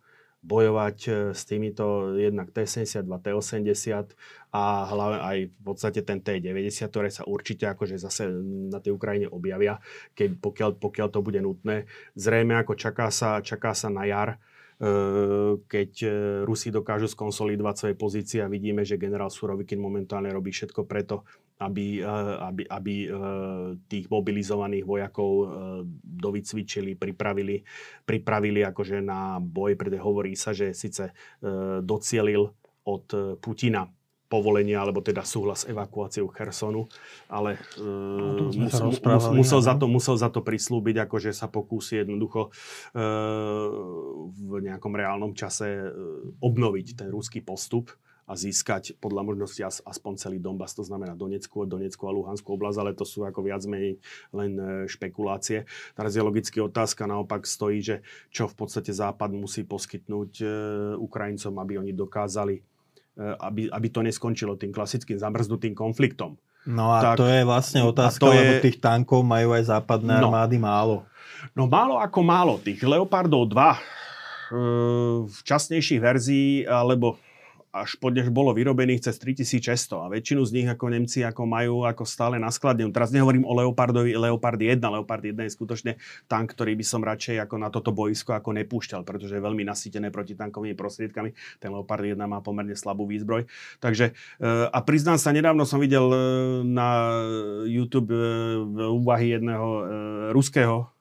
bojovať 0.47 0.99
e, 1.09 1.11
s 1.35 1.43
týmito 1.43 2.15
jednak 2.15 2.55
T-72, 2.55 3.09
T-80 3.09 4.15
a 4.55 4.63
hlavne 4.87 5.19
aj 5.19 5.39
v 5.51 5.61
podstate 5.67 6.01
ten 6.07 6.23
T-90, 6.23 6.87
ktoré 6.87 7.09
sa 7.11 7.27
určite 7.27 7.67
akože 7.67 7.99
zase 7.99 8.31
na 8.71 8.79
tej 8.79 8.95
Ukrajine 8.95 9.27
objavia, 9.27 9.83
keď, 10.15 10.39
pokiaľ, 10.39 10.71
pokiaľ 10.79 11.09
to 11.11 11.21
bude 11.25 11.41
nutné. 11.43 11.91
Zrejme 12.15 12.55
ako 12.63 12.79
čaká 12.79 13.11
sa, 13.11 13.43
čaká 13.43 13.75
sa 13.75 13.91
na 13.91 14.07
jar, 14.07 14.39
e, 14.79 15.59
keď 15.67 15.91
e, 16.05 16.09
Rusi 16.47 16.71
dokážu 16.71 17.11
skonsolidovať 17.11 17.75
svoje 17.75 17.95
pozície 17.99 18.39
a 18.45 18.53
vidíme, 18.53 18.87
že 18.87 19.01
generál 19.01 19.35
Surovikin 19.35 19.83
momentálne 19.83 20.31
robí 20.31 20.55
všetko 20.55 20.87
preto, 20.87 21.27
aby, 21.57 22.05
eh, 22.05 22.35
aby, 22.45 22.63
aby 22.69 22.95
eh, 23.07 23.11
tých 23.89 24.07
mobilizovaných 24.13 24.85
vojakov 24.85 25.31
eh, 25.33 25.47
dovycvičili, 26.05 27.01
pripravili, 27.01 27.65
pripravili 28.05 28.61
akože 28.67 29.01
na 29.01 29.41
boj, 29.41 29.77
pretože 29.77 30.05
hovorí 30.05 30.33
sa, 30.37 30.53
že 30.53 30.77
síce 30.77 31.13
docielil 31.83 32.53
od 32.87 33.07
Putina 33.43 33.89
povolenia, 34.27 34.83
alebo 34.83 34.99
teda 35.03 35.23
súhlas 35.23 35.63
s 35.63 35.71
evakuáciou 35.71 36.27
Chersonu, 36.35 36.91
ale 37.31 37.63
uh, 37.79 38.51
musel, 38.59 38.91
musel, 39.31 39.61
za 39.63 39.79
to, 39.79 39.87
musel 39.87 40.19
za 40.19 40.35
to 40.35 40.43
prislúbiť, 40.43 41.07
akože 41.07 41.31
sa 41.31 41.47
pokúsi 41.47 42.03
jednoducho 42.03 42.51
uh, 42.51 43.71
v 44.35 44.53
nejakom 44.67 44.91
reálnom 44.99 45.31
čase 45.31 45.95
obnoviť 46.43 47.07
ten 47.07 47.09
ruský 47.11 47.39
postup 47.39 47.95
a 48.27 48.33
získať 48.35 48.99
podľa 48.99 49.23
možnosti 49.23 49.87
aspoň 49.87 50.13
celý 50.19 50.39
Donbass, 50.43 50.75
to 50.75 50.83
znamená 50.83 51.15
Donecku, 51.15 51.63
Donecku 51.63 52.11
a 52.11 52.13
Luhanskú 52.13 52.59
oblasť, 52.59 52.79
ale 52.83 52.93
to 52.93 53.07
sú 53.07 53.23
ako 53.23 53.47
viac 53.47 53.63
menej 53.71 54.03
len 54.35 54.53
e, 54.59 54.65
špekulácie. 54.91 55.63
Teraz 55.95 56.13
je 56.19 56.27
logicky 56.27 56.59
otázka 56.59 57.07
naopak 57.07 57.47
stojí, 57.47 57.79
že 57.81 57.97
čo 58.35 58.51
v 58.51 58.67
podstate 58.67 58.91
Západ 58.91 59.31
musí 59.31 59.63
poskytnúť 59.63 60.33
e, 60.43 60.47
Ukrajincom, 60.99 61.55
aby 61.63 61.79
oni 61.79 61.95
dokázali, 61.95 62.59
e, 62.59 63.23
aby, 63.23 63.71
aby 63.71 63.89
to 63.95 64.03
neskončilo 64.03 64.59
tým 64.59 64.75
klasickým 64.75 65.23
zamrznutým 65.23 65.79
konfliktom 65.79 66.35
No 66.67 66.91
a 66.91 67.15
tak, 67.15 67.23
to 67.23 67.31
je 67.31 67.47
vlastne 67.47 67.81
otázka, 67.87 68.27
to 68.27 68.35
lebo 68.35 68.53
je... 68.59 68.65
tých 68.67 68.83
tankov 68.83 69.23
majú 69.23 69.55
aj 69.55 69.71
západné 69.71 70.19
no, 70.19 70.35
armády 70.35 70.59
málo. 70.59 71.07
No 71.55 71.71
málo 71.71 72.03
ako 72.03 72.21
málo. 72.27 72.59
Tých 72.59 72.83
Leopardov 72.83 73.47
2 73.55 73.55
e, 73.55 73.81
v 75.31 75.39
časnejších 75.47 76.03
verzií, 76.03 76.67
alebo 76.67 77.23
až 77.83 78.01
po 78.01 78.09
než 78.09 78.33
bolo 78.33 78.57
vyrobených 78.57 79.11
cez 79.11 79.21
3600 79.21 80.07
a 80.07 80.09
väčšinu 80.09 80.41
z 80.49 80.51
nich 80.57 80.69
ako 80.69 80.85
Nemci 80.89 81.21
ako 81.21 81.43
majú 81.45 81.85
ako 81.85 82.09
stále 82.09 82.41
na 82.41 82.49
skladne. 82.49 82.89
Teraz 82.89 83.13
nehovorím 83.13 83.45
o 83.45 83.53
Leopardovi, 83.53 84.17
Leopard 84.17 84.57
1. 84.57 84.81
Leopard 84.81 85.21
1 85.21 85.37
je 85.45 85.53
skutočne 85.53 85.93
tank, 86.25 86.57
ktorý 86.57 86.73
by 86.79 86.85
som 86.87 87.05
radšej 87.05 87.45
ako 87.45 87.55
na 87.61 87.69
toto 87.69 87.93
boisko 87.93 88.33
ako 88.33 88.57
nepúšťal, 88.57 89.05
pretože 89.05 89.37
je 89.37 89.43
veľmi 89.45 89.63
nasýtené 89.69 90.09
protitankovými 90.09 90.73
prostriedkami. 90.73 91.61
Ten 91.61 91.71
Leopard 91.77 92.05
1 92.05 92.17
má 92.25 92.41
pomerne 92.41 92.73
slabú 92.73 93.05
výzbroj. 93.05 93.45
Takže 93.85 94.17
eh, 94.17 94.67
a 94.73 94.79
priznám 94.81 95.21
sa, 95.21 95.37
nedávno 95.37 95.69
som 95.69 95.83
videl 95.83 96.07
eh, 96.09 96.21
na 96.65 96.89
YouTube 97.69 98.11
eh, 98.11 98.25
úvahy 98.89 99.37
jedného 99.37 99.69
ruského 100.33 100.96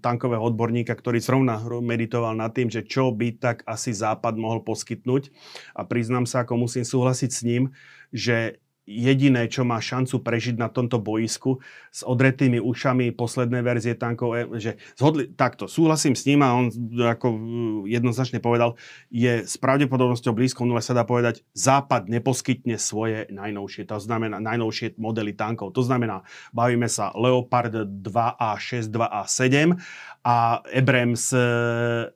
tankového 0.00 0.40
odborníka, 0.40 0.96
ktorý 0.96 1.20
zrovna 1.20 1.60
meditoval 1.84 2.32
nad 2.32 2.56
tým, 2.56 2.72
že 2.72 2.80
čo 2.80 3.12
by 3.12 3.36
tak 3.36 3.60
asi 3.68 3.92
Západ 3.92 4.40
mohol 4.40 4.64
poskytnúť. 4.64 5.28
A 5.76 5.84
priznám 5.84 6.24
sa, 6.24 6.48
ako 6.48 6.64
musím 6.64 6.88
súhlasiť 6.88 7.30
s 7.30 7.40
ním, 7.44 7.76
že 8.08 8.56
jediné, 8.88 9.44
čo 9.52 9.68
má 9.68 9.76
šancu 9.76 10.24
prežiť 10.24 10.56
na 10.56 10.72
tomto 10.72 10.96
boisku 10.96 11.60
s 11.92 12.00
odretými 12.00 12.56
ušami 12.56 13.12
posledné 13.12 13.60
verzie 13.60 13.92
tankov, 13.92 14.56
že 14.56 14.80
zhodli, 14.96 15.28
takto, 15.28 15.68
súhlasím 15.68 16.16
s 16.16 16.24
ním 16.24 16.40
a 16.40 16.56
on 16.56 16.72
ako 16.96 17.26
uh, 17.28 17.38
jednoznačne 17.84 18.40
povedal, 18.40 18.80
je 19.12 19.44
s 19.44 19.60
pravdepodobnosťou 19.60 20.32
blízko 20.32 20.64
nule 20.64 20.80
sa 20.80 20.96
dá 20.96 21.04
povedať, 21.04 21.44
Západ 21.52 22.08
neposkytne 22.08 22.80
svoje 22.80 23.28
najnovšie, 23.28 23.84
to 23.84 24.00
znamená 24.00 24.40
najnovšie 24.40 24.96
modely 24.96 25.36
tankov. 25.36 25.76
To 25.76 25.84
znamená, 25.84 26.24
bavíme 26.56 26.88
sa 26.88 27.12
Leopard 27.12 27.74
2A6, 27.84 28.88
2A7 28.88 29.76
a 30.24 30.64
Abrams 30.64 31.36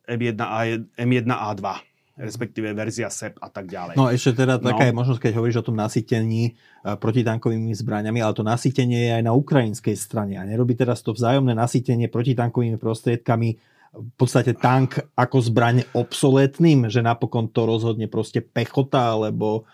M1A, 0.08 0.80
M1A2 0.96 1.91
respektíve 2.22 2.70
verzia 2.70 3.10
SEP 3.10 3.42
a 3.42 3.50
tak 3.50 3.66
ďalej. 3.66 3.98
No 3.98 4.06
ešte 4.06 4.46
teda 4.46 4.62
taká 4.62 4.86
no. 4.86 4.88
je 4.88 4.94
možnosť, 4.94 5.20
keď 5.26 5.32
hovoríš 5.42 5.58
o 5.58 5.66
tom 5.66 5.74
nasytení 5.74 6.42
e, 6.46 6.52
protitankovými 6.94 7.74
zbraniami, 7.74 8.22
ale 8.22 8.32
to 8.38 8.46
nasytenie 8.46 9.10
je 9.10 9.12
aj 9.18 9.22
na 9.26 9.34
ukrajinskej 9.34 9.98
strane 9.98 10.38
a 10.38 10.46
nerobí 10.46 10.78
teraz 10.78 11.02
to 11.02 11.10
vzájomné 11.10 11.58
nasytenie 11.58 12.06
protitankovými 12.06 12.78
prostriedkami 12.78 13.58
v 13.92 14.14
podstate 14.16 14.56
tank 14.56 15.04
ako 15.12 15.36
zbraň 15.52 15.84
obsoletným, 15.92 16.88
že 16.88 17.04
napokon 17.04 17.52
to 17.52 17.68
rozhodne 17.68 18.08
proste 18.08 18.40
pechota, 18.40 19.12
alebo 19.12 19.68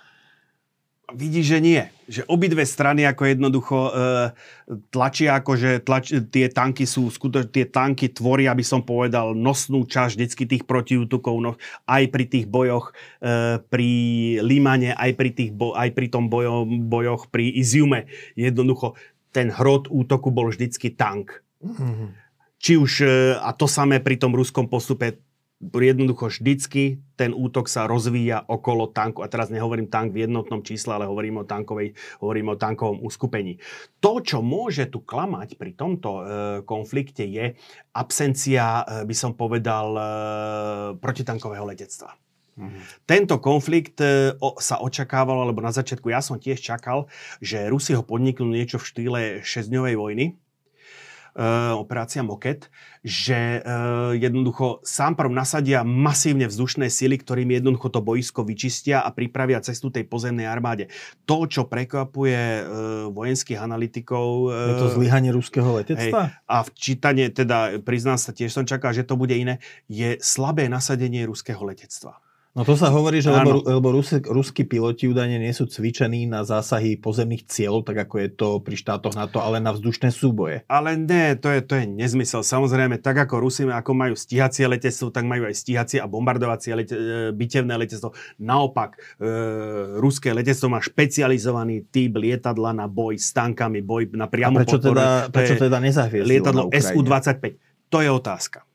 Vidí, 1.09 1.41
že 1.41 1.57
nie. 1.57 1.81
Že 2.05 2.29
obidve 2.29 2.69
strany 2.69 3.09
ako 3.09 3.33
jednoducho 3.33 3.79
e, 3.89 3.93
tlačia, 4.93 5.41
ako 5.41 5.57
že 5.57 5.71
tlač, 5.81 6.13
tie 6.29 6.53
tanky 6.53 6.85
sú, 6.85 7.09
skutočne 7.09 7.49
tie 7.49 7.65
tanky 7.65 8.13
tvoria, 8.13 8.53
aby 8.53 8.61
som 8.61 8.85
povedal, 8.85 9.33
nosnú 9.33 9.89
časť 9.89 10.21
vždycky 10.21 10.45
tých 10.45 10.65
protiútokov, 10.69 11.35
no, 11.41 11.57
aj 11.89 12.13
pri 12.13 12.25
tých 12.29 12.45
bojoch 12.45 12.93
e, 13.25 13.57
pri 13.57 13.91
Limane, 14.45 14.93
aj 14.93 15.17
pri, 15.17 15.31
tých 15.33 15.51
bo, 15.57 15.73
aj 15.73 15.97
pri 15.97 16.13
tom 16.13 16.29
bojo, 16.29 16.69
bojoch 16.69 17.33
pri 17.33 17.57
Iziume. 17.57 18.05
Jednoducho 18.37 18.93
ten 19.33 19.49
hrot 19.49 19.89
útoku 19.89 20.29
bol 20.29 20.53
vždycky 20.53 20.93
tank. 20.93 21.41
Mm-hmm. 21.65 22.09
Či 22.61 22.73
už, 22.77 22.93
e, 23.01 23.33
a 23.41 23.57
to 23.57 23.65
samé 23.65 24.05
pri 24.05 24.21
tom 24.21 24.37
ruskom 24.37 24.69
postupe, 24.69 25.25
jednoducho 25.59 26.31
vždycky 26.31 27.03
ten 27.19 27.35
útok 27.35 27.67
sa 27.67 27.91
rozvíja 27.91 28.47
okolo 28.47 28.95
tanku. 28.95 29.27
A 29.27 29.31
teraz 29.31 29.51
nehovorím 29.51 29.91
tank 29.91 30.15
v 30.15 30.27
jednotnom 30.27 30.63
čísle, 30.63 30.95
ale 30.95 31.11
hovorím 31.11 31.43
o, 31.43 31.45
tankovej, 31.45 31.99
hovorím 32.23 32.55
o 32.55 32.61
tankovom 32.61 33.03
uskupení. 33.03 33.59
To, 33.99 34.23
čo 34.23 34.39
môže 34.39 34.87
tu 34.87 35.03
klamať 35.03 35.59
pri 35.59 35.75
tomto 35.75 36.11
e, 36.15 36.23
konflikte, 36.63 37.27
je 37.27 37.59
absencia, 37.91 38.87
e, 38.87 39.03
by 39.03 39.15
som 39.19 39.35
povedal, 39.35 39.89
e, 39.99 40.03
protitankového 41.03 41.67
letectva. 41.67 42.15
Mm-hmm. 42.59 42.83
Tento 43.07 43.35
konflikt 43.43 43.99
e, 43.99 44.39
o, 44.39 44.63
sa 44.63 44.79
očakával, 44.79 45.43
alebo 45.43 45.59
na 45.59 45.75
začiatku 45.75 46.07
ja 46.11 46.23
som 46.23 46.39
tiež 46.39 46.63
čakal, 46.63 47.11
že 47.43 47.67
Rusi 47.67 47.99
ho 47.99 48.07
podniknú 48.07 48.55
niečo 48.55 48.79
v 48.79 48.87
štýle 48.87 49.21
6-dňovej 49.43 49.95
vojny, 49.99 50.27
uh, 50.35 50.48
operácia 51.79 52.27
Moket, 52.27 52.67
že 53.07 53.63
uh, 53.63 54.11
jednoducho 54.19 54.83
sám 54.83 55.15
prv 55.15 55.31
nasadia 55.31 55.87
masívne 55.87 56.51
vzdušné 56.51 56.91
sily, 56.91 57.23
ktorým 57.23 57.55
jednoducho 57.55 57.95
to 57.95 58.03
boisko 58.03 58.43
vyčistia 58.43 59.07
a 59.07 59.15
pripravia 59.15 59.63
cestu 59.63 59.89
tej 59.95 60.11
pozemnej 60.11 60.51
armáde. 60.51 60.91
To, 61.31 61.47
čo 61.47 61.71
prekvapuje 61.71 62.43
uh, 62.43 62.63
vojenských 63.15 63.63
analytikov... 63.63 64.51
Je 64.51 64.77
to 64.83 64.91
zlyhanie 64.99 65.31
ruského 65.31 65.79
letectva? 65.79 66.35
Hej, 66.35 66.43
a 66.45 66.57
v 66.67 66.69
čítanie, 66.75 67.27
teda 67.31 67.79
priznám 67.87 68.19
sa, 68.19 68.35
tiež 68.35 68.51
som 68.51 68.67
čakal, 68.67 68.91
že 68.91 69.07
to 69.07 69.15
bude 69.15 69.33
iné, 69.33 69.63
je 69.87 70.19
slabé 70.19 70.67
nasadenie 70.67 71.23
ruského 71.23 71.63
letectva. 71.63 72.19
No 72.59 72.67
to 72.67 72.75
sa 72.75 72.91
hovorí, 72.91 73.23
že 73.23 73.31
lebo, 73.31 73.63
lebo 73.63 73.95
Rus, 73.95 74.19
ruskí 74.19 74.67
piloti 74.67 75.07
údajne 75.07 75.39
nie 75.39 75.55
sú 75.55 75.71
cvičení 75.71 76.27
na 76.27 76.43
zásahy 76.43 76.99
pozemných 76.99 77.47
cieľov, 77.47 77.87
tak 77.87 78.03
ako 78.03 78.15
je 78.19 78.29
to 78.35 78.49
pri 78.59 78.75
štátoch 78.75 79.15
NATO, 79.15 79.39
ale 79.39 79.63
na 79.63 79.71
vzdušné 79.71 80.11
súboje. 80.11 80.67
Ale 80.67 80.99
ne, 80.99 81.39
to 81.39 81.55
je, 81.55 81.63
to 81.63 81.79
je 81.79 81.87
nezmysel. 81.87 82.43
Samozrejme, 82.43 82.99
tak 82.99 83.15
ako 83.15 83.39
Rusi 83.39 83.63
ako 83.63 83.95
majú 83.95 84.19
stíhacie 84.19 84.67
letectvo, 84.67 85.15
tak 85.15 85.23
majú 85.31 85.47
aj 85.47 85.55
stíhacie 85.55 86.03
a 86.03 86.11
bombardovacie 86.11 86.75
lete, 86.75 86.99
e, 86.99 87.31
bitevné 87.31 87.79
letectvo. 87.79 88.11
Naopak, 88.43 88.99
e, 89.23 89.31
ruské 90.03 90.35
letectvo 90.35 90.67
má 90.67 90.83
špecializovaný 90.83 91.87
typ 91.95 92.19
lietadla 92.19 92.75
na 92.75 92.91
boj 92.91 93.23
s 93.23 93.31
tankami, 93.31 93.87
boj 93.87 94.11
na 94.19 94.27
priamu 94.27 94.59
a 94.59 94.67
prečo 94.67 94.83
podporu. 94.83 94.99
teda, 94.99 95.07
prečo 95.31 95.55
teda 95.55 95.79
nezahviezilo 95.79 96.27
Lietadlo 96.27 96.63
SU-25. 96.75 97.43
To 97.95 98.03
je 98.03 98.11
otázka. 98.11 98.68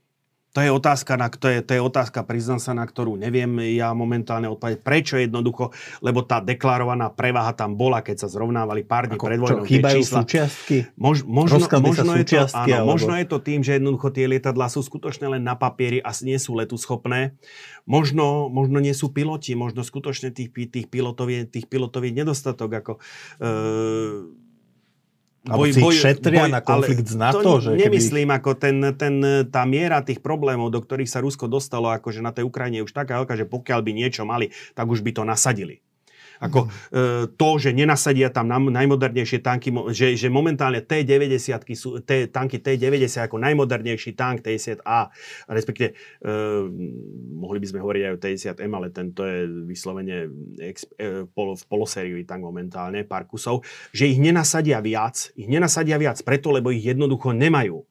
To 0.53 0.61
je 0.61 0.69
otázka, 0.69 1.17
na, 1.17 1.33
to 1.33 1.49
je, 1.49 1.65
to 1.65 1.73
je 1.73 1.81
otázka, 1.81 2.21
priznám 2.21 2.61
sa, 2.61 2.77
na 2.77 2.85
ktorú 2.85 3.17
neviem 3.17 3.73
ja 3.73 3.89
momentálne 3.97 4.45
odpovedať. 4.45 4.85
Prečo 4.85 5.17
jednoducho? 5.17 5.73
Lebo 5.97 6.21
tá 6.21 6.45
deklarovaná 6.45 7.09
prevaha 7.09 7.57
tam 7.57 7.73
bola, 7.73 8.05
keď 8.05 8.21
sa 8.21 8.27
zrovnávali 8.29 8.85
pár 8.85 9.09
dní 9.09 9.17
pred 9.17 9.41
vojnou. 9.41 9.65
Chýbajú 9.65 10.05
čísla. 10.05 10.21
súčiastky? 10.21 10.93
Mož, 10.93 11.25
možno, 11.25 11.57
možno, 11.81 12.13
je 12.21 12.25
to, 12.29 12.45
áno, 12.53 12.69
alebo... 12.69 12.89
možno 12.93 13.17
je 13.17 13.25
to 13.25 13.41
tým, 13.41 13.65
že 13.65 13.81
jednoducho 13.81 14.13
tie 14.13 14.29
lietadlá 14.29 14.69
sú 14.69 14.85
skutočne 14.85 15.25
len 15.33 15.41
na 15.41 15.57
papieri 15.57 15.97
a 16.05 16.13
nie 16.21 16.37
sú 16.37 16.53
letu 16.53 16.77
schopné. 16.77 17.33
Možno, 17.89 18.45
možno 18.53 18.77
nie 18.77 18.93
sú 18.93 19.09
piloti, 19.09 19.57
možno 19.57 19.81
skutočne 19.81 20.29
tých, 20.29 20.53
tých, 20.53 20.85
pilotov, 20.85 21.33
je, 21.33 21.49
tých 21.49 21.65
pilotov 21.65 22.05
je 22.05 22.13
nedostatok. 22.13 22.69
Ako, 22.77 22.93
e, 23.41 24.42
boj, 25.43 25.69
boj, 25.75 25.95
šetria 25.95 26.47
boj, 26.47 26.51
na 26.55 26.61
konflikt 26.63 27.07
z 27.07 27.15
NATO? 27.19 27.43
To 27.43 27.59
že 27.59 27.75
nemyslím, 27.75 28.31
keby... 28.31 28.39
ako 28.39 28.51
ten, 28.55 28.77
ten, 28.95 29.15
tá 29.51 29.67
miera 29.67 29.99
tých 29.99 30.23
problémov, 30.23 30.71
do 30.71 30.79
ktorých 30.79 31.11
sa 31.11 31.19
Rusko 31.19 31.51
dostalo, 31.51 31.91
akože 31.91 32.23
na 32.23 32.31
tej 32.31 32.47
Ukrajine 32.47 32.81
už 32.81 32.95
taká 32.95 33.19
veľká, 33.19 33.35
že 33.35 33.43
pokiaľ 33.43 33.79
by 33.83 33.91
niečo 33.91 34.23
mali, 34.23 34.55
tak 34.71 34.87
už 34.87 35.03
by 35.03 35.11
to 35.11 35.23
nasadili. 35.27 35.83
Ako 36.43 36.67
e, 36.67 36.69
to, 37.39 37.49
že 37.55 37.71
nenasadia 37.71 38.27
tam 38.27 38.51
najmodernejšie 38.51 39.39
tanky, 39.39 39.71
že, 39.95 40.19
že 40.19 40.27
momentálne 40.27 40.83
T-90 40.83 41.63
sú, 41.71 42.03
T, 42.03 42.27
tanky 42.27 42.59
T-90 42.59 43.31
ako 43.31 43.39
najmodernejší 43.39 44.11
tank 44.19 44.43
T-10A, 44.43 45.07
respektive 45.47 45.95
e, 46.19 46.27
mohli 47.39 47.63
by 47.63 47.67
sme 47.71 47.79
hovoriť 47.79 48.01
aj 48.03 48.11
o 48.11 48.19
T-10M, 48.19 48.71
ale 48.75 48.87
tento 48.91 49.23
je 49.23 49.47
vyslovene 49.63 50.27
ex, 50.59 50.83
e, 50.99 51.23
polo, 51.31 51.55
v 51.55 51.63
polosériový 51.63 52.27
tank 52.27 52.43
momentálne, 52.43 53.07
pár 53.07 53.23
kusov, 53.23 53.63
že 53.95 54.11
ich 54.11 54.19
nenasadia 54.19 54.83
viac, 54.83 55.31
ich 55.39 55.47
nenasadia 55.47 55.95
viac 55.95 56.19
preto, 56.27 56.51
lebo 56.51 56.75
ich 56.75 56.83
jednoducho 56.83 57.31
nemajú. 57.31 57.87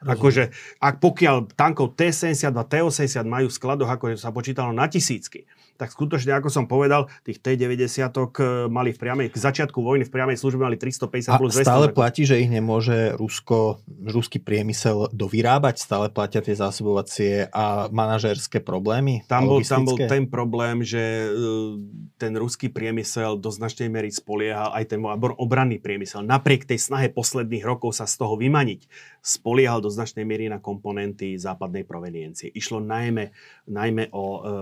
Akože, 0.00 0.48
ak 0.80 0.96
pokiaľ 0.96 1.52
tankov 1.52 1.92
T-72, 1.92 2.56
T-80 2.56 3.20
majú 3.28 3.52
v 3.52 3.56
skladoch, 3.56 3.90
ako 3.90 4.16
sa 4.16 4.32
počítalo 4.32 4.72
na 4.72 4.88
tisícky, 4.88 5.44
tak 5.80 5.96
skutočne, 5.96 6.36
ako 6.36 6.52
som 6.52 6.68
povedal, 6.68 7.08
tých 7.24 7.40
T-90 7.40 8.12
eh, 8.12 8.68
mali 8.68 8.92
v 8.92 8.98
priamej, 9.00 9.32
k 9.32 9.38
začiatku 9.40 9.80
vojny 9.80 10.04
v 10.04 10.12
priamej 10.12 10.36
službe 10.36 10.60
mali 10.60 10.76
350 10.76 11.40
plus 11.40 11.56
200. 11.56 11.64
A 11.64 11.64
stále 11.64 11.86
platí, 11.88 12.28
že 12.28 12.36
ich 12.36 12.52
nemôže 12.52 13.16
Rusko, 13.16 13.80
ruský 13.88 14.44
priemysel 14.44 15.08
dovyrábať? 15.16 15.80
Stále 15.80 16.12
platia 16.12 16.44
tie 16.44 16.52
zásobovacie 16.52 17.48
a 17.48 17.88
manažerské 17.88 18.60
problémy? 18.60 19.24
Tam 19.24 19.48
bol, 19.48 19.64
tam 19.64 19.88
bol 19.88 19.96
ten 19.96 20.28
problém, 20.28 20.84
že 20.84 21.00
eh, 21.00 21.80
ten 22.20 22.36
ruský 22.36 22.68
priemysel 22.68 23.40
do 23.40 23.48
značnej 23.48 23.88
miery 23.88 24.12
spoliehal, 24.12 24.76
aj 24.76 24.92
ten 24.92 25.00
obranný 25.40 25.80
priemysel, 25.80 26.20
napriek 26.20 26.68
tej 26.68 26.76
snahe 26.76 27.08
posledných 27.08 27.64
rokov 27.64 27.96
sa 27.96 28.04
z 28.04 28.20
toho 28.20 28.36
vymaniť, 28.36 28.84
spoliehal 29.24 29.80
do 29.80 29.88
značnej 29.88 30.28
miery 30.28 30.52
na 30.52 30.60
komponenty 30.60 31.40
západnej 31.40 31.88
proveniencie. 31.88 32.52
Išlo 32.52 32.84
najmä, 32.84 33.32
najmä 33.70 34.12
o, 34.12 34.24
e, 34.26 34.52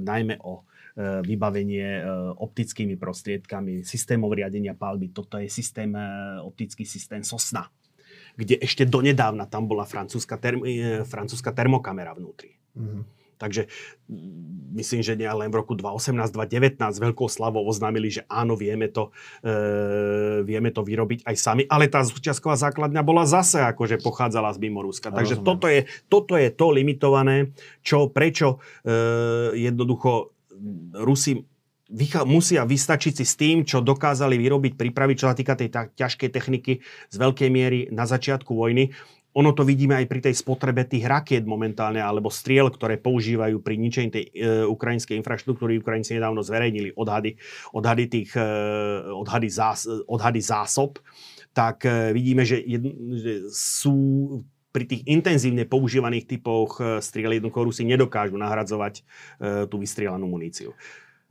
najmä 0.00 0.40
o 0.46 0.62
e, 0.62 1.26
vybavenie 1.26 1.88
e, 1.98 2.02
optickými 2.38 2.94
prostriedkami, 2.94 3.82
systémov 3.82 4.30
riadenia 4.30 4.78
palby. 4.78 5.10
Toto 5.10 5.42
je 5.42 5.50
systém, 5.50 5.90
e, 5.90 6.38
optický 6.46 6.86
systém 6.86 7.26
Sosna, 7.26 7.66
kde 8.38 8.62
ešte 8.62 8.86
donedávna 8.86 9.50
tam 9.50 9.66
bola 9.66 9.82
francúzska, 9.82 10.38
term, 10.38 10.62
francúzska 11.02 11.50
termokamera 11.50 12.14
vnútri. 12.14 12.54
Mm-hmm. 12.78 13.16
Takže 13.36 13.68
mm, 14.08 14.72
myslím, 14.80 15.00
že 15.04 15.14
nie 15.14 15.28
len 15.28 15.52
v 15.52 15.60
roku 15.60 15.76
2018-2019 15.76 16.80
veľkou 16.80 17.28
slavou 17.28 17.68
oznámili, 17.68 18.08
že 18.08 18.22
áno, 18.26 18.56
vieme 18.56 18.88
to, 18.88 19.12
e, 19.44 20.42
vieme 20.42 20.72
to 20.72 20.80
vyrobiť 20.80 21.28
aj 21.28 21.36
sami, 21.36 21.62
ale 21.68 21.92
tá 21.92 22.00
súčiastková 22.02 22.56
základňa 22.56 23.02
bola 23.04 23.28
zase 23.28 23.60
akože 23.62 24.00
pochádzala 24.00 24.56
z 24.56 24.58
mimo 24.60 24.80
Ruska. 24.80 25.12
Takže 25.12 25.44
toto 25.44 25.68
je, 25.68 25.84
toto 26.08 26.34
je 26.40 26.48
to 26.48 26.72
limitované, 26.72 27.52
čo, 27.84 28.08
prečo 28.08 28.58
e, 28.82 28.96
jednoducho 29.68 30.35
Rusi 30.96 31.44
vycha- 31.90 32.26
musia 32.26 32.66
vystačiť 32.66 33.12
si 33.22 33.24
s 33.24 33.34
tým, 33.38 33.62
čo 33.62 33.82
dokázali 33.82 34.34
vyrobiť, 34.38 34.74
pripraviť, 34.74 35.16
čo 35.16 35.28
sa 35.30 35.36
týka 35.36 35.54
tej 35.54 35.70
ťažkej 35.94 36.30
techniky 36.30 36.72
z 36.82 37.16
veľkej 37.16 37.48
miery 37.50 37.78
na 37.94 38.06
začiatku 38.06 38.50
vojny. 38.54 38.90
Ono 39.36 39.52
to 39.52 39.68
vidíme 39.68 39.92
aj 39.92 40.08
pri 40.08 40.20
tej 40.24 40.34
spotrebe 40.40 40.88
tých 40.88 41.04
rakiet 41.04 41.44
momentálne, 41.44 42.00
alebo 42.00 42.32
striel, 42.32 42.72
ktoré 42.72 42.96
používajú 42.96 43.60
pri 43.60 43.76
ničení 43.76 44.08
tej 44.08 44.24
e, 44.32 44.64
ukrajinskej 44.64 45.12
infraštruktúry. 45.20 45.76
Ukrajinci 45.76 46.16
nedávno 46.16 46.40
zverejnili 46.40 46.96
odhady, 46.96 47.36
odhady, 47.76 48.04
tých, 48.08 48.32
e, 48.32 48.48
odhady, 49.12 49.52
zás, 49.52 49.84
odhady 50.08 50.40
zásob. 50.40 51.04
Tak 51.52 51.84
e, 51.84 52.16
vidíme, 52.16 52.48
že, 52.48 52.64
jed, 52.64 52.88
že 53.12 53.32
sú 53.52 54.40
pri 54.76 54.84
tých 54.84 55.08
intenzívne 55.08 55.64
používaných 55.64 56.36
typoch 56.36 56.76
e, 56.76 57.00
striel 57.00 57.40
jednoducho 57.40 57.64
Rusi 57.64 57.88
nedokážu 57.88 58.36
nahradzovať 58.36 59.00
e, 59.00 59.02
tú 59.72 59.80
vystrielanú 59.80 60.28
muníciu. 60.28 60.76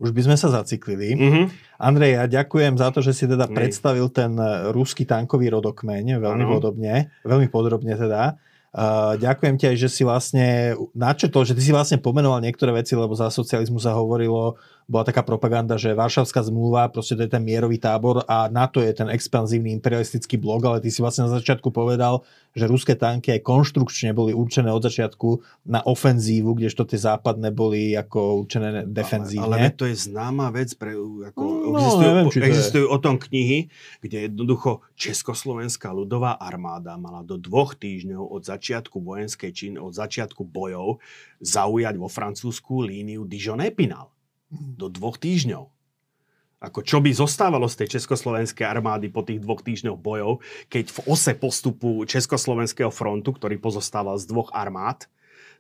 Už 0.01 0.09
by 0.09 0.25
sme 0.25 0.35
sa 0.35 0.49
zaciklili. 0.49 1.13
Mm-hmm. 1.13 1.45
Andrej, 1.77 2.11
ja 2.17 2.25
ďakujem 2.25 2.73
za 2.81 2.89
to, 2.89 3.05
že 3.05 3.13
si 3.13 3.29
teda 3.29 3.45
Nej. 3.45 3.53
predstavil 3.53 4.09
ten 4.09 4.33
e, 4.33 4.73
ruský 4.73 5.05
tankový 5.05 5.53
rodokmeň 5.53 6.17
veľmi 6.17 6.43
ano. 6.49 6.53
podobne, 6.57 7.13
veľmi 7.21 7.45
podrobne 7.53 7.93
teda. 7.93 8.41
Uh, 8.75 9.15
ďakujem 9.15 9.55
ti 9.55 9.71
aj, 9.71 9.77
že 9.79 9.87
si 9.87 10.03
vlastne 10.03 10.75
načetol, 10.91 11.47
že 11.47 11.55
ty 11.55 11.63
si 11.63 11.71
vlastne 11.71 11.95
pomenoval 11.95 12.43
niektoré 12.43 12.75
veci, 12.75 12.91
lebo 12.91 13.15
za 13.15 13.31
socializmu 13.31 13.79
sa 13.79 13.95
hovorilo 13.95 14.59
bola 14.85 15.01
taká 15.01 15.25
propaganda, 15.25 15.81
že 15.81 15.97
Varšavská 15.97 16.45
zmluva, 16.45 16.85
proste 16.93 17.17
to 17.17 17.25
je 17.25 17.31
ten 17.33 17.41
mierový 17.41 17.81
tábor 17.81 18.21
a 18.29 18.45
NATO 18.53 18.77
je 18.77 18.93
ten 18.93 19.09
expanzívny 19.09 19.73
imperialistický 19.73 20.37
blok, 20.37 20.61
ale 20.69 20.77
ty 20.77 20.93
si 20.93 21.01
vlastne 21.01 21.25
na 21.25 21.33
začiatku 21.33 21.73
povedal, 21.73 22.21
že 22.53 22.69
ruské 22.69 22.93
tanky 22.93 23.33
aj 23.33 23.41
konštrukčne 23.41 24.13
boli 24.13 24.31
určené 24.31 24.69
od 24.69 24.85
začiatku 24.85 25.41
na 25.65 25.81
ofenzívu, 25.81 26.53
kdežto 26.53 26.85
tie 26.85 27.01
západné 27.01 27.49
boli 27.49 27.97
ako 27.97 28.45
určené 28.45 28.85
defenzívne. 28.85 29.57
Ale, 29.57 29.73
ale 29.73 29.73
to 29.73 29.89
je 29.89 29.97
známa 29.97 30.53
vec, 30.53 30.69
pre, 30.77 30.93
ako 31.33 31.41
no, 31.41 31.81
existujú, 31.81 32.05
neviem, 32.05 32.27
existujú 32.45 32.85
o 32.85 32.97
tom 33.01 33.17
knihy, 33.17 33.73
kde 34.05 34.29
jednoducho 34.29 34.85
Československá 34.93 35.89
ľudová 35.89 36.37
armáda 36.37 36.93
mala 36.95 37.25
do 37.25 37.41
dvoch 37.41 37.73
týždňov 37.73 38.21
od 38.21 38.41
začiatku 38.45 39.01
vojenskej 39.01 39.51
čin, 39.51 39.73
od 39.81 39.97
začiatku 39.97 40.45
bojov 40.45 41.01
zaujať 41.41 41.97
vo 41.97 42.07
Francúzsku 42.07 42.85
líniu 42.85 43.25
Dijon-Epinal 43.27 44.14
do 44.55 44.89
dvoch 44.89 45.21
týždňov. 45.21 45.69
Ako 46.65 46.81
čo 46.81 46.97
by 46.97 47.13
zostávalo 47.13 47.69
z 47.69 47.85
tej 47.85 47.99
československej 47.99 48.65
armády 48.65 49.13
po 49.13 49.21
tých 49.21 49.37
dvoch 49.37 49.61
týždňoch 49.61 50.01
bojov, 50.01 50.41
keď 50.65 50.89
v 50.89 50.99
ose 51.05 51.31
postupu 51.37 52.01
Československého 52.09 52.89
frontu, 52.89 53.37
ktorý 53.37 53.61
pozostával 53.61 54.17
z 54.17 54.25
dvoch 54.25 54.49
armád, 54.49 55.05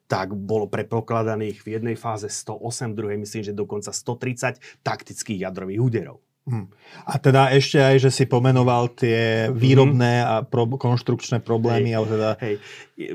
tak 0.09 0.33
bolo 0.33 0.65
prepokladaných 0.65 1.61
v 1.61 1.67
jednej 1.77 1.97
fáze 1.97 2.25
108, 2.25 2.93
v 2.93 2.97
druhej 2.97 3.17
myslím, 3.21 3.43
že 3.45 3.53
dokonca 3.53 3.93
130 3.93 4.81
taktických 4.81 5.45
jadrových 5.45 5.81
úderov. 5.81 6.24
Hmm. 6.45 6.69
A 7.09 7.17
teda 7.17 7.49
ešte 7.57 7.81
aj, 7.81 8.05
že 8.05 8.13
si 8.13 8.29
pomenoval 8.29 8.93
tie 8.93 9.49
výrobné 9.49 10.21
a 10.21 10.35
pro, 10.45 10.69
konštrukčné 10.69 11.41
problémy. 11.41 11.97
Hej, 11.97 12.05
teda... 12.05 12.29
hej. 12.37 12.55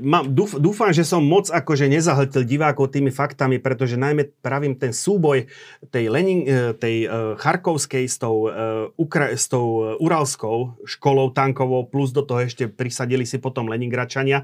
Mám, 0.03 0.35
dúf, 0.35 0.59
dúfam, 0.59 0.91
že 0.91 1.07
som 1.07 1.23
moc 1.23 1.47
akože 1.47 1.87
nezahltil 1.87 2.43
divákov 2.43 2.91
tými 2.91 3.15
faktami, 3.15 3.63
pretože 3.63 3.95
najmä 3.95 4.35
pravím 4.43 4.75
ten 4.75 4.91
súboj 4.91 5.47
tej, 5.95 6.11
Lenin, 6.11 6.43
e, 6.43 6.75
tej 6.75 7.07
uh, 7.07 7.39
Charkovskej 7.39 8.11
s 8.11 8.19
tou, 8.19 8.51
uh, 8.51 8.91
Ukra- 8.99 9.31
s 9.31 9.47
tou 9.47 9.95
Uralskou 10.03 10.83
školou 10.83 11.31
tankovou, 11.31 11.87
plus 11.87 12.11
do 12.11 12.27
toho 12.27 12.43
ešte 12.43 12.67
prisadili 12.67 13.23
si 13.23 13.39
potom 13.39 13.71
Leningračania. 13.71 14.43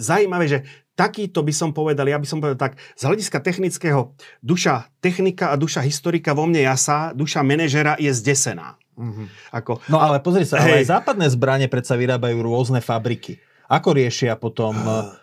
Zajímavé, 0.00 0.48
že 0.48 0.58
takýto 0.98 1.46
by 1.46 1.54
som 1.54 1.70
povedal, 1.70 2.10
ja 2.10 2.18
by 2.18 2.26
som 2.26 2.42
povedal 2.42 2.58
tak, 2.58 2.74
z 2.98 3.06
hľadiska 3.06 3.38
technického, 3.38 4.18
duša 4.42 4.90
technika 4.98 5.54
a 5.54 5.56
duša 5.56 5.86
historika 5.86 6.34
vo 6.34 6.50
mne 6.50 6.66
jasa, 6.66 7.14
duša 7.14 7.46
manažera 7.46 7.94
je 8.02 8.10
zdesená. 8.10 8.74
Mm-hmm. 8.98 9.54
Ako, 9.54 9.78
no 9.86 10.02
ale 10.02 10.18
pozri 10.18 10.42
sa, 10.42 10.58
hej. 10.58 10.66
ale 10.66 10.74
aj 10.82 10.90
západné 10.90 11.30
zbranie 11.30 11.70
predsa 11.70 11.94
vyrábajú 11.94 12.42
rôzne 12.42 12.82
fabriky. 12.82 13.38
Ako 13.70 13.94
riešia 13.94 14.34
potom... 14.34 14.74
Uh, 14.74 15.14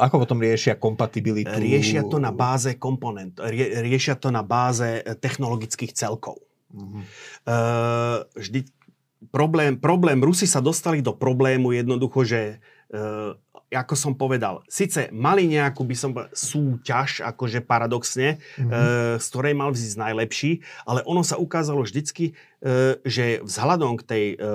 ako 0.00 0.28
potom 0.28 0.40
riešia 0.44 0.76
kompatibilitu? 0.76 1.52
Riešia 1.52 2.04
to 2.08 2.20
na 2.20 2.32
báze 2.32 2.76
komponent, 2.76 3.40
rie, 3.40 3.80
riešia 3.80 4.16
to 4.16 4.28
na 4.28 4.44
báze 4.44 5.00
eh, 5.00 5.16
technologických 5.16 5.96
celkov. 5.96 6.40
Mm-hmm. 6.68 7.02
Uh, 7.48 8.24
vždy 8.36 8.68
problém, 9.32 9.80
problém, 9.80 10.20
Rusi 10.20 10.44
sa 10.44 10.60
dostali 10.60 11.00
do 11.00 11.16
problému 11.16 11.72
jednoducho, 11.72 12.28
že 12.28 12.40
uh, 12.92 13.36
ako 13.72 13.94
som 13.96 14.12
povedal, 14.12 14.60
síce 14.68 15.08
mali 15.10 15.48
nejakú, 15.48 15.82
by 15.84 15.96
som 15.96 16.10
povedal, 16.12 16.32
súťaž, 16.36 17.24
akože 17.24 17.64
paradoxne, 17.64 18.36
mm-hmm. 18.36 18.70
e, 18.70 18.76
z 19.20 19.26
ktorej 19.30 19.54
mal 19.56 19.70
vzísť 19.72 19.96
najlepší, 19.96 20.50
ale 20.84 21.00
ono 21.08 21.24
sa 21.24 21.40
ukázalo 21.40 21.82
vždycky, 21.82 22.32
e, 22.32 23.00
že 23.06 23.40
vzhľadom 23.40 24.00
k, 24.00 24.02
tej, 24.04 24.24
e, 24.36 24.46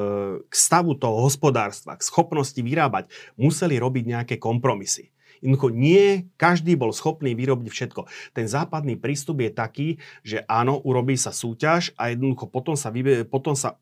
k 0.45 0.53
stavu 0.53 0.93
toho 0.95 1.26
hospodárstva, 1.26 1.97
k 1.97 2.05
schopnosti 2.05 2.57
vyrábať, 2.60 3.10
museli 3.36 3.82
robiť 3.82 4.03
nejaké 4.05 4.36
kompromisy. 4.38 5.10
Jednoducho 5.39 5.72
nie 5.72 6.28
každý 6.36 6.76
bol 6.76 6.91
schopný 6.91 7.32
vyrobiť 7.32 7.68
všetko. 7.72 8.01
Ten 8.36 8.45
západný 8.51 8.99
prístup 8.99 9.39
je 9.39 9.51
taký, 9.51 9.88
že 10.20 10.43
áno, 10.51 10.84
urobí 10.84 11.16
sa 11.16 11.32
súťaž 11.32 11.95
a 11.95 12.12
jednoducho 12.12 12.51
potom 12.51 12.76
sa, 12.76 12.91
vybie, 12.91 13.24
potom 13.24 13.55
sa 13.55 13.80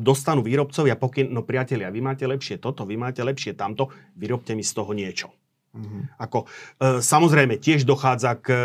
dostanú 0.00 0.40
výrobcovia 0.42 0.96
pokyn, 0.96 1.30
no 1.30 1.44
priatelia, 1.44 1.92
vy 1.92 2.00
máte 2.00 2.24
lepšie 2.24 2.58
toto, 2.58 2.88
vy 2.88 2.96
máte 2.96 3.20
lepšie 3.20 3.54
tamto, 3.54 3.92
vyrobte 4.16 4.56
mi 4.56 4.64
z 4.64 4.72
toho 4.72 4.90
niečo. 4.96 5.28
Mm-hmm. 5.76 6.02
Ako, 6.18 6.38
e, 6.44 7.04
samozrejme, 7.04 7.60
tiež 7.60 7.84
dochádza 7.84 8.40
k 8.40 8.46
e, 8.50 8.58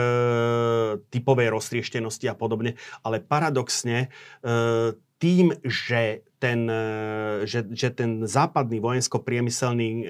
typovej 1.12 1.52
roztrieštenosti 1.52 2.32
a 2.32 2.36
podobne, 2.36 2.80
ale 3.04 3.20
paradoxne 3.20 4.08
e, 4.08 4.98
tým, 5.20 5.52
že 5.62 6.24
ten, 6.40 6.66
e, 6.68 7.44
že, 7.44 7.68
že 7.76 7.92
ten 7.92 8.24
západný 8.24 8.80
vojensko-priemyselný 8.80 9.90
e, 9.92 10.06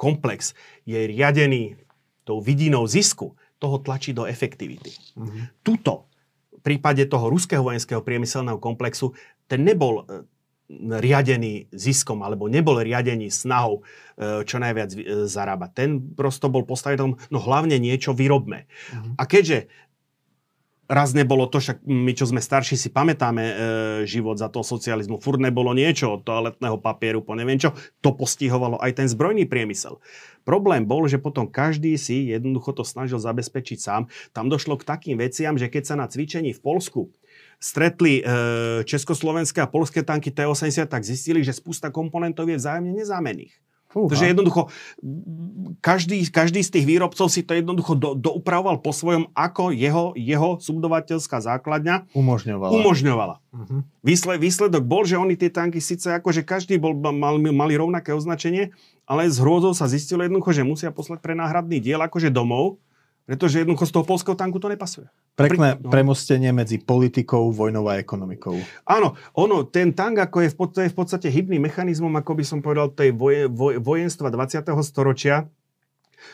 komplex 0.00 0.56
je 0.88 0.96
riadený 0.96 1.76
tou 2.24 2.40
vidinou 2.40 2.88
zisku, 2.88 3.36
toho 3.56 3.80
tlačí 3.80 4.12
do 4.12 4.28
efektivity. 4.28 4.92
Mm-hmm. 5.16 5.64
Tuto 5.64 6.12
prípade 6.66 7.06
toho 7.06 7.30
ruského 7.30 7.62
vojenského 7.62 8.02
priemyselného 8.02 8.58
komplexu 8.58 9.14
ten 9.46 9.62
nebol 9.62 10.02
e, 10.02 10.26
riadený 10.98 11.70
ziskom 11.70 12.26
alebo 12.26 12.50
nebol 12.50 12.82
riadený 12.82 13.30
snahou 13.30 13.86
e, 14.18 14.42
čo 14.42 14.58
najviac 14.58 14.90
e, 14.98 15.30
zarábať. 15.30 15.70
Ten 15.78 15.90
prosto 16.02 16.50
bol 16.50 16.66
postavený 16.66 17.14
no 17.30 17.38
hlavne 17.38 17.78
niečo 17.78 18.10
vyrobme. 18.10 18.66
Uh-huh. 18.66 19.14
A 19.14 19.22
keďže 19.30 19.70
raz 20.86 21.12
nebolo 21.14 21.50
to, 21.50 21.58
však 21.58 21.82
my, 21.82 22.12
čo 22.14 22.30
sme 22.30 22.38
starší, 22.38 22.78
si 22.78 22.88
pamätáme 22.90 23.42
e, 23.42 23.54
život 24.06 24.38
za 24.38 24.46
toho 24.46 24.62
socializmu. 24.62 25.18
Furt 25.18 25.42
nebolo 25.42 25.74
niečo 25.74 26.18
od 26.18 26.22
toaletného 26.22 26.78
papieru, 26.78 27.22
po 27.22 27.34
neviem 27.34 27.58
čo. 27.58 27.74
To 28.02 28.14
postihovalo 28.14 28.78
aj 28.78 29.02
ten 29.02 29.06
zbrojný 29.10 29.46
priemysel. 29.50 29.98
Problém 30.46 30.86
bol, 30.86 31.10
že 31.10 31.18
potom 31.18 31.50
každý 31.50 31.98
si 31.98 32.30
jednoducho 32.30 32.70
to 32.70 32.86
snažil 32.86 33.18
zabezpečiť 33.18 33.78
sám. 33.82 34.02
Tam 34.30 34.46
došlo 34.46 34.78
k 34.78 34.86
takým 34.86 35.18
veciam, 35.18 35.58
že 35.58 35.66
keď 35.66 35.82
sa 35.82 35.94
na 35.98 36.06
cvičení 36.06 36.54
v 36.54 36.62
Polsku 36.62 37.10
stretli 37.58 38.22
e, 38.22 38.82
československé 38.86 39.64
a 39.64 39.70
polské 39.70 40.06
tanky 40.06 40.30
T-80, 40.30 40.86
tak 40.86 41.02
zistili, 41.02 41.42
že 41.42 41.56
spústa 41.56 41.90
komponentov 41.90 42.46
je 42.46 42.62
vzájomne 42.62 42.94
nezámenných. 42.94 43.65
Fúha. 43.96 44.12
Takže 44.12 44.28
jednoducho 44.28 44.68
každý, 45.80 46.28
každý 46.28 46.60
z 46.60 46.68
tých 46.68 46.84
výrobcov 46.84 47.32
si 47.32 47.40
to 47.40 47.56
jednoducho 47.56 47.96
do, 47.96 48.12
doupravoval 48.12 48.84
po 48.84 48.92
svojom, 48.92 49.32
ako 49.32 49.72
jeho, 49.72 50.12
jeho 50.12 50.60
subdovateľská 50.60 51.40
základňa 51.40 52.12
umožňovala. 52.12 52.76
umožňovala. 52.76 53.36
Uh-huh. 53.40 53.80
Výsled, 54.04 54.36
výsledok 54.36 54.84
bol, 54.84 55.08
že 55.08 55.16
oni 55.16 55.32
tie 55.40 55.48
tanky 55.48 55.80
síce 55.80 56.12
akože 56.12 56.44
každý 56.44 56.76
bol, 56.76 56.92
mal, 56.92 57.40
mali 57.40 57.72
rovnaké 57.72 58.12
označenie, 58.12 58.76
ale 59.08 59.32
s 59.32 59.40
hrôzou 59.40 59.72
sa 59.72 59.88
zistilo 59.88 60.20
jednoducho, 60.20 60.52
že 60.52 60.60
musia 60.60 60.92
poslať 60.92 61.24
pre 61.24 61.32
náhradný 61.32 61.80
diel 61.80 62.04
akože 62.04 62.28
domov, 62.28 62.76
pretože 63.24 63.64
jednoducho 63.64 63.88
z 63.88 63.92
toho 63.96 64.04
polského 64.04 64.36
tanku 64.36 64.60
to 64.60 64.68
nepasuje. 64.68 65.08
Prekné 65.36 65.76
no. 65.76 65.92
premostenie 65.92 66.48
medzi 66.48 66.80
politikou, 66.80 67.52
vojnou 67.52 67.84
a 67.92 68.00
ekonomikou. 68.00 68.56
Áno, 68.88 69.20
ono, 69.36 69.68
ten 69.68 69.92
tank 69.92 70.16
ako 70.16 70.48
je 70.48 70.48
v, 70.48 70.56
podstate, 70.56 70.84
je 70.88 70.92
v 70.92 70.96
podstate 70.96 71.26
hybný 71.28 71.60
mechanizmom, 71.60 72.12
ako 72.16 72.40
by 72.40 72.44
som 72.48 72.58
povedal, 72.64 72.88
tej 72.88 73.12
voje, 73.12 73.44
voj, 73.52 73.76
vojenstva 73.84 74.32
20. 74.32 74.64
storočia. 74.80 75.44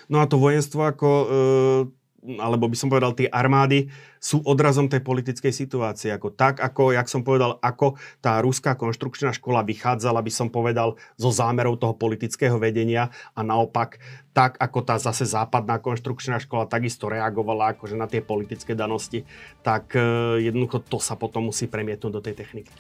No 0.07 0.23
a 0.23 0.31
to 0.31 0.39
vojenstvo 0.39 0.87
ako... 0.87 1.09
E, 1.11 2.02
alebo 2.23 2.71
by 2.71 2.77
som 2.79 2.87
povedal, 2.87 3.19
tie 3.19 3.27
armády 3.27 3.91
sú 4.23 4.39
odrazom 4.47 4.87
tej 4.87 5.03
politickej 5.03 5.51
situácie. 5.51 6.15
Ako 6.15 6.31
tak, 6.31 6.63
ako, 6.63 6.95
jak 6.95 7.11
som 7.11 7.27
povedal, 7.27 7.59
ako 7.59 7.99
tá 8.23 8.39
ruská 8.39 8.79
konštrukčná 8.79 9.35
škola 9.35 9.67
vychádzala, 9.67 10.23
by 10.23 10.31
som 10.31 10.47
povedal, 10.47 10.95
zo 11.19 11.31
zámerov 11.35 11.83
toho 11.83 11.99
politického 11.99 12.55
vedenia 12.63 13.11
a 13.35 13.43
naopak, 13.43 13.99
tak 14.31 14.55
ako 14.63 14.79
tá 14.87 15.03
zase 15.03 15.27
západná 15.27 15.83
konštrukčná 15.83 16.39
škola 16.39 16.71
takisto 16.71 17.11
reagovala 17.11 17.75
akože 17.75 17.99
na 17.99 18.07
tie 18.07 18.23
politické 18.23 18.79
danosti, 18.79 19.27
tak 19.67 19.91
uh, 19.99 20.39
jednoducho 20.39 20.79
to 20.87 21.03
sa 21.03 21.19
potom 21.19 21.51
musí 21.51 21.67
premietnúť 21.67 22.13
do 22.15 22.23
tej 22.23 22.39
techniky. 22.39 22.71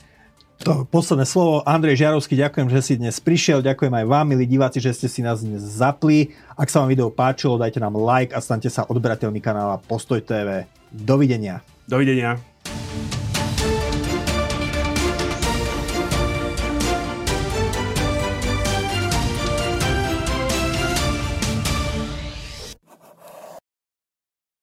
To 0.63 0.87
posledné 0.87 1.27
slovo. 1.27 1.67
Andrej 1.67 1.99
Žiarovský, 1.99 2.39
ďakujem, 2.39 2.71
že 2.71 2.81
si 2.87 2.93
dnes 2.95 3.19
prišiel. 3.19 3.67
Ďakujem 3.67 3.91
aj 3.99 4.07
vám, 4.07 4.31
milí 4.31 4.47
diváci, 4.47 4.79
že 4.79 4.95
ste 4.95 5.11
si 5.11 5.19
nás 5.19 5.43
dnes 5.43 5.59
zapli. 5.59 6.39
Ak 6.55 6.71
sa 6.71 6.87
vám 6.87 6.95
video 6.95 7.11
páčilo, 7.11 7.59
dajte 7.59 7.83
nám 7.83 7.99
like 7.99 8.31
a 8.31 8.39
stante 8.39 8.71
sa 8.71 8.87
odberateľmi 8.87 9.43
kanála 9.43 9.83
Postoj 9.83 10.23
TV. 10.23 10.71
Dovidenia. 10.95 11.67
Dovidenia. 11.91 12.39